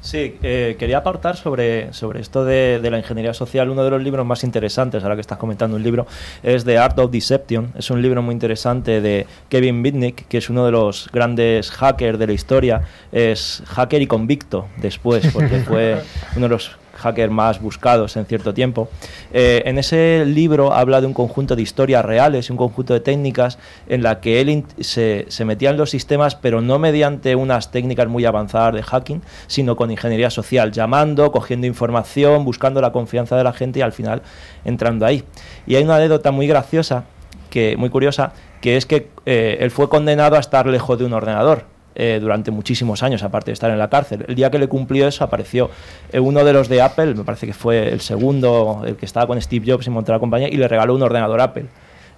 Sí, 0.00 0.36
eh, 0.44 0.76
quería 0.78 0.98
aportar 0.98 1.36
sobre, 1.36 1.92
sobre 1.92 2.20
esto 2.20 2.44
de, 2.44 2.78
la 2.88 2.98
ingeniería 2.98 3.34
social. 3.34 3.68
Uno 3.68 3.82
de 3.82 3.90
los 3.90 4.00
libros 4.00 4.24
más 4.24 4.44
interesantes, 4.44 5.02
ahora 5.02 5.16
que 5.16 5.22
estás 5.22 5.38
comentando 5.38 5.76
un 5.76 5.82
libro, 5.82 6.06
es 6.44 6.64
The 6.64 6.78
Art 6.78 6.96
of 7.00 7.10
Deception. 7.10 7.72
Es 7.76 7.90
un 7.90 8.00
libro 8.00 8.22
muy 8.22 8.32
interesante 8.32 9.00
de 9.00 9.26
Kevin 9.48 9.82
Mitnick, 9.82 10.28
que 10.28 10.38
es 10.38 10.48
uno 10.50 10.64
de 10.64 10.70
los 10.70 11.10
grandes 11.12 11.72
hackers 11.72 12.16
de 12.16 12.28
la 12.28 12.32
historia. 12.32 12.82
Es 13.10 13.64
hacker 13.66 14.00
y 14.00 14.06
convicto 14.06 14.68
después, 14.76 15.26
porque 15.32 15.58
fue 15.66 16.00
uno 16.36 16.44
de 16.44 16.50
los 16.50 16.76
hackers 16.96 17.32
más 17.32 17.60
buscados 17.60 18.16
en 18.16 18.26
cierto 18.26 18.54
tiempo. 18.54 18.88
Eh, 19.32 19.62
en 19.64 19.78
ese 19.78 20.24
libro 20.26 20.72
habla 20.72 21.00
de 21.00 21.06
un 21.06 21.14
conjunto 21.14 21.56
de 21.56 21.62
historias 21.62 22.04
reales 22.04 22.50
un 22.50 22.56
conjunto 22.56 22.94
de 22.94 23.00
técnicas 23.00 23.58
en 23.88 24.02
la 24.02 24.20
que 24.20 24.40
él 24.40 24.64
se, 24.80 25.26
se, 25.28 25.44
metía 25.44 25.70
en 25.70 25.76
los 25.76 25.90
sistemas, 25.90 26.34
pero 26.34 26.60
no 26.60 26.78
mediante 26.78 27.34
unas 27.34 27.70
técnicas 27.70 28.08
muy 28.08 28.24
avanzadas 28.24 28.74
de 28.74 28.82
hacking, 28.82 29.22
sino 29.46 29.76
con 29.76 29.90
ingeniería 29.90 30.30
social, 30.30 30.72
llamando, 30.72 31.30
cogiendo 31.32 31.66
información, 31.66 32.44
buscando 32.44 32.80
la 32.80 32.92
confianza 32.92 33.36
de 33.36 33.44
la 33.44 33.52
gente 33.52 33.80
y 33.80 33.82
al 33.82 33.92
final 33.92 34.22
entrando 34.64 35.06
ahí. 35.06 35.24
Y 35.66 35.76
hay 35.76 35.84
una 35.84 35.96
anécdota 35.96 36.30
muy 36.30 36.46
graciosa, 36.46 37.04
que, 37.50 37.76
muy 37.76 37.90
curiosa, 37.90 38.32
que 38.60 38.76
es 38.76 38.86
que 38.86 39.08
eh, 39.24 39.58
él 39.60 39.70
fue 39.70 39.88
condenado 39.88 40.36
a 40.36 40.40
estar 40.40 40.66
lejos 40.66 40.98
de 40.98 41.04
un 41.04 41.12
ordenador 41.12 41.75
eh, 41.98 42.18
durante 42.20 42.50
muchísimos 42.50 43.02
años, 43.02 43.22
aparte 43.22 43.46
de 43.46 43.54
estar 43.54 43.70
en 43.70 43.78
la 43.78 43.88
cárcel. 43.88 44.26
El 44.28 44.34
día 44.34 44.50
que 44.50 44.58
le 44.58 44.68
cumplió 44.68 45.08
eso, 45.08 45.24
apareció 45.24 45.70
eh, 46.12 46.20
uno 46.20 46.44
de 46.44 46.52
los 46.52 46.68
de 46.68 46.82
Apple, 46.82 47.14
me 47.14 47.24
parece 47.24 47.46
que 47.46 47.54
fue 47.54 47.88
el 47.90 48.02
segundo, 48.02 48.82
el 48.86 48.96
que 48.96 49.06
estaba 49.06 49.26
con 49.26 49.40
Steve 49.40 49.64
Jobs 49.66 49.86
y 49.86 49.90
montó 49.90 50.12
la 50.12 50.18
compañía, 50.18 50.48
y 50.48 50.58
le 50.58 50.68
regaló 50.68 50.94
un 50.94 51.02
ordenador 51.02 51.40
Apple. 51.40 51.64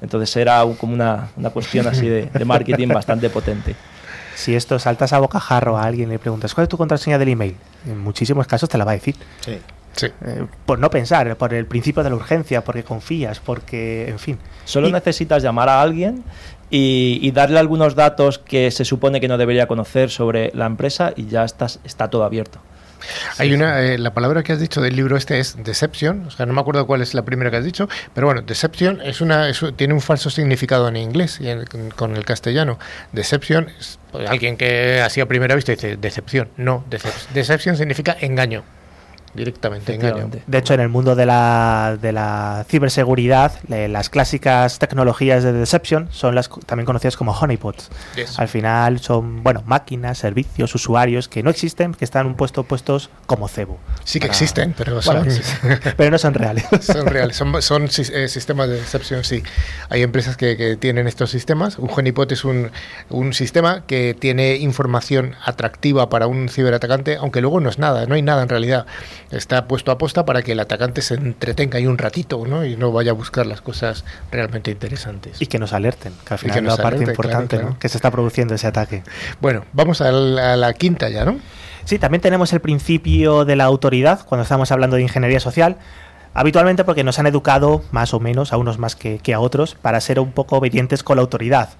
Entonces 0.01 0.37
era 0.37 0.65
como 0.81 0.95
una, 0.95 1.29
una 1.37 1.51
cuestión 1.51 1.87
así 1.87 2.09
de, 2.09 2.29
marketing 2.45 2.89
bastante 2.89 3.31
potente. 3.31 3.77
Si 4.35 4.57
esto 4.57 4.81
saltas 4.81 5.13
a 5.13 5.21
bocajarro 5.21 5.79
a 5.79 5.85
alguien 5.85 6.09
y 6.09 6.13
le 6.13 6.19
preguntas 6.19 6.55
cuál 6.55 6.65
es 6.65 6.69
tu 6.69 6.77
contraseña 6.77 7.17
del 7.17 7.29
email, 7.29 7.55
en 7.87 7.99
muchísimos 7.99 8.49
casos 8.49 8.69
te 8.69 8.79
la 8.79 8.85
va 8.85 8.91
a 8.91 8.95
decir. 8.95 9.15
Sí. 9.41 9.59
Sí. 9.93 10.07
Eh, 10.25 10.45
por 10.67 10.79
no 10.79 10.91
pensar, 10.91 11.37
por 11.37 11.55
el 11.55 11.67
principio 11.67 12.03
de 12.03 12.11
la 12.11 12.17
urgencia, 12.17 12.63
porque 12.63 12.85
confías, 12.85 13.41
porque, 13.41 14.09
en 14.09 14.19
fin. 14.19 14.39
Solo 14.65 14.89
necesitas 14.91 15.43
llamar 15.43 15.69
a 15.69 15.81
alguien 15.81 16.23
y, 16.71 17.31
darle 17.33 17.59
algunos 17.59 17.95
datos 17.95 18.39
que 18.39 18.71
se 18.71 18.85
supone 18.85 19.21
que 19.21 19.29
no 19.29 19.39
debería 19.39 19.67
conocer 19.67 20.11
sobre 20.11 20.51
la 20.55 20.67
empresa 20.67 21.13
y 21.17 21.27
ya 21.27 21.45
estás, 21.45 21.81
está 21.85 22.09
todo 22.09 22.25
abierto. 22.25 22.61
Hay 23.39 23.55
una, 23.55 23.81
eh, 23.81 23.97
la 23.97 24.13
palabra 24.13 24.43
que 24.43 24.53
has 24.53 24.59
dicho 24.59 24.81
del 24.81 24.97
libro 24.97 25.17
este 25.17 25.39
es 25.39 25.57
deception, 25.63 26.27
o 26.27 26.31
sea, 26.33 26.47
no 26.47 26.53
me 26.53 26.61
acuerdo 26.61 26.85
cuál 26.87 27.01
es 27.01 27.15
la 27.15 27.23
primera 27.23 27.49
que 27.49 27.59
has 27.59 27.65
dicho, 27.65 27.89
pero 28.13 28.27
bueno, 28.27 28.43
deception 28.43 29.01
es 29.03 29.21
una, 29.21 29.53
tiene 29.77 29.95
un 29.95 30.01
falso 30.01 30.31
significado 30.31 30.89
en 30.89 30.97
inglés 30.97 31.41
y 31.41 31.47
con 31.95 32.17
el 32.17 32.25
castellano. 32.25 32.79
Deception 33.13 33.69
es 33.79 34.01
pues, 34.11 34.29
alguien 34.29 34.57
que 34.57 35.01
así 35.01 35.21
a 35.21 35.27
primera 35.27 35.55
vista 35.55 35.71
dice 35.71 35.97
decepción, 35.97 36.49
no, 36.57 36.85
decepción 37.33 37.77
significa 37.77 38.17
engaño 38.21 38.65
directamente 39.39 39.95
engaño. 39.95 40.31
De 40.47 40.59
hecho, 40.59 40.75
en 40.75 40.81
el 40.81 40.89
mundo 40.89 41.15
de 41.15 41.27
la, 41.27 41.97
de 42.01 42.13
la 42.13 42.65
ciberseguridad, 42.69 43.53
las 43.69 44.11
clásicas 44.11 44.79
tecnologías 44.79 45.45
de 45.45 45.53
deception 45.53 46.09
son 46.11 46.35
las 46.35 46.51
también 46.67 46.87
conocidas 46.87 47.17
como 47.17 47.33
honeypots. 47.33 47.91
Al 48.37 48.49
final 48.49 49.01
son, 49.01 49.43
bueno, 49.43 49.63
máquinas, 49.67 50.19
servicios, 50.19 50.75
usuarios 50.75 51.29
que 51.29 51.43
no 51.43 51.51
existen, 51.51 51.95
que 51.95 52.05
están 52.05 52.27
un 52.27 52.35
puesto 52.35 52.65
puestos 52.65 53.11
como 53.27 53.49
cebo. 53.49 53.79
Sí 54.05 54.21
que 54.21 54.27
existen, 54.27 54.75
pero, 54.77 55.01
son, 55.03 55.27
pero 55.97 56.11
no 56.11 56.19
son 56.19 56.35
reales. 56.35 56.65
Son 56.81 57.07
reales, 57.07 57.37
son, 57.37 57.61
son 57.61 57.85
eh, 57.85 58.29
sistemas 58.29 58.69
de 58.69 58.77
deception, 58.77 59.23
sí. 59.23 59.43
Hay 59.91 60.03
empresas 60.03 60.37
que, 60.37 60.57
que, 60.57 60.77
tienen 60.77 61.07
estos 61.07 61.31
sistemas. 61.31 61.79
Un 61.79 61.91
honeypot 61.95 62.31
es 62.33 62.45
un, 62.45 62.71
un 63.11 63.33
sistema 63.35 63.85
que 63.87 64.17
tiene 64.19 64.57
información 64.57 65.35
atractiva 65.45 66.09
para 66.09 66.27
un 66.27 66.49
ciberatacante, 66.49 67.17
aunque 67.17 67.41
luego 67.41 67.61
no 67.61 67.69
es 67.69 67.79
nada, 67.79 68.07
no 68.07 68.15
hay 68.15 68.23
nada 68.23 68.43
en 68.43 68.49
realidad 68.49 68.87
está 69.31 69.67
puesto 69.67 69.91
a 69.91 69.99
posta 69.99 70.25
para 70.25 70.43
que 70.43 70.53
el 70.53 70.61
atacante 70.61 71.03
se 71.03 71.15
entretenga 71.15 71.79
ahí 71.79 71.87
un 71.87 71.99
ratito 71.99 72.45
¿no? 72.47 72.65
y 72.65 72.77
no 72.77 72.93
vaya 72.93 73.11
a 73.11 73.15
buscar 73.15 73.47
las 73.47 73.61
cosas 73.61 74.05
realmente 74.31 74.71
interesantes. 74.71 75.41
Y 75.41 75.47
que 75.47 75.59
nos 75.59 75.73
alerten, 75.73 76.13
que 76.27 76.35
al 76.35 76.39
final 76.39 76.57
es 76.57 76.63
una 76.63 76.77
parte 76.77 77.05
importante, 77.05 77.59
¿no? 77.59 77.79
que 77.79 77.89
se 77.89 77.99
está 77.99 78.11
produciendo 78.11 78.55
ese 78.55 78.67
ataque. 78.67 79.03
Bueno, 79.41 79.65
vamos 79.73 80.01
a 80.01 80.11
la, 80.11 80.73
quinta 80.75 81.09
ya, 81.09 81.25
¿no? 81.25 81.39
Sí, 81.85 81.99
también 81.99 82.21
tenemos 82.21 82.53
el 82.53 82.61
principio 82.61 83.45
de 83.45 83.57
la 83.57 83.65
autoridad 83.65 84.25
cuando 84.27 84.43
estamos 84.43 84.71
hablando 84.73 84.97
de 84.97 85.03
ingeniería 85.03 85.41
social. 85.41 85.77
Habitualmente 86.35 86.85
porque 86.85 87.03
nos 87.03 87.19
han 87.19 87.27
educado 87.27 87.83
más 87.91 88.13
o 88.13 88.21
menos, 88.21 88.53
a 88.53 88.59
unos 88.59 88.79
más 88.79 88.95
que, 88.95 89.19
que 89.19 89.33
a 89.35 89.41
otros, 89.41 89.75
para 89.81 90.01
ser 90.01 90.21
un 90.21 90.33
poco 90.33 90.57
obedientes 90.57 91.03
con 91.03 91.17
la 91.17 91.23
autoridad 91.23 91.71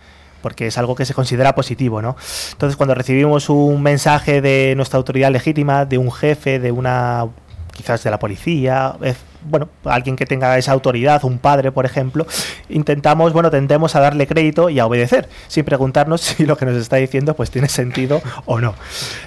porque 0.43 0.67
es 0.69 0.79
algo 0.79 0.95
que 0.95 1.05
se 1.05 1.15
considera 1.15 1.55
positivo, 1.55 2.03
¿no? 2.03 2.17
Entonces, 2.53 2.77
cuando 2.77 2.95
recibimos 2.95 3.49
un 3.49 3.83
mensaje 3.83 4.41
de 4.41 4.75
nuestra 4.77 4.97
autoridad 4.97 5.31
legítima, 5.31 5.85
de 5.85 5.99
un 5.99 6.13
jefe, 6.13 6.59
de 6.59 6.73
una 6.73 7.27
quizás 7.73 8.03
de 8.03 8.11
la 8.11 8.19
policía, 8.19 8.97
bueno, 9.43 9.69
alguien 9.85 10.17
que 10.17 10.27
tenga 10.27 10.57
esa 10.59 10.73
autoridad, 10.73 11.25
un 11.25 11.39
padre, 11.39 11.73
por 11.73 11.87
ejemplo, 11.87 12.27
intentamos, 12.69 13.33
bueno, 13.33 13.51
tendemos 13.51 13.95
a 13.97 14.01
darle 14.01 14.27
crédito 14.27 14.71
y 14.71 14.79
a 14.79 14.87
obedecer, 14.87 15.29
sin 15.49 15.65
preguntarnos 15.65 16.21
si 16.23 16.47
lo 16.47 16.57
que 16.57 16.67
nos 16.67 16.77
está 16.77 16.97
diciendo 16.97 17.35
pues 17.35 17.51
tiene 17.51 17.69
sentido 17.69 18.21
o 18.47 18.61
no. 18.61 18.75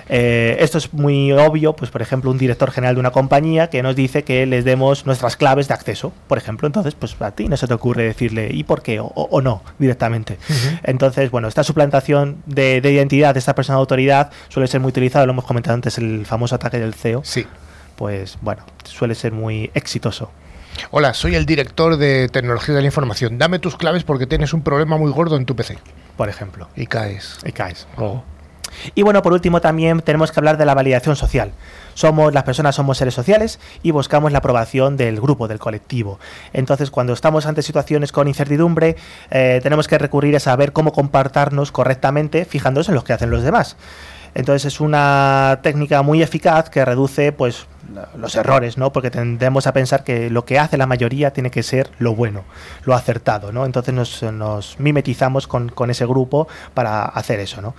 Eh, 0.09 0.57
esto 0.59 0.77
es 0.77 0.93
muy 0.93 1.31
obvio, 1.31 1.73
pues 1.73 1.91
por 1.91 2.01
ejemplo, 2.01 2.31
un 2.31 2.37
director 2.37 2.71
general 2.71 2.95
de 2.95 2.99
una 2.99 3.11
compañía 3.11 3.69
que 3.69 3.83
nos 3.83 3.95
dice 3.95 4.23
que 4.23 4.45
les 4.45 4.65
demos 4.65 5.05
nuestras 5.05 5.37
claves 5.37 5.67
de 5.67 5.73
acceso, 5.73 6.13
por 6.27 6.37
ejemplo, 6.37 6.67
entonces, 6.67 6.95
pues 6.95 7.15
a 7.21 7.31
ti 7.31 7.47
no 7.47 7.57
se 7.57 7.67
te 7.67 7.73
ocurre 7.73 8.03
decirle 8.03 8.49
¿y 8.51 8.63
por 8.63 8.81
qué? 8.81 8.99
o, 9.01 9.41
no, 9.41 9.63
directamente. 9.79 10.37
Entonces, 10.83 11.31
bueno, 11.31 11.47
esta 11.47 11.63
suplantación 11.63 12.37
de, 12.45 12.81
de, 12.81 12.91
identidad 12.91 13.33
de 13.33 13.39
esta 13.39 13.55
persona 13.55 13.77
de 13.77 13.81
autoridad 13.81 14.31
suele 14.49 14.67
ser 14.67 14.81
muy 14.81 14.89
utilizada, 14.89 15.25
lo 15.25 15.31
hemos 15.31 15.45
comentado 15.45 15.75
antes, 15.75 15.97
el 15.97 16.25
famoso 16.25 16.55
ataque 16.55 16.79
del 16.79 16.93
CEO. 16.93 17.21
Sí 17.23 17.45
pues 18.01 18.39
bueno, 18.41 18.63
suele 18.83 19.13
ser 19.13 19.31
muy 19.31 19.69
exitoso. 19.75 20.31
Hola, 20.89 21.13
soy 21.13 21.35
el 21.35 21.45
director 21.45 21.97
de 21.97 22.29
tecnología 22.29 22.73
de 22.73 22.81
la 22.81 22.87
información. 22.87 23.37
Dame 23.37 23.59
tus 23.59 23.77
claves 23.77 24.03
porque 24.03 24.25
tienes 24.25 24.55
un 24.55 24.63
problema 24.63 24.97
muy 24.97 25.11
gordo 25.11 25.37
en 25.37 25.45
tu 25.45 25.55
PC. 25.55 25.77
Por 26.17 26.27
ejemplo. 26.27 26.67
Y 26.75 26.87
caes. 26.87 27.37
Y 27.45 27.51
caes. 27.51 27.87
Oh. 27.97 28.23
Y 28.95 29.03
bueno, 29.03 29.21
por 29.21 29.33
último 29.33 29.61
también 29.61 30.01
tenemos 30.01 30.31
que 30.31 30.39
hablar 30.39 30.57
de 30.57 30.65
la 30.65 30.73
validación 30.73 31.15
social. 31.15 31.51
Somos, 31.93 32.33
las 32.33 32.41
personas 32.41 32.73
somos 32.73 32.97
seres 32.97 33.13
sociales 33.13 33.59
y 33.83 33.91
buscamos 33.91 34.31
la 34.31 34.39
aprobación 34.39 34.97
del 34.97 35.21
grupo, 35.21 35.47
del 35.47 35.59
colectivo. 35.59 36.19
Entonces, 36.53 36.89
cuando 36.89 37.13
estamos 37.13 37.45
ante 37.45 37.61
situaciones 37.61 38.11
con 38.11 38.27
incertidumbre, 38.27 38.95
eh, 39.29 39.59
tenemos 39.61 39.87
que 39.87 39.99
recurrir 39.99 40.35
a 40.35 40.39
saber 40.39 40.73
cómo 40.73 40.91
comportarnos 40.91 41.71
correctamente, 41.71 42.45
fijándonos 42.45 42.89
en 42.89 42.95
lo 42.95 43.03
que 43.03 43.13
hacen 43.13 43.29
los 43.29 43.43
demás. 43.43 43.77
Entonces 44.33 44.73
es 44.73 44.79
una 44.79 45.59
técnica 45.61 46.01
muy 46.01 46.21
eficaz 46.21 46.69
que 46.69 46.83
reduce 46.85 47.31
pues 47.31 47.67
los 48.15 48.35
errores, 48.35 48.77
¿no? 48.77 48.91
Porque 48.93 49.11
tendemos 49.11 49.67
a 49.67 49.73
pensar 49.73 50.03
que 50.03 50.29
lo 50.29 50.45
que 50.45 50.59
hace 50.59 50.77
la 50.77 50.87
mayoría 50.87 51.33
tiene 51.33 51.51
que 51.51 51.63
ser 51.63 51.89
lo 51.99 52.15
bueno, 52.15 52.43
lo 52.85 52.93
acertado, 52.93 53.51
¿no? 53.51 53.65
Entonces 53.65 53.93
nos, 54.31 54.79
mimetizamos 54.79 55.47
con, 55.47 55.89
ese 55.89 56.05
grupo 56.05 56.47
para 56.73 57.03
hacer 57.05 57.39
eso, 57.39 57.61
¿no? 57.61 57.75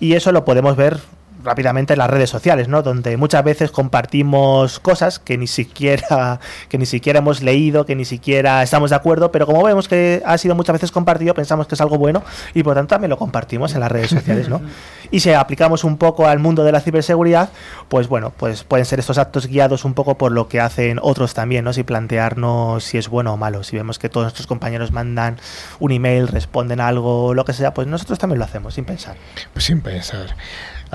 Y 0.00 0.14
eso 0.14 0.32
lo 0.32 0.44
podemos 0.44 0.76
ver 0.76 1.00
rápidamente 1.44 1.96
las 1.96 2.10
redes 2.10 2.30
sociales, 2.30 2.68
¿no? 2.68 2.82
Donde 2.82 3.16
muchas 3.16 3.44
veces 3.44 3.70
compartimos 3.70 4.80
cosas 4.80 5.18
que 5.18 5.38
ni 5.38 5.46
siquiera 5.46 6.40
que 6.68 6.78
ni 6.78 6.86
siquiera 6.86 7.18
hemos 7.20 7.42
leído, 7.42 7.86
que 7.86 7.94
ni 7.94 8.04
siquiera 8.04 8.62
estamos 8.62 8.90
de 8.90 8.96
acuerdo, 8.96 9.30
pero 9.30 9.46
como 9.46 9.62
vemos 9.62 9.88
que 9.88 10.22
ha 10.24 10.38
sido 10.38 10.54
muchas 10.54 10.74
veces 10.74 10.90
compartido, 10.90 11.34
pensamos 11.34 11.66
que 11.66 11.74
es 11.74 11.80
algo 11.80 11.98
bueno 11.98 12.22
y 12.54 12.62
por 12.62 12.74
tanto 12.74 12.94
también 12.94 13.10
lo 13.10 13.18
compartimos 13.18 13.74
en 13.74 13.80
las 13.80 13.92
redes 13.92 14.10
sociales, 14.10 14.48
¿no? 14.48 14.60
Y 15.10 15.20
si 15.20 15.32
aplicamos 15.32 15.84
un 15.84 15.96
poco 15.96 16.26
al 16.26 16.40
mundo 16.40 16.64
de 16.64 16.72
la 16.72 16.80
ciberseguridad, 16.80 17.50
pues 17.88 18.08
bueno, 18.08 18.32
pues 18.36 18.64
pueden 18.64 18.84
ser 18.84 18.98
estos 18.98 19.18
actos 19.18 19.46
guiados 19.46 19.84
un 19.84 19.94
poco 19.94 20.18
por 20.18 20.32
lo 20.32 20.48
que 20.48 20.60
hacen 20.60 20.98
otros 21.00 21.34
también, 21.34 21.64
¿no? 21.64 21.72
Si 21.72 21.84
plantearnos 21.84 22.82
si 22.82 22.98
es 22.98 23.08
bueno 23.08 23.34
o 23.34 23.36
malo, 23.36 23.62
si 23.62 23.76
vemos 23.76 23.98
que 23.98 24.08
todos 24.08 24.24
nuestros 24.24 24.46
compañeros 24.46 24.90
mandan 24.90 25.38
un 25.78 25.92
email, 25.92 26.26
responden 26.26 26.80
algo, 26.80 27.34
lo 27.34 27.44
que 27.44 27.52
sea, 27.52 27.74
pues 27.74 27.86
nosotros 27.86 28.18
también 28.18 28.38
lo 28.38 28.44
hacemos 28.44 28.74
sin 28.74 28.84
pensar. 28.84 29.16
Pues 29.52 29.66
sin 29.66 29.80
pensar. 29.82 30.34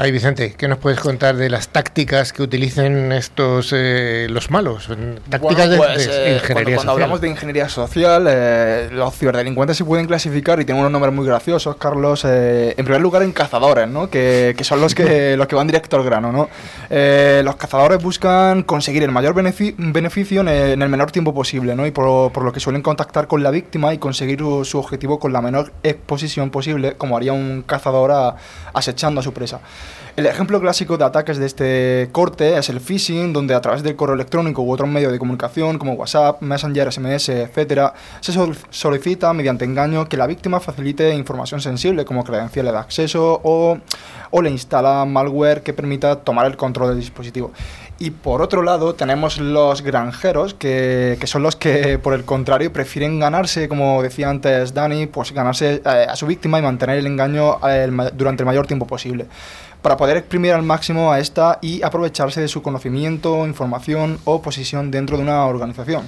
Ay, 0.01 0.11
Vicente, 0.13 0.53
¿qué 0.57 0.69
nos 0.69 0.77
puedes 0.77 0.97
contar 1.01 1.35
de 1.35 1.49
las 1.49 1.67
tácticas 1.67 2.31
que 2.31 2.41
utilicen 2.41 3.11
estos 3.11 3.73
eh, 3.75 4.27
los 4.29 4.49
malos? 4.49 4.87
Tácticas 5.29 5.75
Bueno, 5.75 5.93
pues, 5.93 6.07
de, 6.07 6.13
de 6.13 6.31
eh, 6.31 6.33
ingeniería 6.35 6.39
cuando, 6.39 6.53
cuando 6.63 6.75
social. 6.79 6.89
hablamos 6.91 7.19
de 7.19 7.27
ingeniería 7.27 7.67
social, 7.67 8.25
eh, 8.29 8.87
los 8.93 9.13
ciberdelincuentes 9.17 9.75
se 9.75 9.83
pueden 9.83 10.07
clasificar 10.07 10.57
y 10.61 10.63
tienen 10.63 10.79
unos 10.79 10.93
nombres 10.93 11.13
muy 11.13 11.25
graciosos, 11.27 11.75
Carlos. 11.75 12.23
eh, 12.23 12.75
en 12.77 12.85
primer 12.85 13.01
lugar, 13.01 13.23
en 13.23 13.33
cazadores, 13.33 13.89
¿no? 13.89 14.09
Que, 14.09 14.55
que 14.57 14.63
son 14.63 14.79
los 14.79 14.95
que, 14.95 15.35
los 15.37 15.47
que 15.47 15.55
van 15.55 15.67
directo 15.67 15.97
al 15.97 16.03
grano, 16.05 16.31
¿no? 16.31 16.47
Eh, 16.89 17.41
los 17.43 17.57
cazadores 17.57 18.01
buscan 18.01 18.63
conseguir 18.63 19.03
el 19.03 19.11
mayor 19.11 19.35
benefi- 19.35 19.75
beneficio 19.77 20.39
en 20.39 20.47
el, 20.47 20.69
en 20.71 20.81
el 20.81 20.87
menor 20.87 21.11
tiempo 21.11 21.33
posible, 21.33 21.75
¿no? 21.75 21.85
Y 21.85 21.91
por, 21.91 22.31
por 22.31 22.43
lo 22.45 22.53
que 22.53 22.61
suelen 22.61 22.81
contactar 22.81 23.27
con 23.27 23.43
la 23.43 23.51
víctima 23.51 23.93
y 23.93 23.97
conseguir 23.97 24.39
su, 24.39 24.63
su 24.63 24.79
objetivo 24.79 25.19
con 25.19 25.33
la 25.33 25.41
menor 25.41 25.73
exposición 25.83 26.51
posible, 26.51 26.93
como 26.93 27.17
haría 27.17 27.33
un 27.33 27.63
cazador 27.67 28.11
a- 28.13 28.35
acechando 28.73 29.19
a 29.19 29.23
su 29.23 29.33
presa. 29.33 29.59
El 30.19 30.25
ejemplo 30.25 30.59
clásico 30.59 30.97
de 30.97 31.05
ataques 31.05 31.37
de 31.37 31.45
este 31.45 32.09
corte 32.11 32.57
es 32.57 32.67
el 32.67 32.81
phishing, 32.81 33.31
donde 33.31 33.55
a 33.55 33.61
través 33.61 33.83
del 33.83 33.95
correo 33.95 34.15
electrónico 34.15 34.61
u 34.61 34.69
otros 34.73 34.89
medios 34.89 35.13
de 35.13 35.17
comunicación 35.17 35.77
como 35.77 35.93
WhatsApp, 35.93 36.41
Messenger, 36.41 36.91
SMS, 36.91 37.29
etcétera, 37.29 37.93
se 38.19 38.33
sol- 38.33 38.57
solicita 38.69 39.31
mediante 39.31 39.63
engaño 39.63 40.09
que 40.09 40.17
la 40.17 40.27
víctima 40.27 40.59
facilite 40.59 41.15
información 41.15 41.61
sensible 41.61 42.03
como 42.03 42.25
credenciales 42.25 42.73
de 42.73 42.79
acceso 42.79 43.39
o, 43.45 43.77
le 44.41 44.49
instala 44.49 45.05
malware 45.05 45.61
que 45.63 45.71
permita 45.71 46.17
tomar 46.17 46.47
el 46.47 46.57
control 46.57 46.89
del 46.89 46.99
dispositivo. 46.99 47.53
Y 47.97 48.11
por 48.11 48.41
otro 48.41 48.61
lado 48.61 48.95
tenemos 48.95 49.39
los 49.39 49.81
granjeros, 49.81 50.53
que, 50.53 51.17
que 51.19 51.27
son 51.27 51.43
los 51.43 51.55
que 51.55 51.97
por 51.97 52.13
el 52.13 52.25
contrario 52.25 52.73
prefieren 52.73 53.19
ganarse, 53.21 53.69
como 53.69 54.03
decía 54.03 54.29
antes 54.29 54.73
Dani, 54.73 55.07
pues 55.07 55.31
ganarse 55.31 55.81
eh, 55.85 56.07
a 56.09 56.15
su 56.17 56.25
víctima 56.25 56.59
y 56.59 56.61
mantener 56.61 56.97
el 56.97 57.07
engaño 57.07 57.57
eh, 57.65 57.89
durante 58.15 58.43
el 58.43 58.47
mayor 58.47 58.67
tiempo 58.67 58.85
posible 58.85 59.25
para 59.81 59.97
poder 59.97 60.17
exprimir 60.17 60.53
al 60.53 60.63
máximo 60.63 61.11
a 61.11 61.19
esta 61.19 61.59
y 61.61 61.81
aprovecharse 61.83 62.41
de 62.41 62.47
su 62.47 62.61
conocimiento, 62.61 63.45
información 63.45 64.19
o 64.25 64.41
posición 64.41 64.91
dentro 64.91 65.17
de 65.17 65.23
una 65.23 65.45
organización. 65.45 66.03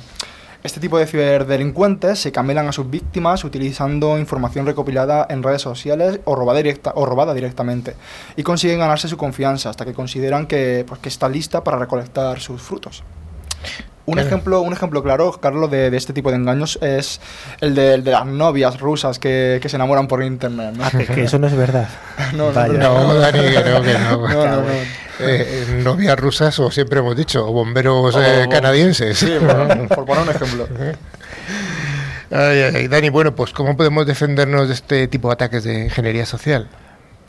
Este 0.63 0.79
tipo 0.79 0.99
de 0.99 1.07
ciberdelincuentes 1.07 2.19
se 2.19 2.31
camelan 2.31 2.67
a 2.67 2.71
sus 2.71 2.87
víctimas 2.87 3.43
utilizando 3.43 4.19
información 4.19 4.67
recopilada 4.67 5.25
en 5.27 5.41
redes 5.41 5.63
sociales 5.63 6.19
o 6.25 6.35
robada, 6.35 6.61
o 6.93 7.05
robada 7.07 7.33
directamente 7.33 7.95
y 8.35 8.43
consiguen 8.43 8.77
ganarse 8.77 9.07
su 9.07 9.17
confianza 9.17 9.71
hasta 9.71 9.85
que 9.85 9.93
consideran 9.93 10.45
que, 10.45 10.85
pues, 10.87 10.99
que 10.99 11.09
está 11.09 11.27
lista 11.29 11.63
para 11.63 11.79
recolectar 11.79 12.39
sus 12.39 12.61
frutos. 12.61 13.03
Un 14.05 14.13
Claro. 14.15 14.27
ejemplo, 14.27 14.61
un 14.61 14.73
ejemplo 14.73 15.03
claro, 15.03 15.31
Carlos, 15.39 15.69
de, 15.69 15.91
de 15.91 15.97
este 15.97 16.11
tipo 16.11 16.31
de 16.31 16.37
engaños 16.37 16.79
es 16.81 17.21
el 17.61 17.75
de, 17.75 17.93
el 17.93 18.03
de 18.03 18.11
las 18.11 18.25
novias 18.25 18.79
rusas 18.79 19.19
que, 19.19 19.59
que 19.61 19.69
se 19.69 19.75
enamoran 19.75 20.07
por 20.07 20.23
internet. 20.23 20.73
¿no? 20.75 20.83
Ah, 20.83 20.89
que, 20.91 21.05
que 21.05 21.23
eso 21.25 21.37
no 21.39 21.47
es 21.47 21.55
verdad. 21.55 21.87
No, 22.33 22.47
no, 22.47 22.53
Vaya. 22.53 22.73
No, 22.73 23.13
Dani, 23.15 23.39
que 23.39 23.63
no, 23.63 23.81
que 23.83 23.93
no. 23.93 24.27
No, 24.27 24.45
no, 24.45 24.55
no. 24.61 24.71
Eh, 24.71 24.85
eh, 25.19 25.81
novias 25.83 26.17
rusas, 26.19 26.57
o 26.59 26.71
siempre 26.71 26.99
hemos 26.99 27.15
dicho, 27.15 27.47
o 27.47 27.51
bomberos 27.51 28.15
O- 28.15 28.21
eh, 28.23 28.47
canadienses. 28.49 29.17
Sí, 29.19 29.33
por, 29.39 29.87
por 29.89 30.05
poner 30.05 30.23
un 30.23 30.29
ejemplo. 30.29 30.67
Ay, 32.31 32.61
ay, 32.61 32.73
ay. 32.75 32.87
Dani, 32.87 33.09
bueno, 33.09 33.35
pues 33.35 33.51
¿cómo 33.51 33.75
podemos 33.75 34.05
defendernos 34.07 34.67
de 34.69 34.73
este 34.73 35.07
tipo 35.07 35.27
de 35.27 35.33
ataques 35.33 35.63
de 35.63 35.85
ingeniería 35.85 36.25
social? 36.25 36.67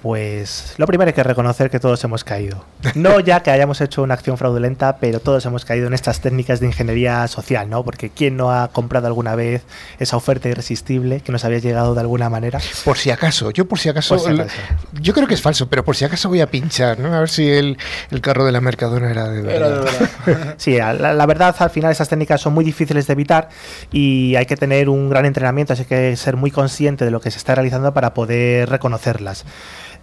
Pues 0.02 0.74
lo 0.78 0.86
primero 0.88 1.08
hay 1.08 1.14
que 1.14 1.22
reconocer 1.22 1.70
que 1.70 1.78
todos 1.78 2.02
hemos 2.02 2.24
caído. 2.24 2.64
No 2.96 3.20
ya 3.20 3.40
que 3.40 3.52
hayamos 3.52 3.80
hecho 3.80 4.02
una 4.02 4.14
acción 4.14 4.36
fraudulenta, 4.36 4.96
pero 4.96 5.20
todos 5.20 5.46
hemos 5.46 5.64
caído 5.64 5.86
en 5.86 5.94
estas 5.94 6.20
técnicas 6.20 6.58
de 6.58 6.66
ingeniería 6.66 7.28
social, 7.28 7.70
¿no? 7.70 7.84
Porque 7.84 8.10
¿quién 8.10 8.36
no 8.36 8.50
ha 8.50 8.66
comprado 8.72 9.06
alguna 9.06 9.36
vez 9.36 9.62
esa 10.00 10.16
oferta 10.16 10.48
irresistible 10.48 11.20
que 11.20 11.30
nos 11.30 11.44
había 11.44 11.60
llegado 11.60 11.94
de 11.94 12.00
alguna 12.00 12.28
manera? 12.28 12.58
Por 12.84 12.98
si 12.98 13.12
acaso, 13.12 13.52
yo 13.52 13.68
por 13.68 13.78
si 13.78 13.90
acaso, 13.90 14.16
Por 14.16 14.24
si 14.34 14.40
acaso. 14.40 14.56
yo 15.00 15.14
creo 15.14 15.28
que 15.28 15.34
es 15.34 15.40
falso, 15.40 15.68
pero 15.68 15.84
por 15.84 15.94
si 15.94 16.04
acaso 16.04 16.28
voy 16.28 16.40
a 16.40 16.48
pinchar, 16.50 16.98
¿no? 16.98 17.14
A 17.14 17.20
ver 17.20 17.28
si 17.28 17.48
el, 17.48 17.78
el 18.10 18.20
carro 18.20 18.44
de 18.44 18.50
la 18.50 18.60
Mercadona 18.60 19.08
era 19.08 19.28
de 19.28 19.40
verdad. 19.40 19.54
Era 19.56 19.68
de 19.68 19.78
verdad. 19.84 20.54
Sí, 20.58 20.76
la, 20.78 20.92
la 21.14 21.26
verdad 21.26 21.54
al 21.56 21.70
final 21.70 21.92
esas 21.92 22.08
técnicas 22.08 22.40
son 22.40 22.52
muy 22.54 22.64
difíciles 22.64 23.06
de 23.06 23.12
evitar 23.12 23.48
y 23.92 24.34
hay 24.34 24.46
que 24.46 24.56
tener 24.56 24.88
un 24.88 25.08
gran 25.08 25.26
entrenamiento, 25.26 25.74
así 25.74 25.84
que 25.84 25.94
hay 25.94 26.10
que 26.10 26.16
ser 26.16 26.36
muy 26.36 26.50
consciente 26.50 27.04
de 27.04 27.10
lo 27.12 27.20
que 27.20 27.30
se 27.30 27.38
está 27.38 27.54
realizando 27.54 27.94
para 27.94 28.14
poder 28.14 28.68
reconocerlas. 28.68 29.44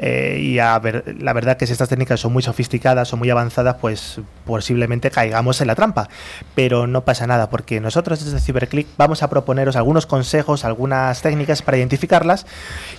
Eh, 0.01 0.39
y 0.41 0.59
a 0.59 0.79
ver, 0.79 1.15
la 1.19 1.33
verdad 1.33 1.57
que 1.57 1.67
si 1.67 1.73
estas 1.73 1.89
técnicas 1.89 2.21
son 2.21 2.31
muy 2.31 2.41
sofisticadas, 2.41 3.09
son 3.09 3.19
muy 3.19 3.29
avanzadas, 3.29 3.75
pues 3.81 4.21
posiblemente 4.45 5.11
caigamos 5.11 5.59
en 5.59 5.67
la 5.67 5.75
trampa. 5.75 6.07
Pero 6.55 6.87
no 6.87 7.01
pasa 7.03 7.27
nada, 7.27 7.49
porque 7.49 7.81
nosotros 7.81 8.23
desde 8.23 8.39
CyberClick 8.39 8.87
vamos 8.97 9.23
a 9.23 9.29
proponeros 9.29 9.75
algunos 9.75 10.05
consejos, 10.05 10.63
algunas 10.63 11.21
técnicas 11.21 11.61
para 11.61 11.77
identificarlas 11.77 12.45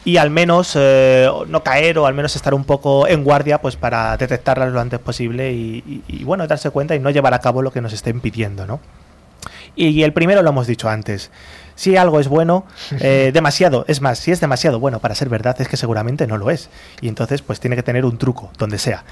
y 0.05 0.19
al 0.19 0.29
menos 0.31 0.73
eh, 0.79 1.29
no 1.49 1.63
caer 1.63 1.99
o 1.99 2.07
al 2.07 2.13
menos 2.13 2.37
estar 2.37 2.53
un 2.53 2.65
poco 2.65 3.09
en 3.09 3.25
guardia 3.25 3.63
pues 3.63 3.77
para 3.77 4.17
detectarlas 4.19 4.71
lo 4.73 4.81
antes 4.81 4.99
posible 5.01 5.53
y- 5.53 6.03
y, 6.07 6.25
bueno, 6.25 6.47
darse 6.47 6.69
cuenta 6.71 6.95
y 6.95 7.01
no 7.01 7.09
llevar 7.11 7.33
a 7.33 7.39
cabo 7.41 7.63
lo 7.63 7.73
que 7.73 7.81
nos 7.81 7.93
estén 7.95 8.21
pidiendo, 8.21 8.67
¿no? 8.67 8.79
Y 9.77 10.03
el 10.03 10.13
primero 10.13 10.43
lo 10.43 10.51
hemos 10.51 10.67
dicho 10.67 10.89
antes. 10.91 11.31
Si 11.81 11.97
algo 11.97 12.21
es 12.21 12.29
bueno, 12.29 12.67
eh, 13.01 13.31
demasiado, 13.33 13.87
es 13.89 14.03
más, 14.03 14.19
si 14.19 14.33
es 14.33 14.39
demasiado 14.41 14.79
bueno 14.81 14.99
para 14.99 15.15
ser 15.15 15.31
verdad, 15.31 15.59
es 15.61 15.67
que 15.67 15.79
seguramente 15.79 16.27
no 16.27 16.37
lo 16.37 16.51
es. 16.51 16.69
Y 17.01 17.09
entonces, 17.09 17.41
pues 17.41 17.59
tiene 17.59 17.75
que 17.75 17.83
tener 17.83 18.05
un 18.05 18.19
truco, 18.19 18.51
donde 18.59 18.77
sea. 18.77 19.03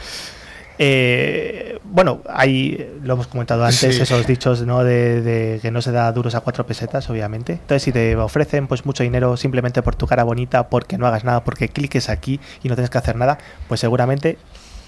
Eh, 0.81 1.79
bueno, 1.85 2.21
ahí 2.29 2.87
lo 3.03 3.15
hemos 3.15 3.27
comentado 3.27 3.65
antes, 3.65 3.97
Sí. 3.97 4.03
esos 4.03 4.27
dichos 4.27 4.63
¿no? 4.67 4.85
de, 4.85 5.23
de 5.23 5.59
que 5.63 5.71
no 5.71 5.81
se 5.81 5.93
da 5.93 6.13
duros 6.13 6.35
a 6.35 6.41
cuatro 6.41 6.67
pesetas, 6.67 7.09
obviamente. 7.09 7.55
Entonces, 7.55 7.83
si 7.85 7.91
te 7.91 8.15
ofrecen 8.17 8.67
pues 8.67 8.85
mucho 8.85 9.03
dinero 9.03 9.39
simplemente 9.39 9.81
por 9.83 9.97
tu 9.97 10.07
cara 10.07 10.23
bonita, 10.25 10.69
porque 10.69 10.99
no 10.99 11.07
hagas 11.07 11.25
nada, 11.25 11.43
porque 11.45 11.71
cliques 11.71 12.11
aquí 12.11 12.39
y 12.63 12.69
no 12.69 12.75
tienes 12.75 12.91
que 12.91 12.99
hacer 12.99 13.17
nada, 13.17 13.39
pues 13.67 13.81
seguramente 13.81 14.37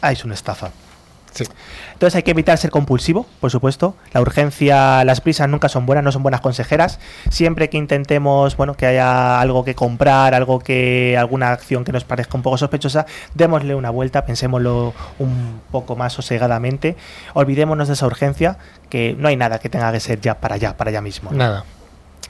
hay 0.02 0.18
una 0.24 0.34
estafa. 0.34 0.70
Sí. 1.32 1.44
Entonces 1.92 2.16
hay 2.16 2.22
que 2.22 2.32
evitar 2.32 2.58
ser 2.58 2.70
compulsivo, 2.70 3.26
por 3.40 3.50
supuesto. 3.50 3.94
La 4.12 4.20
urgencia, 4.20 5.04
las 5.04 5.20
prisas 5.20 5.48
nunca 5.48 5.68
son 5.68 5.86
buenas, 5.86 6.04
no 6.04 6.12
son 6.12 6.22
buenas 6.22 6.40
consejeras. 6.40 6.98
Siempre 7.30 7.70
que 7.70 7.78
intentemos, 7.78 8.56
bueno, 8.56 8.74
que 8.74 8.86
haya 8.86 9.40
algo 9.40 9.64
que 9.64 9.74
comprar, 9.74 10.34
algo 10.34 10.58
que, 10.58 11.16
alguna 11.18 11.52
acción 11.52 11.84
que 11.84 11.92
nos 11.92 12.04
parezca 12.04 12.36
un 12.36 12.42
poco 12.42 12.58
sospechosa, 12.58 13.06
démosle 13.34 13.74
una 13.74 13.90
vuelta, 13.90 14.24
pensémoslo 14.24 14.94
un 15.18 15.60
poco 15.70 15.96
más 15.96 16.12
sosegadamente. 16.12 16.96
Olvidémonos 17.34 17.88
de 17.88 17.94
esa 17.94 18.06
urgencia, 18.06 18.58
que 18.88 19.14
no 19.18 19.28
hay 19.28 19.36
nada 19.36 19.58
que 19.58 19.68
tenga 19.68 19.92
que 19.92 20.00
ser 20.00 20.20
ya 20.20 20.40
para 20.40 20.56
allá, 20.56 20.76
para 20.76 20.90
allá 20.90 21.00
mismo. 21.00 21.30
¿no? 21.30 21.38
Nada. 21.38 21.64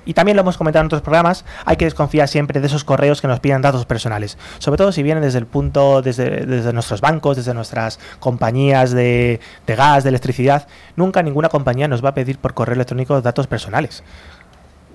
Y 0.05 0.15
también 0.15 0.37
lo 0.37 0.43
hemos 0.43 0.57
comentado 0.57 0.83
en 0.83 0.87
otros 0.87 1.03
programas, 1.03 1.45
hay 1.65 1.77
que 1.77 1.85
desconfiar 1.85 2.29
siempre 2.29 2.61
de 2.61 2.67
esos 2.67 2.85
correos 2.85 3.21
que 3.21 3.29
nos 3.29 3.41
piden 3.41 3.63
datos 3.63 3.85
personales. 3.87 4.39
Sobre 4.59 4.79
todo 4.79 4.93
si 4.93 5.03
vienen 5.03 5.23
desde 5.23 5.39
el 5.39 5.47
punto, 5.47 6.03
desde, 6.03 6.47
desde 6.47 6.73
nuestros 6.73 7.01
bancos, 7.01 7.37
desde 7.37 7.55
nuestras 7.55 7.99
compañías 8.19 8.93
de, 8.93 9.41
de 9.67 9.77
gas, 9.77 10.05
de 10.05 10.09
electricidad. 10.09 10.67
Nunca 10.97 11.23
ninguna 11.23 11.49
compañía 11.49 11.89
nos 11.89 12.05
va 12.05 12.11
a 12.11 12.15
pedir 12.15 12.39
por 12.39 12.55
correo 12.55 12.75
electrónico 12.75 13.21
datos 13.21 13.47
personales. 13.47 14.03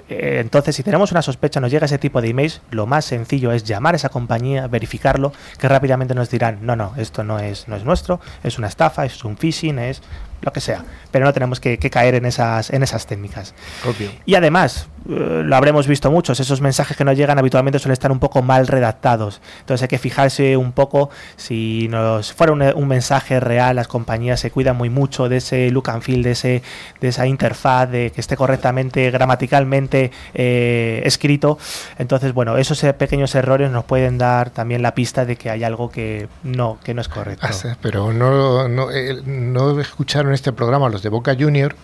Eh, 0.10 0.38
Entonces, 0.40 0.76
si 0.76 0.84
tenemos 0.84 1.12
una 1.12 1.22
sospecha, 1.22 1.60
nos 1.60 1.72
llega 1.72 1.86
ese 1.86 1.98
tipo 1.98 2.22
de 2.22 2.30
emails, 2.30 2.62
lo 2.70 2.86
más 2.86 3.06
sencillo 3.06 3.52
es 3.52 3.64
llamar 3.64 3.96
a 3.96 3.98
esa 3.98 4.10
compañía, 4.10 4.68
verificarlo, 4.68 5.34
que 5.58 5.68
rápidamente 5.68 6.14
nos 6.14 6.30
dirán, 6.30 6.60
no, 6.62 6.76
no, 6.76 6.94
esto 6.98 7.24
no 7.24 7.40
es, 7.40 7.68
no 7.68 7.76
es 7.76 7.84
nuestro, 7.84 8.20
es 8.44 8.58
una 8.60 8.68
estafa, 8.68 9.06
es 9.06 9.24
un 9.24 9.38
phishing, 9.38 9.80
es 9.80 10.02
lo 10.46 10.54
que 10.54 10.62
sea. 10.62 10.86
Pero 11.12 11.26
no 11.26 11.34
tenemos 11.34 11.60
que, 11.60 11.78
que 11.78 11.90
caer 11.90 12.16
en 12.16 12.26
esas, 12.26 12.70
en 12.70 12.84
esas 12.84 13.08
técnicas. 13.08 13.54
Obvio. 13.84 14.12
Y 14.26 14.36
además, 14.36 14.88
eh, 15.10 15.42
lo 15.44 15.56
habremos 15.56 15.88
visto 15.88 16.12
muchos, 16.12 16.40
esos 16.40 16.62
mensajes 16.62 16.96
que 16.96 17.04
nos 17.04 17.18
llegan 17.18 17.38
habitualmente 17.38 17.80
suelen 17.80 17.94
estar 17.94 18.12
un 18.12 18.20
poco 18.20 18.42
mal 18.42 18.68
redactados. 18.68 19.42
Entonces 19.60 19.84
hay 19.84 19.88
que 19.88 19.98
fijarse 19.98 20.56
un 20.58 20.72
poco 20.72 21.10
si 21.36 21.88
nos 21.90 22.34
fuera 22.34 22.54
un, 22.54 22.62
un 22.62 22.88
mensaje 22.88 23.40
real, 23.40 23.76
las 23.76 23.88
compañías 23.88 24.40
se 24.40 24.52
cuidan 24.52 24.78
muy 24.78 24.90
mucho 24.90 25.30
de 25.30 25.38
ese 25.38 25.70
look 25.72 25.90
and 25.90 26.02
feel, 26.02 26.24
de, 26.24 26.32
ese, 26.32 26.64
de 27.02 27.08
esa 27.08 27.28
interfaz, 27.28 27.90
de 27.90 28.12
que 28.12 28.22
esté 28.22 28.38
correctamente, 28.38 29.10
gramaticalmente 29.12 30.12
eh, 30.34 31.02
escrito. 31.06 31.58
Entonces, 31.98 32.34
bueno, 32.34 32.58
esos 32.58 32.84
eh, 32.84 32.94
pequeños 32.94 33.34
errores 33.36 33.72
nos 33.72 33.86
pueden 33.86 34.18
dar 34.18 34.50
también 34.50 34.82
la 34.82 34.94
pista 34.94 35.26
de 35.26 35.36
que 35.36 35.50
hay 35.50 35.64
algo 35.64 35.90
que 35.90 36.28
no, 36.44 36.78
que 36.84 36.94
no 36.94 37.02
es 37.02 37.08
correcto. 37.08 37.48
Pero 37.82 38.14
no, 38.14 38.68
no, 38.68 38.92
eh, 38.92 39.22
no 39.26 39.80
escucharon 39.80 40.34
este 40.36 40.54
programa 40.54 40.90
los 40.90 41.02
de 41.02 41.10
Boca 41.10 41.36
Junior 41.38 41.76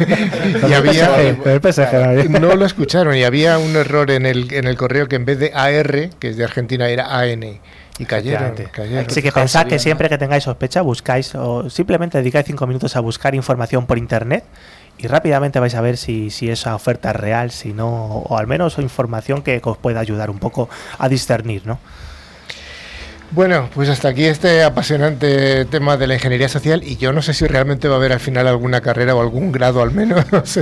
y 0.68 0.72
había 0.72 1.20
El 1.22 1.36
PSG, 1.36 2.28
no 2.40 2.56
lo 2.56 2.66
escucharon 2.66 3.16
y 3.16 3.24
había 3.24 3.58
un 3.58 3.76
error 3.76 4.10
en 4.10 4.26
el, 4.26 4.52
en 4.52 4.66
el 4.66 4.76
correo 4.76 5.08
que 5.08 5.16
en 5.16 5.24
vez 5.24 5.38
de 5.38 5.52
AR, 5.54 6.10
que 6.18 6.30
es 6.30 6.36
de 6.36 6.44
Argentina, 6.44 6.88
era 6.88 7.18
AN. 7.18 7.60
Y 7.98 8.06
cayeron. 8.06 8.54
Así 9.06 9.22
que 9.22 9.30
pensad 9.30 9.66
que 9.66 9.78
siempre 9.78 10.08
que 10.08 10.16
tengáis 10.16 10.44
sospecha, 10.44 10.80
buscáis 10.80 11.34
o 11.34 11.68
simplemente 11.68 12.18
dedicáis 12.18 12.46
cinco 12.46 12.66
minutos 12.66 12.96
a 12.96 13.00
buscar 13.00 13.34
información 13.34 13.86
por 13.86 13.98
internet 13.98 14.44
y 14.98 15.06
rápidamente 15.06 15.60
vais 15.60 15.74
a 15.74 15.80
ver 15.80 15.96
si, 15.96 16.30
si 16.30 16.48
esa 16.48 16.74
oferta 16.74 17.10
es 17.10 17.16
real, 17.16 17.50
si 17.50 17.72
no, 17.72 17.88
o 17.88 18.38
al 18.38 18.46
menos 18.46 18.78
información 18.78 19.42
que 19.42 19.60
os 19.62 19.76
pueda 19.76 20.00
ayudar 20.00 20.30
un 20.30 20.38
poco 20.38 20.68
a 20.98 21.08
discernir, 21.08 21.66
¿no? 21.66 21.78
Bueno, 23.34 23.70
pues 23.74 23.88
hasta 23.88 24.08
aquí 24.08 24.26
este 24.26 24.62
apasionante 24.62 25.64
tema 25.64 25.96
de 25.96 26.06
la 26.06 26.14
ingeniería 26.14 26.50
social 26.50 26.82
y 26.84 26.98
yo 26.98 27.14
no 27.14 27.22
sé 27.22 27.32
si 27.32 27.46
realmente 27.46 27.88
va 27.88 27.94
a 27.94 27.96
haber 27.96 28.12
al 28.12 28.20
final 28.20 28.46
alguna 28.46 28.82
carrera 28.82 29.14
o 29.14 29.22
algún 29.22 29.50
grado 29.52 29.80
al 29.80 29.90
menos 29.90 30.26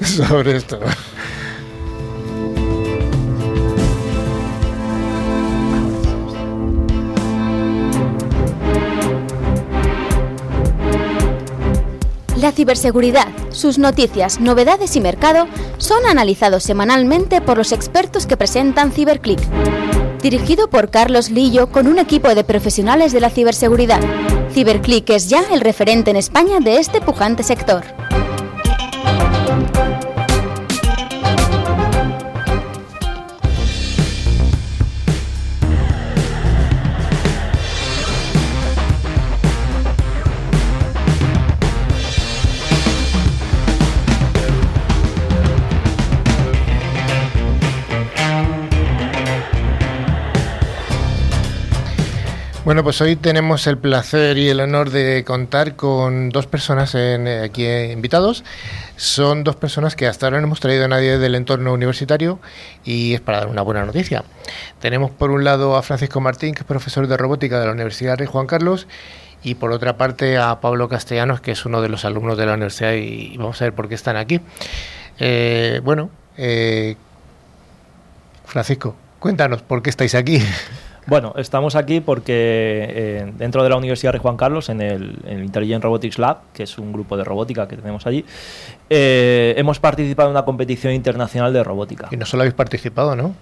sobre 0.00 0.56
esto. 0.56 0.78
La 12.36 12.52
ciberseguridad, 12.52 13.26
sus 13.50 13.78
noticias, 13.78 14.38
novedades 14.38 14.94
y 14.94 15.00
mercado 15.00 15.48
son 15.78 16.06
analizados 16.06 16.62
semanalmente 16.62 17.40
por 17.40 17.56
los 17.56 17.72
expertos 17.72 18.26
que 18.26 18.36
presentan 18.36 18.92
CiberClick. 18.92 19.40
Dirigido 20.24 20.70
por 20.70 20.88
Carlos 20.88 21.28
Lillo 21.28 21.66
con 21.66 21.86
un 21.86 21.98
equipo 21.98 22.34
de 22.34 22.44
profesionales 22.44 23.12
de 23.12 23.20
la 23.20 23.28
ciberseguridad. 23.28 24.00
CiberClick 24.54 25.10
es 25.10 25.28
ya 25.28 25.42
el 25.52 25.60
referente 25.60 26.10
en 26.10 26.16
España 26.16 26.60
de 26.60 26.78
este 26.78 27.02
pujante 27.02 27.42
sector. 27.42 27.84
Bueno, 52.64 52.82
pues 52.82 52.98
hoy 53.02 53.14
tenemos 53.14 53.66
el 53.66 53.76
placer 53.76 54.38
y 54.38 54.48
el 54.48 54.58
honor 54.58 54.88
de 54.88 55.22
contar 55.22 55.76
con 55.76 56.30
dos 56.30 56.46
personas 56.46 56.94
en, 56.94 57.28
eh, 57.28 57.42
aquí 57.42 57.66
eh, 57.66 57.92
invitados. 57.92 58.42
Son 58.96 59.44
dos 59.44 59.54
personas 59.54 59.94
que 59.96 60.06
hasta 60.06 60.24
ahora 60.24 60.40
no 60.40 60.46
hemos 60.46 60.60
traído 60.60 60.86
a 60.86 60.88
nadie 60.88 61.18
del 61.18 61.34
entorno 61.34 61.74
universitario 61.74 62.40
y 62.82 63.12
es 63.12 63.20
para 63.20 63.40
dar 63.40 63.48
una 63.48 63.60
buena 63.60 63.84
noticia. 63.84 64.24
Tenemos 64.80 65.10
por 65.10 65.30
un 65.30 65.44
lado 65.44 65.76
a 65.76 65.82
Francisco 65.82 66.22
Martín, 66.22 66.54
que 66.54 66.60
es 66.60 66.66
profesor 66.66 67.06
de 67.06 67.18
robótica 67.18 67.60
de 67.60 67.66
la 67.66 67.72
Universidad 67.72 68.16
Rey 68.16 68.26
Juan 68.26 68.46
Carlos, 68.46 68.86
y 69.42 69.56
por 69.56 69.70
otra 69.70 69.98
parte 69.98 70.38
a 70.38 70.58
Pablo 70.62 70.88
Castellanos, 70.88 71.42
que 71.42 71.50
es 71.50 71.66
uno 71.66 71.82
de 71.82 71.90
los 71.90 72.06
alumnos 72.06 72.38
de 72.38 72.46
la 72.46 72.54
universidad 72.54 72.94
y 72.94 73.36
vamos 73.36 73.60
a 73.60 73.66
ver 73.66 73.74
por 73.74 73.90
qué 73.90 73.94
están 73.94 74.16
aquí. 74.16 74.40
Eh, 75.18 75.82
bueno, 75.84 76.08
eh, 76.38 76.96
Francisco, 78.46 78.96
cuéntanos 79.18 79.60
por 79.60 79.82
qué 79.82 79.90
estáis 79.90 80.14
aquí. 80.14 80.42
Bueno, 81.06 81.34
estamos 81.36 81.76
aquí 81.76 82.00
porque 82.00 82.32
eh, 82.88 83.32
dentro 83.36 83.62
de 83.62 83.68
la 83.68 83.76
Universidad 83.76 84.12
Rey 84.12 84.20
Juan 84.20 84.36
Carlos, 84.36 84.68
en 84.68 84.80
el, 84.80 85.18
en 85.26 85.38
el 85.38 85.44
Intelligent 85.44 85.84
Robotics 85.84 86.18
Lab, 86.18 86.38
que 86.52 86.62
es 86.62 86.78
un 86.78 86.92
grupo 86.92 87.16
de 87.16 87.24
robótica 87.24 87.68
que 87.68 87.76
tenemos 87.76 88.06
allí, 88.06 88.24
eh, 88.88 89.54
hemos 89.56 89.80
participado 89.80 90.28
en 90.28 90.32
una 90.32 90.44
competición 90.44 90.94
internacional 90.94 91.52
de 91.52 91.62
robótica. 91.62 92.08
Y 92.10 92.16
no 92.16 92.24
solo 92.24 92.42
habéis 92.42 92.54
participado, 92.54 93.16
¿no? 93.16 93.34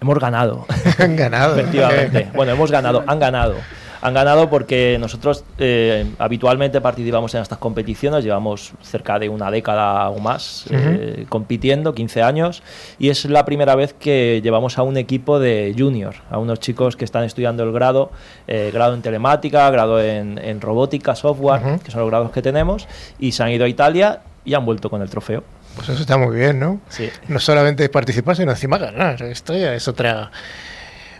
Hemos 0.00 0.18
ganado. 0.18 0.66
Han 0.98 1.16
ganado. 1.16 1.58
Efectivamente. 1.58 2.28
Bueno, 2.34 2.52
hemos 2.52 2.70
ganado, 2.70 3.04
han 3.06 3.18
ganado. 3.18 3.56
Han 4.02 4.14
ganado 4.14 4.48
porque 4.48 4.96
nosotros 4.98 5.44
eh, 5.58 6.06
habitualmente 6.18 6.80
participamos 6.80 7.34
en 7.34 7.42
estas 7.42 7.58
competiciones, 7.58 8.24
llevamos 8.24 8.72
cerca 8.82 9.18
de 9.18 9.28
una 9.28 9.50
década 9.50 10.08
o 10.08 10.18
más 10.18 10.64
eh, 10.70 11.26
compitiendo, 11.28 11.94
15 11.94 12.22
años, 12.22 12.62
y 12.98 13.10
es 13.10 13.26
la 13.26 13.44
primera 13.44 13.74
vez 13.74 13.92
que 13.92 14.40
llevamos 14.42 14.78
a 14.78 14.82
un 14.82 14.96
equipo 14.96 15.38
de 15.38 15.74
junior, 15.76 16.14
a 16.30 16.38
unos 16.38 16.60
chicos 16.60 16.96
que 16.96 17.04
están 17.04 17.24
estudiando 17.24 17.62
el 17.62 17.72
grado, 17.72 18.10
eh, 18.48 18.70
grado 18.72 18.94
en 18.94 19.02
telemática, 19.02 19.68
grado 19.70 20.00
en, 20.00 20.38
en 20.38 20.60
robótica, 20.60 21.14
software, 21.14 21.80
que 21.84 21.90
son 21.90 22.00
los 22.00 22.10
grados 22.10 22.30
que 22.30 22.40
tenemos, 22.40 22.88
y 23.18 23.32
se 23.32 23.42
han 23.42 23.50
ido 23.50 23.66
a 23.66 23.68
Italia 23.68 24.20
y 24.44 24.54
han 24.54 24.64
vuelto 24.64 24.88
con 24.88 25.02
el 25.02 25.10
trofeo. 25.10 25.44
Pues 25.76 25.88
eso 25.90 26.00
está 26.00 26.16
muy 26.16 26.34
bien, 26.34 26.58
¿no? 26.58 26.80
Sí. 26.88 27.08
No 27.28 27.38
solamente 27.38 27.88
participar, 27.88 28.36
sino 28.36 28.50
encima 28.50 28.78
ganar. 28.78 29.22
Esto 29.22 29.56
ya 29.56 29.74
es 29.74 29.86
otra. 29.88 30.30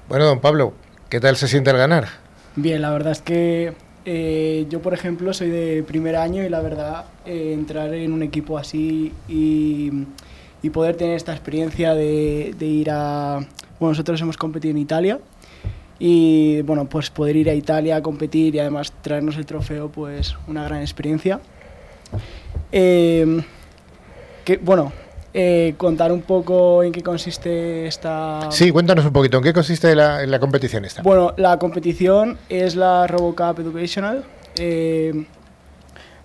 Bueno, 0.08 0.24
don 0.24 0.40
Pablo, 0.40 0.74
¿qué 1.08 1.20
tal 1.20 1.36
se 1.36 1.46
siente 1.46 1.70
al 1.70 1.76
ganar? 1.76 2.08
Bien, 2.62 2.82
la 2.82 2.90
verdad 2.90 3.12
es 3.12 3.22
que 3.22 3.72
eh, 4.04 4.66
yo, 4.68 4.82
por 4.82 4.92
ejemplo, 4.92 5.32
soy 5.32 5.48
de 5.48 5.82
primer 5.82 6.14
año 6.14 6.44
y 6.44 6.50
la 6.50 6.60
verdad, 6.60 7.06
eh, 7.24 7.54
entrar 7.54 7.94
en 7.94 8.12
un 8.12 8.22
equipo 8.22 8.58
así 8.58 9.14
y, 9.28 9.90
poder 10.70 10.94
tener 10.94 11.16
esta 11.16 11.32
experiencia 11.32 11.94
de, 11.94 12.54
de 12.58 12.66
ir 12.66 12.90
a... 12.90 13.38
Bueno, 13.78 13.92
nosotros 13.92 14.20
hemos 14.20 14.36
competido 14.36 14.72
en 14.72 14.76
Italia 14.76 15.18
y, 15.98 16.60
bueno, 16.60 16.84
pues 16.86 17.08
poder 17.08 17.36
ir 17.36 17.48
a 17.48 17.54
Italia 17.54 17.96
a 17.96 18.02
competir 18.02 18.54
y 18.54 18.58
además 18.58 18.92
traernos 19.00 19.38
el 19.38 19.46
trofeo, 19.46 19.88
pues 19.88 20.36
una 20.46 20.62
gran 20.64 20.82
experiencia. 20.82 21.40
Eh, 22.72 23.42
que, 24.44 24.58
bueno, 24.58 24.92
eh, 25.32 25.74
contar 25.76 26.10
un 26.10 26.22
poco 26.22 26.82
en 26.82 26.90
qué 26.92 27.02
consiste 27.02 27.86
esta... 27.86 28.48
Sí, 28.50 28.70
cuéntanos 28.70 29.04
un 29.04 29.12
poquito, 29.12 29.36
¿en 29.38 29.44
qué 29.44 29.52
consiste 29.52 29.94
la, 29.94 30.26
la 30.26 30.40
competición 30.40 30.84
esta? 30.84 31.02
Bueno, 31.02 31.34
la 31.36 31.58
competición 31.58 32.38
es 32.48 32.74
la 32.74 33.06
RoboCup 33.06 33.60
Educational. 33.60 34.24
Eh, 34.56 35.24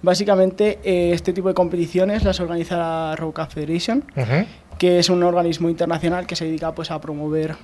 básicamente, 0.01 0.79
eh, 0.83 1.11
este 1.13 1.33
tipo 1.33 1.47
de 1.47 1.53
competiciones 1.53 2.23
las 2.23 2.39
organiza 2.39 2.77
la 2.77 3.15
RoboCup 3.15 3.49
Federation, 3.49 4.03
que 4.79 4.99
es 4.99 5.09
un 5.09 5.21
organismo 5.23 5.69
internacional 5.69 6.25
que 6.25 6.35
se 6.35 6.45
dedica 6.45 6.73
pues, 6.73 6.89
a 6.89 6.99
promover 6.99 7.55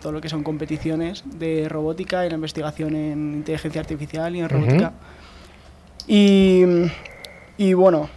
todo 0.00 0.10
lo 0.10 0.20
que 0.20 0.28
son 0.28 0.42
competiciones 0.42 1.22
de 1.38 1.68
robótica 1.68 2.26
y 2.26 2.28
la 2.28 2.34
investigación 2.34 2.96
en 2.96 3.34
inteligencia 3.34 3.80
artificial 3.80 4.34
y 4.34 4.40
en 4.40 4.48
robótica. 4.48 4.92
y, 6.08 6.62
y 7.56 7.72
bueno, 7.74 8.08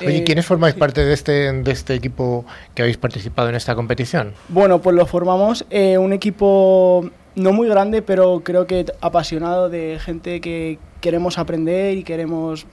Oye, 0.00 0.18
eh, 0.18 0.24
¿quiénes 0.24 0.46
formáis 0.46 0.74
sí. 0.74 0.80
parte 0.80 1.04
de 1.04 1.12
este, 1.12 1.52
de 1.52 1.70
este 1.70 1.94
equipo 1.94 2.44
que 2.74 2.82
habéis 2.82 2.96
participado 2.96 3.48
en 3.48 3.54
esta 3.54 3.74
competición? 3.74 4.34
Bueno, 4.48 4.80
pues 4.80 4.96
lo 4.96 5.06
formamos 5.06 5.64
eh, 5.70 5.98
un 5.98 6.12
equipo 6.12 7.10
no 7.36 7.52
muy 7.52 7.68
grande, 7.68 8.02
pero 8.02 8.42
creo 8.44 8.66
que 8.66 8.86
apasionado 9.00 9.68
de 9.68 9.98
gente 10.00 10.40
que 10.40 10.78
queremos 11.00 11.38
aprender 11.38 11.96
y 11.96 12.04
queremos 12.04 12.66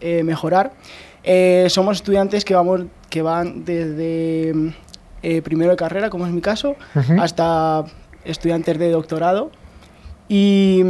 eh, 0.00 0.22
mejorar. 0.22 0.72
Eh, 1.24 1.66
somos 1.68 1.96
estudiantes 1.96 2.44
que 2.44 2.54
vamos, 2.54 2.82
que 3.10 3.22
van 3.22 3.64
desde 3.64 4.72
eh, 5.22 5.42
primero 5.42 5.70
de 5.70 5.76
carrera, 5.76 6.10
como 6.10 6.26
es 6.26 6.32
mi 6.32 6.40
caso, 6.40 6.76
Ujú. 6.94 7.20
hasta 7.20 7.84
estudiantes 8.24 8.78
de 8.78 8.90
doctorado. 8.90 9.50
Y, 10.28 10.82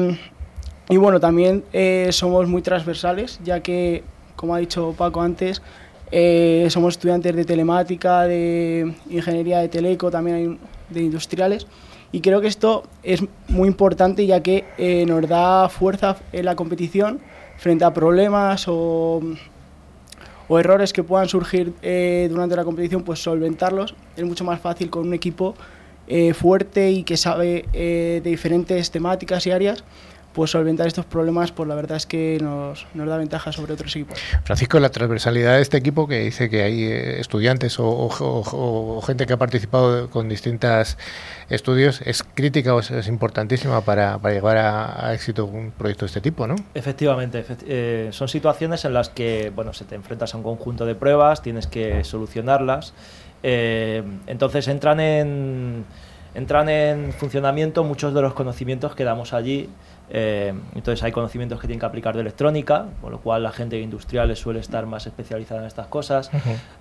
y 0.88 0.96
bueno, 0.96 1.20
también 1.20 1.64
somos 2.10 2.48
muy 2.48 2.62
transversales, 2.62 3.38
ya 3.44 3.60
que, 3.60 4.02
como 4.38 4.54
ha 4.54 4.58
dicho 4.58 4.94
Paco 4.96 5.20
antes, 5.20 5.60
eh, 6.12 6.68
somos 6.70 6.94
estudiantes 6.94 7.34
de 7.34 7.44
telemática, 7.44 8.22
de 8.22 8.94
ingeniería 9.10 9.58
de 9.58 9.68
teleco, 9.68 10.10
también 10.10 10.58
de 10.88 11.02
industriales. 11.02 11.66
Y 12.12 12.20
creo 12.20 12.40
que 12.40 12.46
esto 12.46 12.84
es 13.02 13.22
muy 13.48 13.68
importante 13.68 14.24
ya 14.24 14.40
que 14.40 14.64
eh, 14.78 15.04
nos 15.06 15.28
da 15.28 15.68
fuerza 15.68 16.16
en 16.32 16.44
la 16.44 16.54
competición 16.54 17.18
frente 17.58 17.84
a 17.84 17.92
problemas 17.92 18.66
o, 18.68 19.20
o 20.46 20.58
errores 20.58 20.92
que 20.92 21.02
puedan 21.02 21.28
surgir 21.28 21.74
eh, 21.82 22.28
durante 22.30 22.54
la 22.54 22.64
competición, 22.64 23.02
pues 23.02 23.20
solventarlos 23.20 23.94
es 24.16 24.24
mucho 24.24 24.44
más 24.44 24.60
fácil 24.60 24.88
con 24.88 25.06
un 25.06 25.14
equipo 25.14 25.54
eh, 26.06 26.32
fuerte 26.32 26.90
y 26.90 27.02
que 27.02 27.18
sabe 27.18 27.66
eh, 27.74 28.20
de 28.24 28.30
diferentes 28.30 28.90
temáticas 28.90 29.46
y 29.46 29.50
áreas, 29.50 29.84
pues 30.32 30.50
solventar 30.52 30.86
estos 30.86 31.04
problemas, 31.04 31.50
pues 31.50 31.68
la 31.68 31.74
verdad 31.74 31.96
es 31.96 32.06
que 32.06 32.38
nos, 32.40 32.86
nos 32.94 33.08
da 33.08 33.16
ventaja 33.16 33.50
sobre 33.50 33.72
otros 33.72 33.94
equipos. 33.96 34.18
Francisco, 34.44 34.78
la 34.78 34.90
transversalidad 34.90 35.56
de 35.56 35.62
este 35.62 35.76
equipo 35.78 36.06
que 36.06 36.20
dice 36.20 36.48
que 36.48 36.62
hay 36.62 36.84
eh, 36.84 37.18
estudiantes 37.20 37.80
o, 37.80 37.88
o- 37.88 38.08
o- 38.18 38.98
o 38.98 39.02
gente 39.02 39.26
que 39.26 39.32
ha 39.32 39.36
participado 39.36 40.08
con 40.10 40.28
distintos 40.28 40.96
estudios 41.48 42.02
es 42.02 42.22
crítica 42.22 42.74
o 42.74 42.80
es, 42.80 42.90
es 42.90 43.08
importantísima 43.08 43.80
para, 43.80 44.18
para 44.18 44.34
llevar 44.34 44.58
a, 44.58 45.08
a 45.08 45.14
éxito 45.14 45.44
un 45.46 45.72
proyecto 45.72 46.04
de 46.04 46.08
este 46.08 46.20
tipo, 46.20 46.46
¿no? 46.46 46.54
Efectivamente, 46.74 47.44
efect- 47.44 47.64
eh, 47.66 48.08
son 48.12 48.28
situaciones 48.28 48.84
en 48.84 48.94
las 48.94 49.08
que 49.08 49.50
bueno, 49.54 49.72
se 49.72 49.84
te 49.86 49.94
enfrentas 49.96 50.34
a 50.34 50.36
un 50.36 50.42
conjunto 50.44 50.86
de 50.86 50.94
pruebas, 50.94 51.42
tienes 51.42 51.66
que 51.66 52.04
solucionarlas. 52.04 52.92
eh, 53.42 54.02
entonces 54.26 54.68
entran 54.68 55.00
en, 55.00 55.84
entran 56.38 56.68
en 56.68 57.12
funcionamiento 57.12 57.84
muchos 57.84 58.14
de 58.14 58.22
los 58.22 58.32
conocimientos 58.32 58.94
que 58.94 59.04
damos 59.04 59.32
allí 59.32 59.68
eh, 60.10 60.54
entonces 60.74 61.02
hay 61.02 61.12
conocimientos 61.12 61.60
que 61.60 61.66
tienen 61.66 61.80
que 61.80 61.86
aplicar 61.86 62.14
de 62.14 62.22
electrónica, 62.22 62.86
con 63.00 63.12
lo 63.12 63.20
cual 63.20 63.42
la 63.42 63.52
gente 63.52 63.78
industrial 63.78 64.34
suele 64.36 64.60
estar 64.60 64.86
más 64.86 65.06
especializada 65.06 65.60
en 65.60 65.66
estas 65.66 65.86
cosas. 65.86 66.30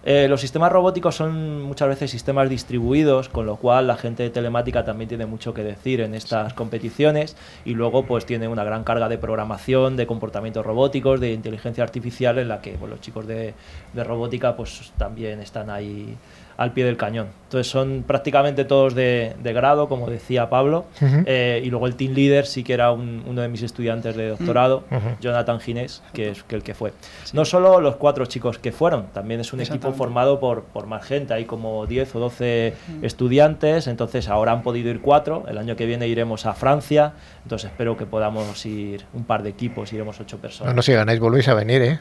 Eh, 0.05 0.27
los 0.29 0.41
sistemas 0.41 0.71
robóticos 0.71 1.15
son 1.15 1.61
muchas 1.61 1.89
veces 1.89 2.11
sistemas 2.11 2.49
distribuidos, 2.49 3.29
con 3.29 3.45
lo 3.45 3.57
cual 3.57 3.87
la 3.87 3.97
gente 3.97 4.23
de 4.23 4.29
telemática 4.29 4.85
también 4.85 5.09
tiene 5.09 5.25
mucho 5.25 5.53
que 5.53 5.63
decir 5.63 6.01
en 6.01 6.13
estas 6.13 6.53
competiciones 6.53 7.35
y 7.65 7.73
luego 7.73 8.05
pues 8.05 8.25
tiene 8.25 8.47
una 8.47 8.63
gran 8.63 8.83
carga 8.83 9.09
de 9.09 9.17
programación, 9.17 9.97
de 9.97 10.07
comportamientos 10.07 10.65
robóticos, 10.65 11.19
de 11.19 11.33
inteligencia 11.33 11.83
artificial 11.83 12.37
en 12.37 12.47
la 12.47 12.61
que 12.61 12.71
pues, 12.71 12.89
los 12.89 13.01
chicos 13.01 13.27
de, 13.27 13.53
de 13.93 14.03
robótica 14.03 14.55
pues 14.55 14.93
también 14.97 15.41
están 15.41 15.69
ahí 15.69 16.15
al 16.57 16.73
pie 16.73 16.85
del 16.85 16.97
cañón. 16.97 17.27
Entonces 17.47 17.71
son 17.71 18.03
prácticamente 18.05 18.65
todos 18.65 18.93
de, 18.93 19.33
grado, 19.41 19.87
como 19.87 20.09
decía 20.09 20.49
Pablo, 20.49 20.85
eh, 21.01 21.61
y 21.63 21.69
luego 21.69 21.87
el 21.87 21.95
team 21.95 22.13
leader 22.13 22.45
sí 22.45 22.61
que 22.61 22.73
era 22.73 22.91
uno 22.91 23.41
de 23.41 23.47
mis 23.47 23.61
estudiantes 23.61 24.17
de 24.17 24.29
doctorado, 24.29 24.83
Jonathan 25.21 25.61
Ginés, 25.61 26.03
que 26.11 26.31
es 26.31 26.43
el 26.49 26.61
que 26.61 26.73
fue. 26.73 26.91
No 27.31 27.45
solo 27.45 27.79
los 27.79 27.95
cuatro 27.95 28.25
chicos 28.25 28.57
que 28.57 28.73
fueron, 28.73 29.07
también 29.13 29.39
es 29.39 29.53
un 29.53 29.61
equipo 29.61 29.93
formado 29.93 30.41
por, 30.41 30.63
por 30.63 30.87
más 30.87 31.05
gente, 31.05 31.33
hay 31.33 31.45
como 31.45 31.85
10 31.85 32.15
o 32.15 32.19
12 32.19 32.73
estudiantes, 33.01 33.87
entonces 33.87 34.27
ahora 34.27 34.51
han 34.51 34.61
podido 34.61 34.89
ir 34.89 34.99
cuatro, 34.99 35.45
el 35.47 35.57
año 35.57 35.77
que 35.77 35.85
viene 35.85 36.09
iremos 36.09 36.45
a 36.45 36.53
Francia, 36.53 37.13
entonces 37.43 37.71
espero 37.71 37.95
que 37.95 38.05
podamos 38.05 38.65
ir 38.65 39.05
un 39.13 39.23
par 39.23 39.41
de 39.43 39.51
equipos, 39.51 39.93
iremos 39.93 40.19
ocho 40.19 40.37
personas. 40.37 40.75
No, 40.75 40.81
si 40.81 40.91
ganáis 40.91 41.21
volvéis 41.21 41.47
a 41.47 41.53
venir, 41.53 41.81
¿eh? 41.81 41.97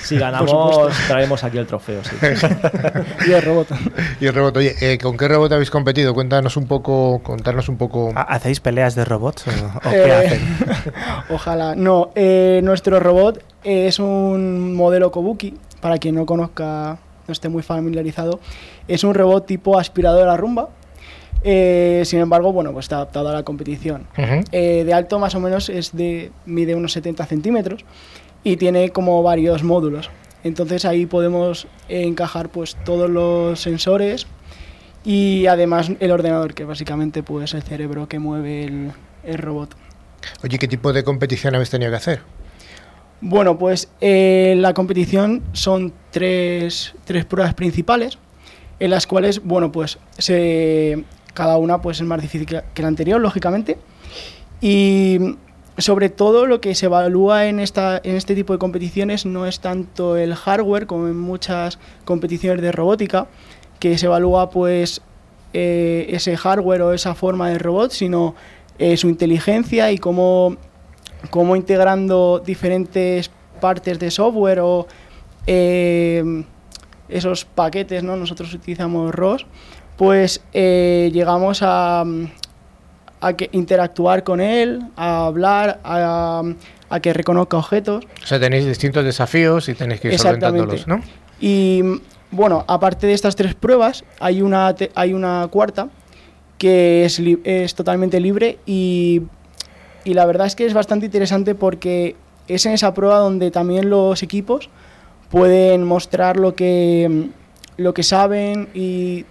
Si 0.00 0.16
ganamos, 0.18 0.96
traemos 1.08 1.44
aquí 1.44 1.58
el 1.58 1.66
trofeo, 1.66 2.02
sí. 2.04 2.16
y 3.28 3.32
el 3.32 3.42
robot. 3.42 3.68
y 4.20 4.26
el 4.26 4.34
robot, 4.34 4.56
oye, 4.56 4.74
eh, 4.80 4.98
¿con 4.98 5.16
qué 5.16 5.28
robot 5.28 5.52
habéis 5.52 5.70
competido? 5.70 6.14
Cuéntanos 6.14 6.56
un 6.56 6.66
poco, 6.66 7.20
contarnos 7.22 7.68
un 7.68 7.76
poco. 7.76 8.12
¿Hacéis 8.14 8.60
peleas 8.60 8.94
de 8.94 9.04
robots 9.04 9.46
o, 9.48 9.90
qué 9.90 9.96
eh, 9.96 10.12
hacen? 10.12 10.40
Ojalá. 11.30 11.74
No, 11.74 12.10
eh, 12.14 12.60
nuestro 12.62 13.00
robot 13.00 13.42
es 13.64 13.98
un 13.98 14.74
modelo 14.74 15.10
Kobuki, 15.10 15.54
para 15.80 15.98
quien 15.98 16.14
no 16.14 16.26
conozca, 16.26 16.98
no 17.26 17.32
esté 17.32 17.48
muy 17.48 17.62
familiarizado. 17.62 18.40
Es 18.86 19.04
un 19.04 19.14
robot 19.14 19.46
tipo 19.46 19.78
aspiradora 19.78 20.36
rumba. 20.36 20.68
sin 21.42 22.20
embargo, 22.20 22.52
bueno, 22.52 22.72
pues 22.72 22.84
está 22.84 22.96
adaptado 22.96 23.28
a 23.28 23.32
la 23.32 23.42
competición. 23.42 24.06
de 24.16 24.92
alto 24.94 25.18
más 25.18 25.34
o 25.34 25.40
menos 25.40 25.68
es 25.68 25.96
de 25.96 26.32
mide 26.46 26.74
unos 26.74 26.92
70 26.92 27.26
centímetros 27.26 27.84
y 28.44 28.56
tiene 28.56 28.90
como 28.90 29.22
varios 29.22 29.62
módulos. 29.62 30.10
Entonces 30.48 30.84
ahí 30.84 31.06
podemos 31.06 31.66
encajar 31.88 32.48
pues 32.48 32.76
todos 32.84 33.08
los 33.08 33.60
sensores 33.60 34.26
y 35.04 35.46
además 35.46 35.90
el 36.00 36.10
ordenador, 36.10 36.54
que 36.54 36.64
básicamente 36.64 37.22
pues 37.22 37.54
el 37.54 37.62
cerebro 37.62 38.08
que 38.08 38.18
mueve 38.18 38.92
el, 39.24 39.38
robot. 39.38 39.76
Oye, 40.42 40.58
¿qué 40.58 40.66
tipo 40.66 40.92
de 40.92 41.04
competición 41.04 41.54
habéis 41.54 41.70
tenido 41.70 41.90
que 41.90 41.96
hacer? 41.96 42.20
Bueno, 43.20 43.58
pues 43.58 43.88
eh, 44.00 44.54
la 44.58 44.74
competición 44.74 45.42
son 45.52 45.92
tres, 46.10 46.94
tres, 47.04 47.24
pruebas 47.24 47.54
principales, 47.54 48.18
en 48.80 48.90
las 48.90 49.06
cuales, 49.06 49.42
bueno, 49.42 49.70
pues 49.70 49.98
se, 50.18 51.04
cada 51.34 51.58
una 51.58 51.80
pues 51.82 52.00
es 52.00 52.06
más 52.06 52.22
difícil 52.22 52.46
que 52.46 52.82
la 52.82 52.88
anterior, 52.88 53.20
lógicamente. 53.20 53.78
Y 54.60 55.36
sobre 55.78 56.08
todo 56.10 56.46
lo 56.46 56.60
que 56.60 56.74
se 56.74 56.86
evalúa 56.86 57.46
en, 57.46 57.60
esta, 57.60 58.00
en 58.02 58.16
este 58.16 58.34
tipo 58.34 58.52
de 58.52 58.58
competiciones 58.58 59.24
no 59.24 59.46
es 59.46 59.60
tanto 59.60 60.16
el 60.16 60.34
hardware 60.34 60.86
como 60.86 61.06
en 61.06 61.18
muchas 61.18 61.78
competiciones 62.04 62.60
de 62.62 62.72
robótica, 62.72 63.28
que 63.78 63.96
se 63.96 64.06
evalúa 64.06 64.50
pues 64.50 65.02
eh, 65.52 66.06
ese 66.10 66.36
hardware 66.36 66.82
o 66.82 66.92
esa 66.92 67.14
forma 67.14 67.48
de 67.48 67.58
robot, 67.58 67.92
sino 67.92 68.34
eh, 68.78 68.96
su 68.96 69.08
inteligencia 69.08 69.92
y 69.92 69.98
cómo, 69.98 70.56
cómo, 71.30 71.54
integrando 71.54 72.42
diferentes 72.44 73.30
partes 73.60 74.00
de 74.00 74.10
software 74.10 74.60
o 74.60 74.88
eh, 75.46 76.44
esos 77.08 77.44
paquetes, 77.44 78.02
¿no? 78.02 78.16
nosotros 78.16 78.52
utilizamos 78.52 79.14
ROS, 79.14 79.46
pues 79.96 80.42
llegamos 80.52 81.60
a 81.62 82.04
a 83.20 83.32
que 83.34 83.48
interactuar 83.52 84.24
con 84.24 84.40
él, 84.40 84.82
a 84.96 85.26
hablar, 85.26 85.80
a, 85.84 86.42
que 87.02 87.12
reconozca 87.12 87.56
objetos. 87.56 88.04
O 88.22 88.26
sea, 88.26 88.40
tenéis 88.40 88.66
distintos 88.66 89.04
desafíos 89.04 89.68
y 89.68 89.74
tenéis 89.74 90.00
que 90.00 90.08
ir 90.08 90.18
solventándolos, 90.18 90.86
¿no? 90.86 91.02
Y 91.40 91.82
bueno, 92.30 92.64
aparte 92.66 93.06
de 93.06 93.12
estas 93.12 93.36
tres 93.36 93.54
pruebas, 93.54 94.04
hay 94.20 94.42
una, 94.42 94.74
hay 94.94 95.12
una 95.12 95.48
cuarta 95.50 95.88
que 96.58 97.04
es, 97.04 97.20
es 97.44 97.74
totalmente 97.74 98.20
libre 98.20 98.58
y, 98.66 99.22
y, 100.04 100.14
la 100.14 100.26
verdad 100.26 100.46
es 100.46 100.56
que 100.56 100.66
es 100.66 100.74
bastante 100.74 101.06
interesante 101.06 101.54
porque 101.54 102.16
es 102.48 102.66
en 102.66 102.72
esa 102.72 102.94
prueba 102.94 103.18
donde 103.18 103.50
también 103.50 103.88
los 103.88 104.22
equipos 104.22 104.68
pueden 105.30 105.84
mostrar 105.84 106.36
lo 106.36 106.54
que, 106.54 107.28
lo 107.76 107.94
que 107.94 108.02
saben 108.02 108.68
y 108.74 109.24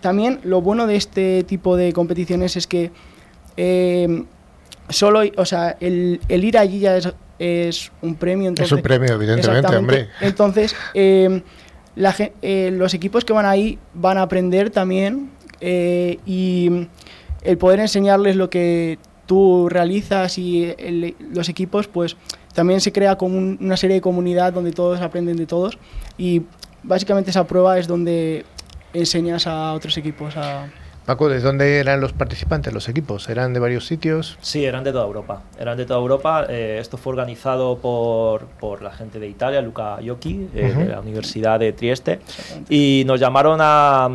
también 0.00 0.40
lo 0.42 0.60
bueno 0.60 0.86
de 0.86 0.96
este 0.96 1.44
tipo 1.44 1.76
de 1.76 1.92
competiciones 1.92 2.56
es 2.56 2.66
que 2.66 2.90
eh, 3.56 4.24
solo, 4.88 5.22
o 5.36 5.44
sea, 5.44 5.76
el, 5.80 6.20
ir 6.28 6.58
allí 6.58 6.80
ya 6.80 6.96
es, 7.38 7.92
un 8.02 8.14
premio. 8.14 8.52
es 8.56 8.72
un 8.72 8.82
premio, 8.82 9.14
evidentemente, 9.14 9.76
hombre. 9.76 10.08
Entonces, 10.20 10.74
em, 10.94 11.42
eh, 12.42 12.70
los 12.72 12.94
equipos 12.94 13.24
que 13.24 13.32
van 13.32 13.46
ahí 13.46 13.78
van 13.94 14.18
a 14.18 14.22
aprender 14.22 14.70
también 14.70 15.30
eh, 15.60 16.18
y 16.26 16.88
el 17.42 17.58
poder 17.58 17.80
enseñarles 17.80 18.36
lo 18.36 18.50
que 18.50 18.98
tú 19.26 19.68
realizas 19.68 20.38
y 20.38 20.74
los 21.32 21.48
equipos, 21.48 21.88
pues 21.88 22.16
también 22.54 22.80
se 22.80 22.92
crea 22.92 23.16
como 23.16 23.38
una 23.38 23.76
serie 23.76 23.96
de 23.96 24.00
comunidad 24.00 24.52
donde 24.52 24.72
todos 24.72 25.00
aprenden 25.00 25.36
de 25.36 25.46
todos 25.46 25.78
y 26.16 26.42
básicamente 26.82 27.30
esa 27.30 27.46
prueba 27.46 27.78
es 27.78 27.86
donde 27.86 28.44
enseñas 28.94 29.46
a 29.46 29.72
otros 29.72 29.96
equipos 29.98 30.36
a... 30.36 30.68
Paco, 31.06 31.28
¿de 31.28 31.38
dónde 31.38 31.78
eran 31.78 32.00
los 32.00 32.12
participantes, 32.12 32.74
los 32.74 32.88
equipos? 32.88 33.28
¿Eran 33.28 33.52
de 33.52 33.60
varios 33.60 33.86
sitios? 33.86 34.36
Sí, 34.40 34.64
eran 34.64 34.82
de 34.82 34.90
toda 34.90 35.04
Europa. 35.06 35.40
Eran 35.56 35.76
de 35.76 35.86
toda 35.86 36.00
Europa. 36.00 36.46
Eh, 36.48 36.78
esto 36.80 36.96
fue 36.96 37.12
organizado 37.12 37.78
por, 37.78 38.46
por, 38.46 38.82
la 38.82 38.90
gente 38.90 39.20
de 39.20 39.28
Italia, 39.28 39.62
Luca 39.62 39.98
Iocchi, 40.02 40.48
eh, 40.52 40.74
de 40.76 40.86
la 40.86 40.98
Universidad 40.98 41.60
de 41.60 41.72
Trieste. 41.72 42.18
Y 42.68 43.04
nos 43.06 43.20
llamaron 43.20 43.60
a, 43.62 44.08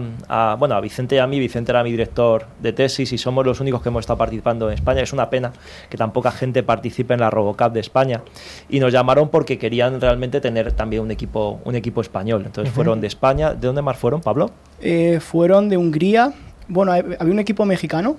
bueno, 0.60 0.76
a 0.76 0.82
Vicente 0.82 1.16
y 1.16 1.20
a 1.20 1.28
mí. 1.28 1.40
Vicente 1.40 1.72
era 1.72 1.82
mi 1.82 1.92
director 1.92 2.48
de 2.60 2.74
tesis 2.74 3.14
y 3.14 3.18
somos 3.18 3.46
los 3.46 3.62
únicos 3.62 3.82
que 3.82 3.88
hemos 3.88 4.02
estado 4.02 4.18
participando 4.18 4.68
en 4.68 4.74
España. 4.74 5.02
Es 5.02 5.14
una 5.14 5.30
pena 5.30 5.54
que 5.90 5.96
tan 5.96 6.12
poca 6.12 6.32
gente 6.34 6.62
participe 6.62 7.14
en 7.14 7.22
la 7.22 7.30
RoboCup 7.30 7.72
de 7.72 7.80
España. 7.80 8.22
Y 8.68 8.82
nos 8.82 8.92
llamaron 8.92 9.30
porque 9.30 9.58
querían 9.58 10.02
realmente 10.02 10.42
tener 10.42 10.74
también 10.74 11.04
un 11.04 11.12
equipo, 11.12 11.62
un 11.64 11.76
equipo 11.76 12.02
español. 12.02 12.44
Entonces 12.46 12.74
fueron 12.74 13.00
de 13.00 13.08
España. 13.08 13.54
¿De 13.54 13.66
dónde 13.68 13.82
más 13.82 13.96
fueron, 13.96 14.20
Pablo? 14.20 14.52
Eh, 14.82 15.22
fueron 15.22 15.70
de 15.70 15.78
Hungría, 15.78 16.34
bueno, 16.72 16.94
había 16.94 17.34
un 17.34 17.40
equipo 17.40 17.66
mexicano. 17.66 18.16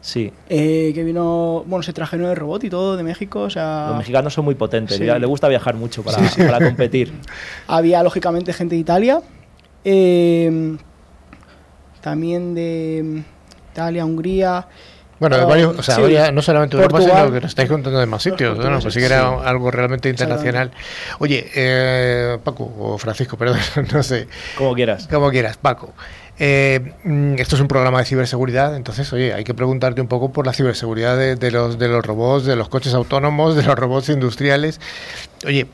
Sí. 0.00 0.32
Eh, 0.48 0.92
que 0.94 1.02
vino, 1.02 1.64
bueno, 1.66 1.82
se 1.82 1.92
trajeron 1.92 2.30
el 2.30 2.36
robot 2.36 2.62
y 2.64 2.70
todo 2.70 2.96
de 2.96 3.02
México, 3.02 3.40
o 3.40 3.50
sea... 3.50 3.86
Los 3.88 3.98
mexicanos 3.98 4.32
son 4.32 4.44
muy 4.44 4.54
potentes, 4.54 5.00
le 5.00 5.26
gusta 5.26 5.48
viajar 5.48 5.74
mucho 5.74 6.04
para, 6.04 6.18
para 6.36 6.64
competir. 6.64 7.12
Había, 7.66 8.02
lógicamente, 8.04 8.52
gente 8.52 8.76
de 8.76 8.80
Italia, 8.80 9.20
eh, 9.84 10.76
también 12.00 12.54
de 12.54 13.24
Italia, 13.72 14.04
Hungría... 14.04 14.68
Bueno, 15.18 15.38
de 15.38 15.44
varios, 15.46 15.78
o 15.78 15.82
sea, 15.82 16.30
no 16.30 16.42
solamente 16.42 16.76
de 16.76 16.82
Europa, 16.82 17.02
sino 17.02 17.32
que 17.32 17.40
nos 17.40 17.50
estáis 17.50 17.70
contando 17.70 17.98
de 17.98 18.04
más 18.04 18.22
sitios, 18.22 18.58
¿no? 18.58 18.78
Pues 18.80 18.92
sí 18.92 19.00
que 19.00 19.06
era 19.06 19.26
algo 19.48 19.70
realmente 19.70 20.10
internacional. 20.10 20.70
Oye, 21.20 21.50
eh, 21.54 22.38
Paco, 22.44 22.70
o 22.78 22.98
Francisco, 22.98 23.36
perdón, 23.38 23.58
no 23.92 24.02
sé. 24.02 24.28
Como 24.58 24.74
quieras. 24.74 25.08
Como 25.10 25.30
quieras, 25.30 25.56
Paco. 25.56 25.94
Eh, 26.38 26.92
mm, 27.04 27.34
esto 27.38 27.54
es 27.54 27.62
un 27.62 27.68
programa 27.68 27.98
de 28.00 28.04
ciberseguridad, 28.04 28.76
entonces, 28.76 29.12
oye, 29.12 29.32
hay 29.32 29.44
que 29.44 29.54
preguntarte 29.54 30.00
un 30.00 30.08
poco 30.08 30.32
por 30.32 30.46
la 30.46 30.52
ciberseguridad 30.52 31.16
de, 31.16 31.50
los, 31.50 31.78
de 31.78 31.88
los 31.88 32.04
robots, 32.04 32.44
de 32.44 32.56
los 32.56 32.68
coches 32.68 32.94
autónomos, 32.94 33.56
de 33.56 33.62
los 33.62 33.74
robots 33.74 34.10
industriales. 34.10 34.80
Oye, 35.46 35.66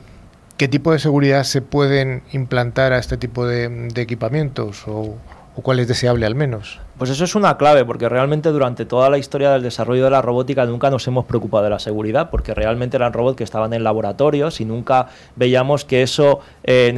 ¿qué 0.57 0.67
tipo 0.67 0.91
de 0.93 0.99
seguridad 0.99 1.43
se 1.43 1.61
pueden 1.61 2.23
implantar 2.31 2.93
a 2.93 2.99
este 2.99 3.17
tipo 3.17 3.45
de, 3.45 3.67
de 3.67 4.01
equipamientos 4.01 4.87
o, 4.87 5.17
o 5.55 5.61
cuál 5.61 5.79
es 5.79 5.87
deseable 5.87 6.25
al 6.25 6.35
menos? 6.35 6.79
Pues 6.97 7.09
eso 7.09 7.23
es 7.23 7.33
una 7.33 7.57
clave, 7.57 7.85
porque 7.85 8.07
realmente 8.07 8.49
durante 8.49 8.85
toda 8.85 9.09
la 9.09 9.17
historia 9.17 9.51
del 9.51 9.63
desarrollo 9.63 10.03
de 10.03 10.11
la 10.11 10.21
robótica 10.21 10.63
nunca 10.67 10.91
nos 10.91 11.07
hemos 11.07 11.25
preocupado 11.25 11.63
de 11.63 11.71
la 11.71 11.79
seguridad, 11.79 12.29
porque 12.29 12.53
realmente 12.53 12.97
eran 12.97 13.13
robots 13.13 13.35
que 13.35 13.43
estaban 13.43 13.73
en 13.73 13.83
laboratorios 13.83 14.61
y 14.61 14.65
nunca 14.65 15.07
veíamos 15.35 15.85
que 15.85 16.03
eso 16.03 16.41
eh, 16.63 16.93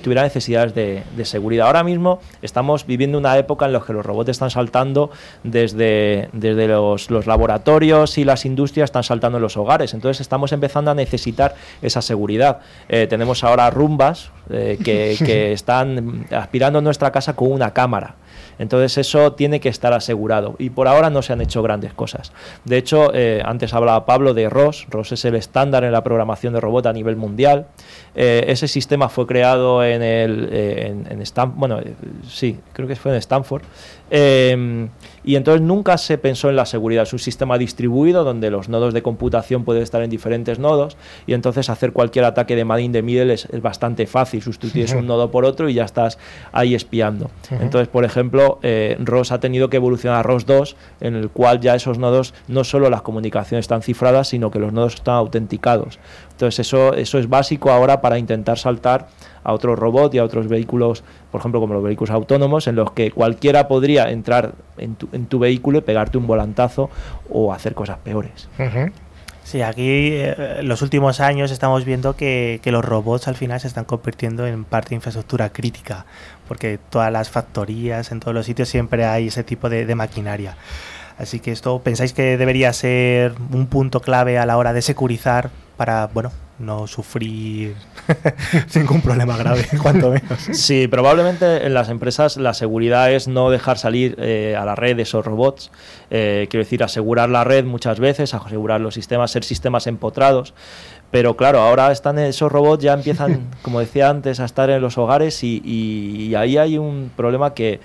tuviera 0.00 0.22
necesidades 0.22 0.74
de, 0.74 1.24
seguridad. 1.24 1.66
Ahora 1.66 1.82
mismo 1.82 2.20
estamos 2.40 2.86
viviendo 2.86 3.18
una 3.18 3.36
época 3.36 3.66
en 3.66 3.72
la 3.72 3.80
que 3.80 3.92
los 3.92 4.06
robots 4.06 4.28
están 4.28 4.50
saltando 4.50 5.10
desde, 5.42 6.28
desde 6.32 6.68
los, 6.68 7.10
laboratorios 7.26 8.18
y 8.18 8.24
las 8.24 8.44
industrias, 8.44 8.88
están 8.88 9.02
saltando 9.02 9.38
en 9.38 9.42
los 9.42 9.56
hogares. 9.56 9.92
Entonces 9.92 10.20
estamos 10.20 10.52
empezando 10.52 10.92
a 10.92 10.94
necesitar 10.94 11.56
esa 11.80 12.00
seguridad. 12.00 12.60
Eh, 12.88 13.08
tenemos 13.08 13.42
ahora 13.42 13.70
rumbas 13.70 14.30
eh, 14.50 14.78
que, 14.82 15.16
que 15.18 15.52
están 15.52 16.26
aspirando 16.30 16.78
a 16.78 16.82
nuestra 16.82 17.10
casa 17.10 17.34
con 17.34 17.52
una 17.52 17.72
cámara. 17.72 18.16
Entonces 18.58 18.98
eso 18.98 19.32
tiene 19.32 19.60
que 19.60 19.68
estar 19.68 19.92
asegurado. 19.92 20.54
Y 20.58 20.70
por 20.70 20.88
ahora 20.88 21.10
no 21.10 21.22
se 21.22 21.32
han 21.32 21.40
hecho 21.40 21.62
grandes 21.62 21.92
cosas. 21.92 22.32
De 22.64 22.76
hecho, 22.76 23.12
eh, 23.14 23.42
antes 23.44 23.74
hablaba 23.74 24.06
Pablo 24.06 24.34
de 24.34 24.48
ROS. 24.48 24.86
ROS 24.90 25.12
es 25.12 25.24
el 25.24 25.34
estándar 25.34 25.84
en 25.84 25.92
la 25.92 26.02
programación 26.02 26.52
de 26.52 26.60
robot 26.60 26.86
a 26.86 26.92
nivel 26.92 27.16
mundial. 27.16 27.66
Eh, 28.14 28.44
ese 28.48 28.68
sistema 28.68 29.08
fue 29.08 29.26
creado 29.26 29.84
en 29.84 30.02
el 30.02 30.48
eh, 30.52 30.94
en, 31.08 31.22
Stanford, 31.22 31.58
bueno, 31.58 31.80
sí, 32.28 32.58
creo 32.72 32.86
que 32.86 32.96
fue 32.96 33.12
en 33.12 33.18
Stanford. 33.18 33.62
y 35.24 35.36
entonces 35.36 35.62
nunca 35.62 35.98
se 35.98 36.18
pensó 36.18 36.50
en 36.50 36.56
la 36.56 36.66
seguridad. 36.66 37.04
Es 37.04 37.12
un 37.12 37.18
sistema 37.18 37.58
distribuido 37.58 38.24
donde 38.24 38.50
los 38.50 38.68
nodos 38.68 38.94
de 38.94 39.02
computación 39.02 39.64
pueden 39.64 39.82
estar 39.82 40.02
en 40.02 40.10
diferentes 40.10 40.58
nodos 40.58 40.96
y 41.26 41.32
entonces 41.34 41.70
hacer 41.70 41.92
cualquier 41.92 42.26
ataque 42.26 42.54
de 42.54 42.64
man 42.64 42.80
in 42.80 42.92
the 42.92 43.02
middle 43.02 43.32
es, 43.32 43.48
bastante 43.60 44.06
fácil. 44.06 44.31
Sustituyes 44.40 44.92
un 44.94 45.06
nodo 45.06 45.30
por 45.30 45.44
otro 45.44 45.68
y 45.68 45.74
ya 45.74 45.84
estás 45.84 46.18
ahí 46.52 46.74
espiando. 46.74 47.30
Entonces, 47.50 47.88
por 47.88 48.04
ejemplo, 48.04 48.58
eh, 48.62 48.96
ROS 49.00 49.32
ha 49.32 49.40
tenido 49.40 49.68
que 49.68 49.76
evolucionar 49.76 50.18
a 50.18 50.22
ROS 50.22 50.46
2, 50.46 50.76
en 51.00 51.14
el 51.14 51.30
cual 51.30 51.60
ya 51.60 51.74
esos 51.74 51.98
nodos 51.98 52.34
no 52.48 52.64
solo 52.64 52.90
las 52.90 53.02
comunicaciones 53.02 53.64
están 53.64 53.82
cifradas, 53.82 54.28
sino 54.28 54.50
que 54.50 54.58
los 54.58 54.72
nodos 54.72 54.94
están 54.94 55.14
autenticados. 55.14 55.98
Entonces, 56.30 56.60
eso, 56.60 56.94
eso 56.94 57.18
es 57.18 57.28
básico 57.28 57.70
ahora 57.70 58.00
para 58.00 58.18
intentar 58.18 58.58
saltar 58.58 59.08
a 59.44 59.52
otros 59.52 59.78
robots 59.78 60.14
y 60.14 60.18
a 60.18 60.24
otros 60.24 60.48
vehículos, 60.48 61.04
por 61.30 61.40
ejemplo, 61.40 61.60
como 61.60 61.74
los 61.74 61.82
vehículos 61.82 62.10
autónomos, 62.10 62.66
en 62.66 62.76
los 62.76 62.92
que 62.92 63.10
cualquiera 63.10 63.68
podría 63.68 64.10
entrar 64.10 64.52
en 64.78 64.94
tu, 64.94 65.08
en 65.12 65.26
tu 65.26 65.38
vehículo 65.38 65.78
y 65.78 65.80
pegarte 65.82 66.18
un 66.18 66.26
volantazo 66.26 66.90
o 67.30 67.52
hacer 67.52 67.74
cosas 67.74 67.98
peores. 67.98 68.48
Sí, 69.44 69.60
aquí 69.60 70.12
eh, 70.12 70.60
los 70.62 70.82
últimos 70.82 71.20
años 71.20 71.50
estamos 71.50 71.84
viendo 71.84 72.16
que, 72.16 72.60
los 72.64 72.84
robots 72.84 73.28
al 73.28 73.36
final 73.36 73.60
se 73.60 73.66
están 73.66 73.84
convirtiendo 73.84 74.46
en 74.46 74.64
parte 74.64 74.90
de 74.90 74.96
infraestructura 74.96 75.50
crítica, 75.50 76.06
porque 76.48 76.78
todas 76.78 77.12
las 77.12 77.28
factorías, 77.28 78.12
en 78.12 78.20
todos 78.20 78.34
los 78.34 78.46
sitios 78.46 78.68
siempre 78.68 79.04
hay 79.04 79.28
ese 79.28 79.44
tipo 79.44 79.68
de, 79.68 79.94
maquinaria. 79.94 80.56
Así 81.18 81.40
que 81.40 81.52
esto, 81.52 81.80
¿pensáis 81.80 82.12
que 82.12 82.36
debería 82.36 82.72
ser 82.72 83.34
un 83.52 83.66
punto 83.66 84.00
clave 84.00 84.38
a 84.38 84.46
la 84.46 84.56
hora 84.56 84.72
de 84.72 84.82
securizar 84.82 85.50
para, 85.76 86.06
bueno, 86.06 86.32
no 86.62 86.86
sufrir 86.86 87.74
ningún 88.74 89.00
problema 89.02 89.36
grave, 89.36 89.66
cuanto 89.82 90.10
menos. 90.10 90.40
Sí, 90.52 90.88
probablemente 90.88 91.66
en 91.66 91.74
las 91.74 91.88
empresas 91.88 92.36
la 92.36 92.54
seguridad 92.54 93.12
es 93.12 93.28
no 93.28 93.50
dejar 93.50 93.78
salir 93.78 94.16
eh, 94.18 94.56
a 94.58 94.64
la 94.64 94.74
red 94.74 94.98
esos 94.98 95.24
robots. 95.24 95.70
Eh, 96.10 96.46
quiero 96.50 96.64
decir, 96.64 96.82
asegurar 96.82 97.28
la 97.28 97.44
red 97.44 97.64
muchas 97.64 98.00
veces, 98.00 98.34
asegurar 98.34 98.80
los 98.80 98.94
sistemas, 98.94 99.30
ser 99.30 99.44
sistemas 99.44 99.86
empotrados. 99.86 100.54
Pero 101.10 101.36
claro, 101.36 101.60
ahora 101.60 101.92
están 101.92 102.18
esos 102.18 102.50
robots, 102.50 102.82
ya 102.82 102.94
empiezan, 102.94 103.50
como 103.62 103.80
decía 103.80 104.08
antes, 104.08 104.40
a 104.40 104.44
estar 104.44 104.70
en 104.70 104.80
los 104.80 104.96
hogares 104.96 105.42
y 105.44 106.34
ahí 106.34 106.56
hay 106.56 106.78
un 106.78 107.10
problema 107.14 107.52
que 107.52 107.80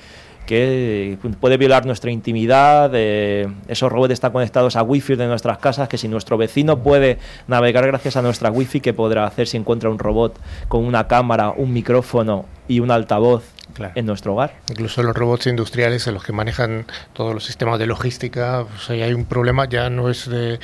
que 0.48 1.18
puede 1.40 1.58
violar 1.58 1.86
nuestra 1.86 2.10
intimidad. 2.10 2.90
Eh, 2.96 3.48
esos 3.68 3.92
robots 3.92 4.14
están 4.14 4.32
conectados 4.32 4.76
a 4.76 4.82
wifi 4.82 5.16
de 5.16 5.28
nuestras 5.28 5.60
casas, 5.60 5.88
que 5.88 6.00
si 6.00 6.08
nuestro 6.08 6.38
vecino 6.38 6.80
puede 6.80 7.20
navegar 7.48 7.86
gracias 7.86 8.18
a 8.18 8.24
nuestra 8.24 8.50
wifi, 8.50 8.80
¿qué 8.80 8.94
podrá 8.94 9.26
hacer 9.26 9.48
si 9.48 9.58
encuentra 9.58 9.92
un 9.92 10.00
robot 10.00 10.40
con 10.68 10.86
una 10.86 11.08
cámara, 11.08 11.52
un 11.52 11.74
micrófono 11.74 12.46
y 12.68 12.80
un 12.80 12.90
altavoz 12.90 13.57
en 13.96 14.06
nuestro 14.06 14.34
hogar. 14.34 14.54
Incluso 14.70 15.04
los 15.04 15.16
robots 15.16 15.48
industriales 15.48 16.08
en 16.08 16.14
los 16.14 16.24
que 16.24 16.34
manejan 16.34 16.86
todos 17.14 17.34
los 17.34 17.46
sistemas 17.46 17.80
de 17.80 17.86
logística, 17.86 18.66
pues 18.70 18.90
ahí 18.90 19.02
hay 19.02 19.14
un 19.14 19.26
problema, 19.26 19.68
ya 19.68 19.90
no 19.90 20.10
es, 20.10 20.30
de, 20.30 20.60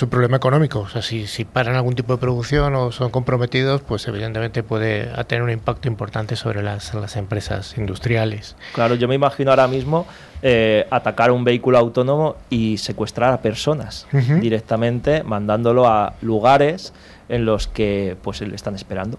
un 0.00 0.08
problema 0.08 0.36
económico. 0.36 0.80
O 0.80 0.88
sea, 0.88 1.02
si, 1.02 1.26
si 1.26 1.44
paran 1.44 1.76
algún 1.76 1.94
tipo 1.94 2.14
de 2.14 2.18
producción 2.18 2.74
o 2.74 2.92
son 2.92 3.10
comprometidos, 3.10 3.82
pues 3.82 4.06
evidentemente 4.08 4.62
puede 4.62 5.06
tener 5.24 5.42
un 5.42 5.50
impacto 5.50 5.88
importante 5.88 6.36
sobre 6.36 6.62
las, 6.62 6.94
las 6.94 7.16
empresas 7.16 7.76
industriales. 7.76 8.56
Claro, 8.74 8.94
yo 8.94 9.08
me 9.08 9.14
imagino 9.14 9.50
ahora 9.50 9.68
mismo 9.68 10.06
eh, 10.42 10.86
atacar 10.90 11.30
un 11.30 11.44
vehículo 11.44 11.78
autónomo 11.78 12.36
y 12.50 12.76
secuestrar 12.78 13.32
a 13.32 13.40
personas 13.40 14.06
directamente, 14.40 15.22
mandándolo 15.22 15.88
a 15.88 16.14
lugares 16.20 16.92
en 17.28 17.46
los 17.46 17.66
que 17.66 18.16
pues 18.22 18.40
le 18.42 18.54
están 18.54 18.74
esperando. 18.74 19.18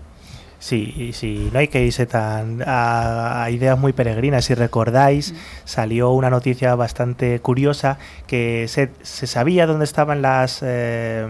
Sí, 0.59 1.11
sí, 1.13 1.49
no 1.51 1.59
hay 1.59 1.67
que 1.67 1.83
irse 1.83 2.05
tan 2.05 2.63
a, 2.65 3.47
ideas 3.51 3.77
muy 3.77 3.93
peregrinas. 3.93 4.45
Si 4.45 4.53
recordáis, 4.53 5.33
mm. 5.33 5.35
salió 5.65 6.11
una 6.11 6.29
noticia 6.29 6.75
bastante 6.75 7.39
curiosa 7.39 7.97
que 8.27 8.67
se, 8.67 8.89
sabía 9.03 9.67
dónde 9.67 9.85
estaban 9.85 10.21
las, 10.21 10.59
eh, 10.63 11.27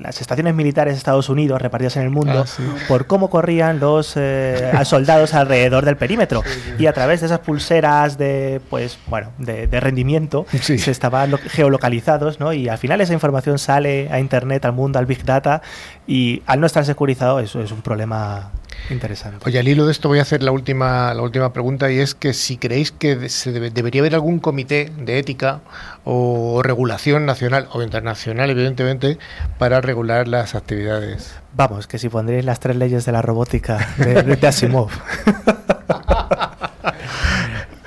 las 0.00 0.20
estaciones 0.20 0.54
militares 0.54 0.94
de 0.94 0.98
Estados 0.98 1.28
Unidos 1.28 1.60
repartidas 1.60 1.96
en 1.96 2.04
el 2.04 2.10
mundo 2.10 2.44
ah, 2.46 2.74
por 2.88 3.06
cómo 3.06 3.28
corrían 3.28 3.80
los 3.80 4.14
eh, 4.16 4.72
soldados 4.84 5.34
alrededor 5.34 5.84
del 5.84 5.96
perímetro. 5.96 6.42
y 6.78 6.86
a 6.86 6.92
través 6.92 7.20
de 7.20 7.26
esas 7.26 7.40
pulseras 7.40 8.18
de, 8.18 8.60
pues, 8.70 8.98
bueno, 9.08 9.32
de, 9.38 9.80
rendimiento 9.80 10.46
se 10.60 10.90
estaban 10.90 11.36
geolocalizados, 11.38 12.38
¿no? 12.38 12.52
Y 12.52 12.68
al 12.68 12.78
final 12.78 13.00
esa 13.00 13.14
información 13.14 13.58
sale 13.58 14.08
a 14.10 14.20
Internet, 14.20 14.64
al 14.64 14.72
mundo, 14.72 14.98
al 14.98 15.06
Big 15.06 15.24
Data 15.24 15.62
y 16.10 16.42
al 16.46 16.58
no 16.58 16.66
estar 16.66 16.84
securizado 16.84 17.38
eso 17.38 17.62
es 17.62 17.70
un 17.70 17.82
problema 17.82 18.50
Interesante. 18.88 19.44
Oye, 19.46 19.58
al 19.58 19.68
hilo 19.68 19.86
de 19.86 19.92
esto 19.92 20.08
voy 20.08 20.18
a 20.18 20.22
hacer 20.22 20.42
la 20.42 20.50
última, 20.50 21.14
la 21.14 21.22
última 21.22 21.52
pregunta 21.52 21.92
y 21.92 21.98
es 21.98 22.14
que 22.14 22.32
si 22.32 22.56
creéis 22.56 22.90
que 22.90 23.28
se 23.28 23.52
debería 23.52 24.00
haber 24.00 24.14
algún 24.14 24.40
comité 24.40 24.90
de 24.98 25.18
ética 25.18 25.60
o 26.04 26.62
regulación 26.62 27.26
nacional 27.26 27.68
o 27.72 27.82
internacional, 27.82 28.50
evidentemente, 28.50 29.18
para 29.58 29.80
regular 29.80 30.26
las 30.26 30.54
actividades. 30.54 31.34
Vamos, 31.54 31.86
que 31.86 31.98
si 31.98 32.08
pondréis 32.08 32.44
las 32.44 32.58
tres 32.58 32.76
leyes 32.76 33.04
de 33.04 33.12
la 33.12 33.22
robótica 33.22 33.88
de, 33.98 34.22
de 34.22 34.38
Asimov. 34.48 34.90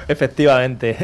Efectivamente. 0.07 0.95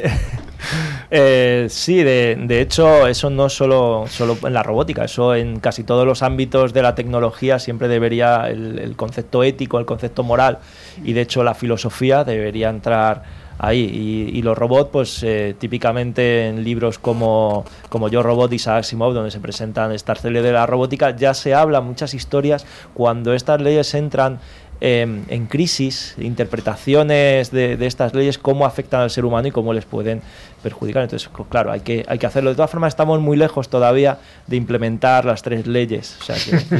Eh, 1.11 1.65
sí, 1.69 2.03
de, 2.03 2.61
hecho, 2.61 3.07
eso 3.07 3.31
no 3.31 3.49
solo, 3.49 4.05
solo 4.07 4.37
en 4.43 4.53
la 4.53 4.61
robótica, 4.61 5.05
eso 5.05 5.33
en 5.33 5.59
casi 5.59 5.83
todos 5.83 6.05
los 6.05 6.21
ámbitos 6.21 6.71
de 6.71 6.83
la 6.83 6.93
tecnología 6.93 7.57
siempre 7.57 7.87
debería 7.87 8.47
el, 8.47 8.93
concepto 8.95 9.43
ético, 9.43 9.79
el 9.79 9.85
concepto 9.85 10.23
moral 10.23 10.59
y 11.03 11.13
de 11.13 11.21
hecho 11.21 11.43
la 11.43 11.55
filosofía 11.55 12.23
debería 12.23 12.69
entrar 12.69 13.23
ahí. 13.57 14.29
Y, 14.33 14.41
los 14.43 14.55
robots, 14.55 14.89
pues 14.91 15.23
eh, 15.23 15.55
típicamente 15.57 16.47
en 16.47 16.63
libros 16.63 16.99
como, 16.99 17.65
como 17.89 18.07
Yo 18.09 18.21
Robot 18.21 18.53
y 18.53 18.57
Isaac 18.57 18.81
Asimov, 18.81 19.13
donde 19.13 19.31
se 19.31 19.39
presentan 19.39 19.91
estas 19.91 20.23
leyes 20.23 20.43
de 20.43 20.51
la 20.51 20.67
robótica, 20.67 21.15
ya 21.15 21.33
se 21.33 21.55
habla 21.55 21.81
muchas 21.81 22.13
historias 22.13 22.67
cuando 22.93 23.33
estas 23.33 23.59
leyes 23.61 23.95
entran 23.95 24.39
Em, 24.81 25.25
en 25.27 25.47
crisis, 25.47 26.15
interpretaciones 26.17 27.51
de, 27.51 27.77
estas 27.85 28.13
leyes, 28.13 28.37
cómo 28.37 28.65
afectan 28.65 29.01
al 29.01 29.09
ser 29.09 29.25
humano 29.25 29.49
y 29.49 29.51
cómo 29.51 29.73
les 29.73 29.83
pueden 29.83 30.21
perjudicar. 30.59 31.03
Entonces, 31.03 31.29
claro, 31.49 31.71
hay 31.71 31.81
que, 31.81 32.05
hay 32.07 32.19
que 32.19 32.25
hacerlo. 32.25 32.49
De 32.49 32.55
todas 32.55 32.71
formas, 32.71 32.93
estamos 32.93 33.19
muy 33.19 33.37
lejos 33.37 33.69
todavía 33.69 34.17
de 34.47 34.55
implementar 34.55 35.25
las 35.25 35.41
tres 35.41 35.67
leyes, 35.67 36.17
o 36.21 36.23
sea, 36.23 36.35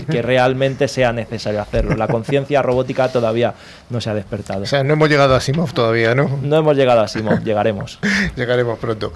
que, 0.10 0.22
realmente 0.22 0.88
sea 0.88 1.12
necesario 1.14 1.62
hacerlo. 1.62 1.96
La 1.96 2.08
conciencia 2.08 2.62
robótica 2.62 3.10
todavía 3.10 3.54
no 3.90 4.02
se 4.02 4.10
ha 4.10 4.14
despertado. 4.14 4.64
O 4.64 4.66
sea, 4.66 4.84
no 4.84 4.94
hemos 4.94 5.10
llegado 5.10 5.36
a 5.36 5.42
Simov 5.42 5.74
todavía, 5.74 6.16
¿no? 6.16 6.40
No 6.42 6.58
hemos 6.58 6.76
llegado 6.76 7.02
a 7.02 7.08
Simov, 7.08 7.44
llegaremos. 7.44 8.00
llegaremos 8.36 8.78
pronto. 8.80 9.14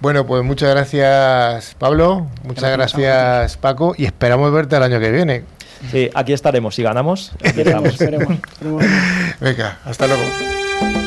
Bueno, 0.00 0.26
pues 0.26 0.42
muchas 0.44 0.70
gracias, 0.70 1.74
Pablo, 1.78 2.26
muchas 2.44 2.70
gracias 2.70 3.56
Paco, 3.56 3.94
y 3.96 4.04
esperamos 4.04 4.52
verte 4.52 4.76
el 4.76 4.82
año 4.82 5.00
que 5.00 5.10
viene. 5.10 5.44
Sí, 5.90 6.10
aquí 6.14 6.32
estaremos. 6.32 6.74
Si 6.74 6.82
ganamos, 6.82 7.32
aquí 7.44 7.60
estamos. 7.60 7.96
Venga, 9.40 9.78
hasta 9.84 10.06
luego. 10.06 11.05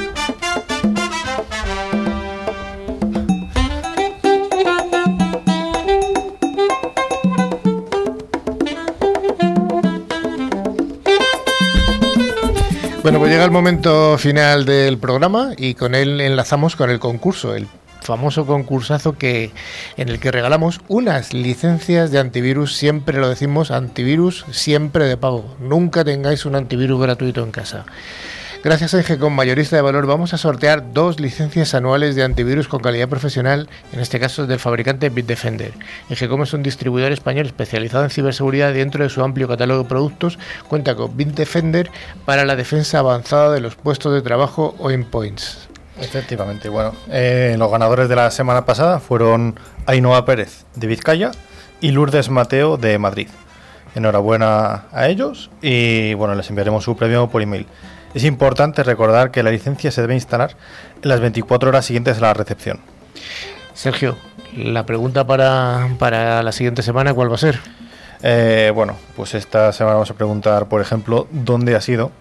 Bueno, 13.02 13.20
pues 13.20 13.32
llega 13.32 13.46
el 13.46 13.52
momento 13.52 14.18
final 14.18 14.66
del 14.66 14.98
programa 14.98 15.52
y 15.58 15.74
con 15.74 15.96
él 15.96 16.20
enlazamos 16.20 16.76
con 16.76 16.90
el 16.90 17.00
concurso, 17.00 17.56
el 17.56 17.68
famoso 18.02 18.46
concursazo 18.46 19.14
que, 19.14 19.52
en 19.96 20.10
el 20.10 20.20
que 20.20 20.32
regalamos 20.32 20.82
unas 20.90 21.34
licencias 21.34 22.12
de 22.12 22.20
antivirus, 22.20 22.76
siempre 22.76 23.18
lo 23.18 23.30
decimos, 23.30 23.72
antivirus 23.72 24.46
siempre 24.52 25.06
de 25.06 25.16
pago. 25.16 25.56
Nunca 25.60 26.04
tengáis 26.04 26.46
un 26.46 26.56
antivirus 26.56 27.00
gratuito 27.02 27.42
en 27.42 27.52
casa. 27.52 27.86
Gracias 28.62 28.94
a 28.94 28.98
Engecom 28.98 29.34
Mayorista 29.34 29.78
de 29.78 29.82
Valor 29.82 30.06
vamos 30.06 30.34
a 30.34 30.38
sortear 30.38 30.92
dos 30.92 31.22
licencias 31.22 31.74
anuales 31.74 32.16
de 32.16 32.24
antivirus 32.24 32.68
con 32.68 32.82
calidad 32.82 33.08
profesional, 33.08 33.70
en 33.94 34.02
este 34.02 34.20
caso 34.20 34.48
del 34.48 34.60
fabricante 34.60 35.08
Bitdefender. 35.08 35.72
Engecom 36.10 36.44
es 36.44 36.52
un 36.52 36.62
distribuidor 36.62 37.14
español 37.14 37.46
especializado 37.46 38.04
en 38.04 38.10
ciberseguridad 38.10 38.74
dentro 38.74 39.02
de 39.02 39.10
su 39.10 39.24
amplio 39.24 39.48
catálogo 39.48 39.84
de 39.84 39.88
productos. 39.88 40.38
Cuenta 40.68 40.96
con 40.96 41.16
Bitdefender 41.16 41.90
para 42.26 42.44
la 42.44 42.58
defensa 42.58 43.00
avanzada 43.00 43.54
de 43.54 43.62
los 43.62 43.78
puestos 43.78 44.14
de 44.14 44.22
trabajo 44.22 44.76
o 44.78 44.92
endpoints. 44.92 45.70
Efectivamente, 46.02 46.68
bueno, 46.68 46.94
eh, 47.10 47.56
los 47.58 47.72
ganadores 47.72 48.10
de 48.10 48.18
la 48.18 48.30
semana 48.30 48.66
pasada 48.66 49.00
fueron 49.00 49.58
Ainhoa 49.86 50.26
Pérez 50.26 50.66
de 50.76 50.88
Vizcaya 50.88 51.32
y 51.80 51.92
Lourdes 51.92 52.30
Mateo 52.30 52.76
de 52.76 52.98
Madrid. 52.98 53.30
Enhorabuena 53.96 54.84
a 54.92 55.08
ellos 55.08 55.50
y 55.62 56.14
bueno, 56.16 56.36
les 56.36 56.50
enviaremos 56.50 56.84
su 56.84 56.98
premio 56.98 57.30
por 57.30 57.42
email. 57.42 57.66
Es 58.14 58.24
importante 58.24 58.84
recordar 58.84 59.32
que 59.32 59.44
la 59.44 59.52
licencia 59.52 59.92
se 59.92 60.02
debe 60.02 60.16
instalar 60.16 60.56
en 61.02 61.10
las 61.10 61.20
24 61.20 61.70
horas 61.70 61.86
siguientes 61.86 62.18
a 62.18 62.22
la 62.22 62.34
recepción. 62.34 62.80
Sergio, 63.74 64.18
la 64.56 64.86
pregunta 64.86 65.26
para, 65.28 65.90
para 66.00 66.42
la 66.44 66.52
siguiente 66.52 66.82
semana, 66.82 67.14
¿cuál 67.14 67.32
va 67.32 67.36
a 67.36 67.40
ser? 67.40 67.60
Eh, 68.22 68.72
bueno, 68.74 68.96
pues 69.16 69.36
esta 69.36 69.72
semana 69.72 69.96
vamos 69.96 70.12
a 70.12 70.16
preguntar, 70.16 70.68
por 70.68 70.82
ejemplo, 70.82 71.28
dónde 71.32 71.76
ha 71.76 71.82
sido 71.82 72.12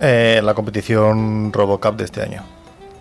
eh, 0.00 0.40
la 0.42 0.54
competición 0.54 1.52
RoboCup 1.52 1.96
de 1.96 2.04
este 2.04 2.22
año. 2.22 2.42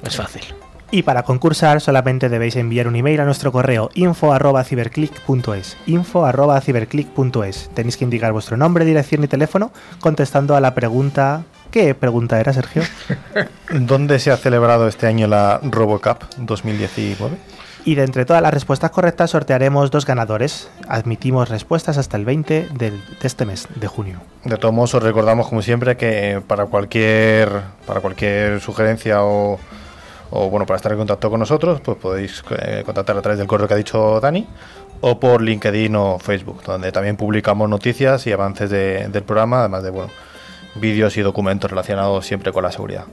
Es 0.03 0.15
fácil. 0.15 0.43
Y 0.91 1.03
para 1.03 1.23
concursar 1.23 1.81
solamente 1.81 2.29
debéis 2.29 2.55
enviar 2.55 2.87
un 2.87 2.95
email 2.95 3.21
a 3.21 3.25
nuestro 3.25 3.51
correo 3.51 3.91
info@ciberclick.es. 3.93 5.77
info@ciberclick.es. 5.85 7.69
Tenéis 7.75 7.97
que 7.97 8.03
indicar 8.03 8.31
vuestro 8.31 8.57
nombre, 8.57 8.85
dirección 8.85 9.23
y 9.23 9.27
teléfono 9.27 9.71
contestando 9.99 10.55
a 10.55 10.61
la 10.61 10.73
pregunta 10.73 11.43
¿Qué 11.71 11.93
pregunta 11.93 12.39
era, 12.39 12.51
Sergio? 12.53 12.81
¿Dónde 13.71 14.19
se 14.19 14.31
ha 14.31 14.37
celebrado 14.37 14.87
este 14.87 15.05
año 15.07 15.27
la 15.27 15.59
RoboCup 15.63 16.23
2019? 16.37 17.37
Y 17.85 17.95
de 17.95 18.03
entre 18.03 18.25
todas 18.25 18.41
las 18.41 18.53
respuestas 18.53 18.91
correctas 18.91 19.31
sortearemos 19.31 19.89
dos 19.89 20.05
ganadores. 20.05 20.69
Admitimos 20.87 21.47
respuestas 21.47 21.97
hasta 21.97 22.17
el 22.17 22.25
20 22.25 22.67
del- 22.73 22.99
de 23.05 23.27
este 23.27 23.45
mes, 23.45 23.67
de 23.75 23.87
junio. 23.87 24.19
De 24.43 24.57
todos 24.57 24.73
modos, 24.73 24.95
os 24.95 25.03
recordamos, 25.03 25.47
como 25.47 25.61
siempre, 25.61 25.95
que 25.95 26.41
para 26.45 26.65
cualquier, 26.65 27.49
para 27.85 28.01
cualquier 28.01 28.59
sugerencia 28.59 29.23
o, 29.23 29.59
o, 30.31 30.49
bueno, 30.49 30.65
para 30.65 30.75
estar 30.77 30.91
en 30.91 30.97
contacto 30.97 31.29
con 31.29 31.39
nosotros, 31.39 31.79
pues 31.81 31.97
podéis 31.97 32.43
eh, 32.59 32.83
contactar 32.85 33.15
a 33.17 33.21
través 33.21 33.37
del 33.39 33.47
correo 33.47 33.67
que 33.67 33.75
ha 33.75 33.77
dicho 33.77 34.19
Dani 34.19 34.45
o 35.01 35.17
por 35.19 35.41
LinkedIn 35.41 35.95
o 35.95 36.19
Facebook, 36.19 36.61
donde 36.63 36.91
también 36.91 37.15
publicamos 37.15 37.69
noticias 37.69 38.27
y 38.27 38.33
avances 38.33 38.69
de- 38.69 39.07
del 39.07 39.23
programa, 39.23 39.59
además 39.61 39.83
de 39.83 39.89
bueno, 39.91 40.11
vídeos 40.75 41.17
y 41.17 41.21
documentos 41.21 41.69
relacionados 41.69 42.25
siempre 42.25 42.51
con 42.51 42.63
la 42.63 42.71
seguridad. 42.71 43.05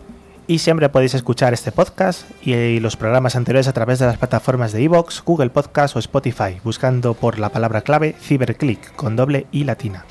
Y 0.48 0.60
siempre 0.60 0.88
podéis 0.88 1.14
escuchar 1.14 1.52
este 1.54 1.72
podcast 1.72 2.30
y, 2.40 2.54
y 2.54 2.80
los 2.80 2.96
programas 2.96 3.34
anteriores 3.34 3.66
a 3.66 3.72
través 3.72 3.98
de 3.98 4.06
las 4.06 4.16
plataformas 4.16 4.72
de 4.72 4.80
iVoox, 4.82 5.24
Google 5.24 5.50
Podcast 5.50 5.96
o 5.96 5.98
Spotify, 5.98 6.60
buscando 6.62 7.14
por 7.14 7.40
la 7.40 7.48
palabra 7.48 7.80
clave 7.80 8.14
Ciberclick 8.20 8.94
con 8.94 9.16
doble 9.16 9.46
I 9.50 9.64
latina. 9.64 10.04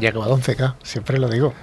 ya 0.00 0.10
que 0.10 0.18
va 0.18 0.26
11K, 0.26 0.74
siempre 0.82 1.18
lo 1.18 1.28
digo. 1.28 1.54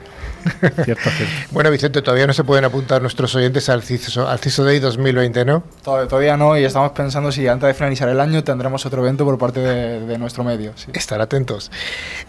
Cierto, 0.84 1.10
cierto. 1.10 1.34
Bueno, 1.52 1.72
Vicente, 1.72 2.02
todavía 2.02 2.28
no 2.28 2.34
se 2.34 2.44
pueden 2.44 2.66
apuntar 2.66 3.02
nuestros 3.02 3.34
oyentes 3.36 3.70
al 3.70 3.82
CISO, 3.84 4.28
al 4.28 4.40
CISO 4.40 4.64
Day 4.64 4.80
2020, 4.80 5.46
¿no? 5.46 5.64
Tod- 5.84 6.08
Todavía 6.08 6.38
no, 6.38 6.58
y 6.58 6.64
estamos 6.64 6.92
pensando 6.92 7.32
si 7.32 7.48
antes 7.48 7.68
de 7.68 7.74
finalizar 7.74 8.10
el 8.10 8.20
año 8.20 8.44
tendremos 8.44 8.86
otro 8.86 9.02
evento 9.02 9.26
por 9.26 9.38
parte 9.38 9.60
de, 9.62 10.00
de 10.06 10.18
nuestro 10.18 10.44
medio. 10.44 10.74
sí. 10.76 10.88
Estar 10.94 11.22
atentos. 11.22 11.72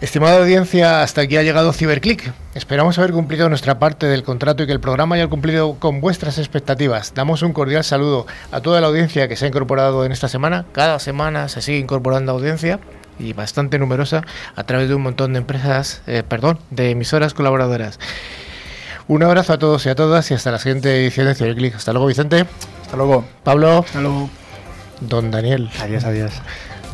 Estimada 0.01 0.37
audiencia, 0.37 1.01
hasta 1.03 1.21
aquí 1.21 1.37
ha 1.37 1.43
llegado 1.43 1.73
Ciberclick. 1.73 2.31
Esperamos 2.53 2.97
haber 2.97 3.11
cumplido 3.11 3.49
nuestra 3.49 3.79
parte 3.79 4.05
del 4.07 4.23
contrato 4.23 4.63
y 4.63 4.65
que 4.67 4.71
el 4.71 4.79
programa 4.79 5.15
haya 5.15 5.27
cumplido 5.27 5.75
con 5.79 5.99
vuestras 6.01 6.37
expectativas. 6.37 7.13
Damos 7.13 7.41
un 7.41 7.51
cordial 7.53 7.83
saludo 7.83 8.25
a 8.51 8.61
toda 8.61 8.79
la 8.81 8.87
audiencia 8.87 9.27
que 9.27 9.35
se 9.35 9.45
ha 9.45 9.47
incorporado 9.49 10.05
en 10.05 10.11
esta 10.11 10.27
semana. 10.29 10.65
Cada 10.71 10.99
semana 10.99 11.49
se 11.49 11.61
sigue 11.61 11.79
incorporando 11.79 12.31
audiencia 12.31 12.79
y 13.19 13.33
bastante 13.33 13.79
numerosa 13.79 14.21
a 14.55 14.63
través 14.63 14.89
de 14.89 14.95
un 14.95 15.01
montón 15.03 15.33
de 15.33 15.39
empresas, 15.39 16.01
eh, 16.07 16.23
perdón, 16.27 16.59
de 16.71 16.91
emisoras 16.91 17.33
colaboradoras. 17.33 17.99
Un 19.07 19.21
abrazo 19.23 19.53
a 19.53 19.59
todos 19.59 19.85
y 19.85 19.89
a 19.89 19.95
todas 19.95 20.29
y 20.31 20.33
hasta 20.33 20.51
la 20.51 20.59
siguiente 20.59 20.95
edición 21.03 21.27
de 21.27 21.35
Ciberclick. 21.35 21.75
Hasta 21.75 21.93
luego, 21.93 22.07
Vicente. 22.07 22.45
Hasta 22.81 22.97
luego. 22.97 23.23
Pablo, 23.43 23.79
Hasta 23.85 24.01
luego. 24.01 24.29
don 25.01 25.29
Daniel, 25.31 25.69
Adiós, 25.79 26.03
adiós. 26.05 26.31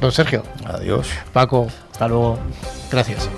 don 0.01 0.11
Sergio, 0.11 0.43
Adiós. 0.65 1.07
Paco, 1.33 1.67
Hasta 1.91 2.07
luego. 2.07 2.37
gracias. 2.91 3.29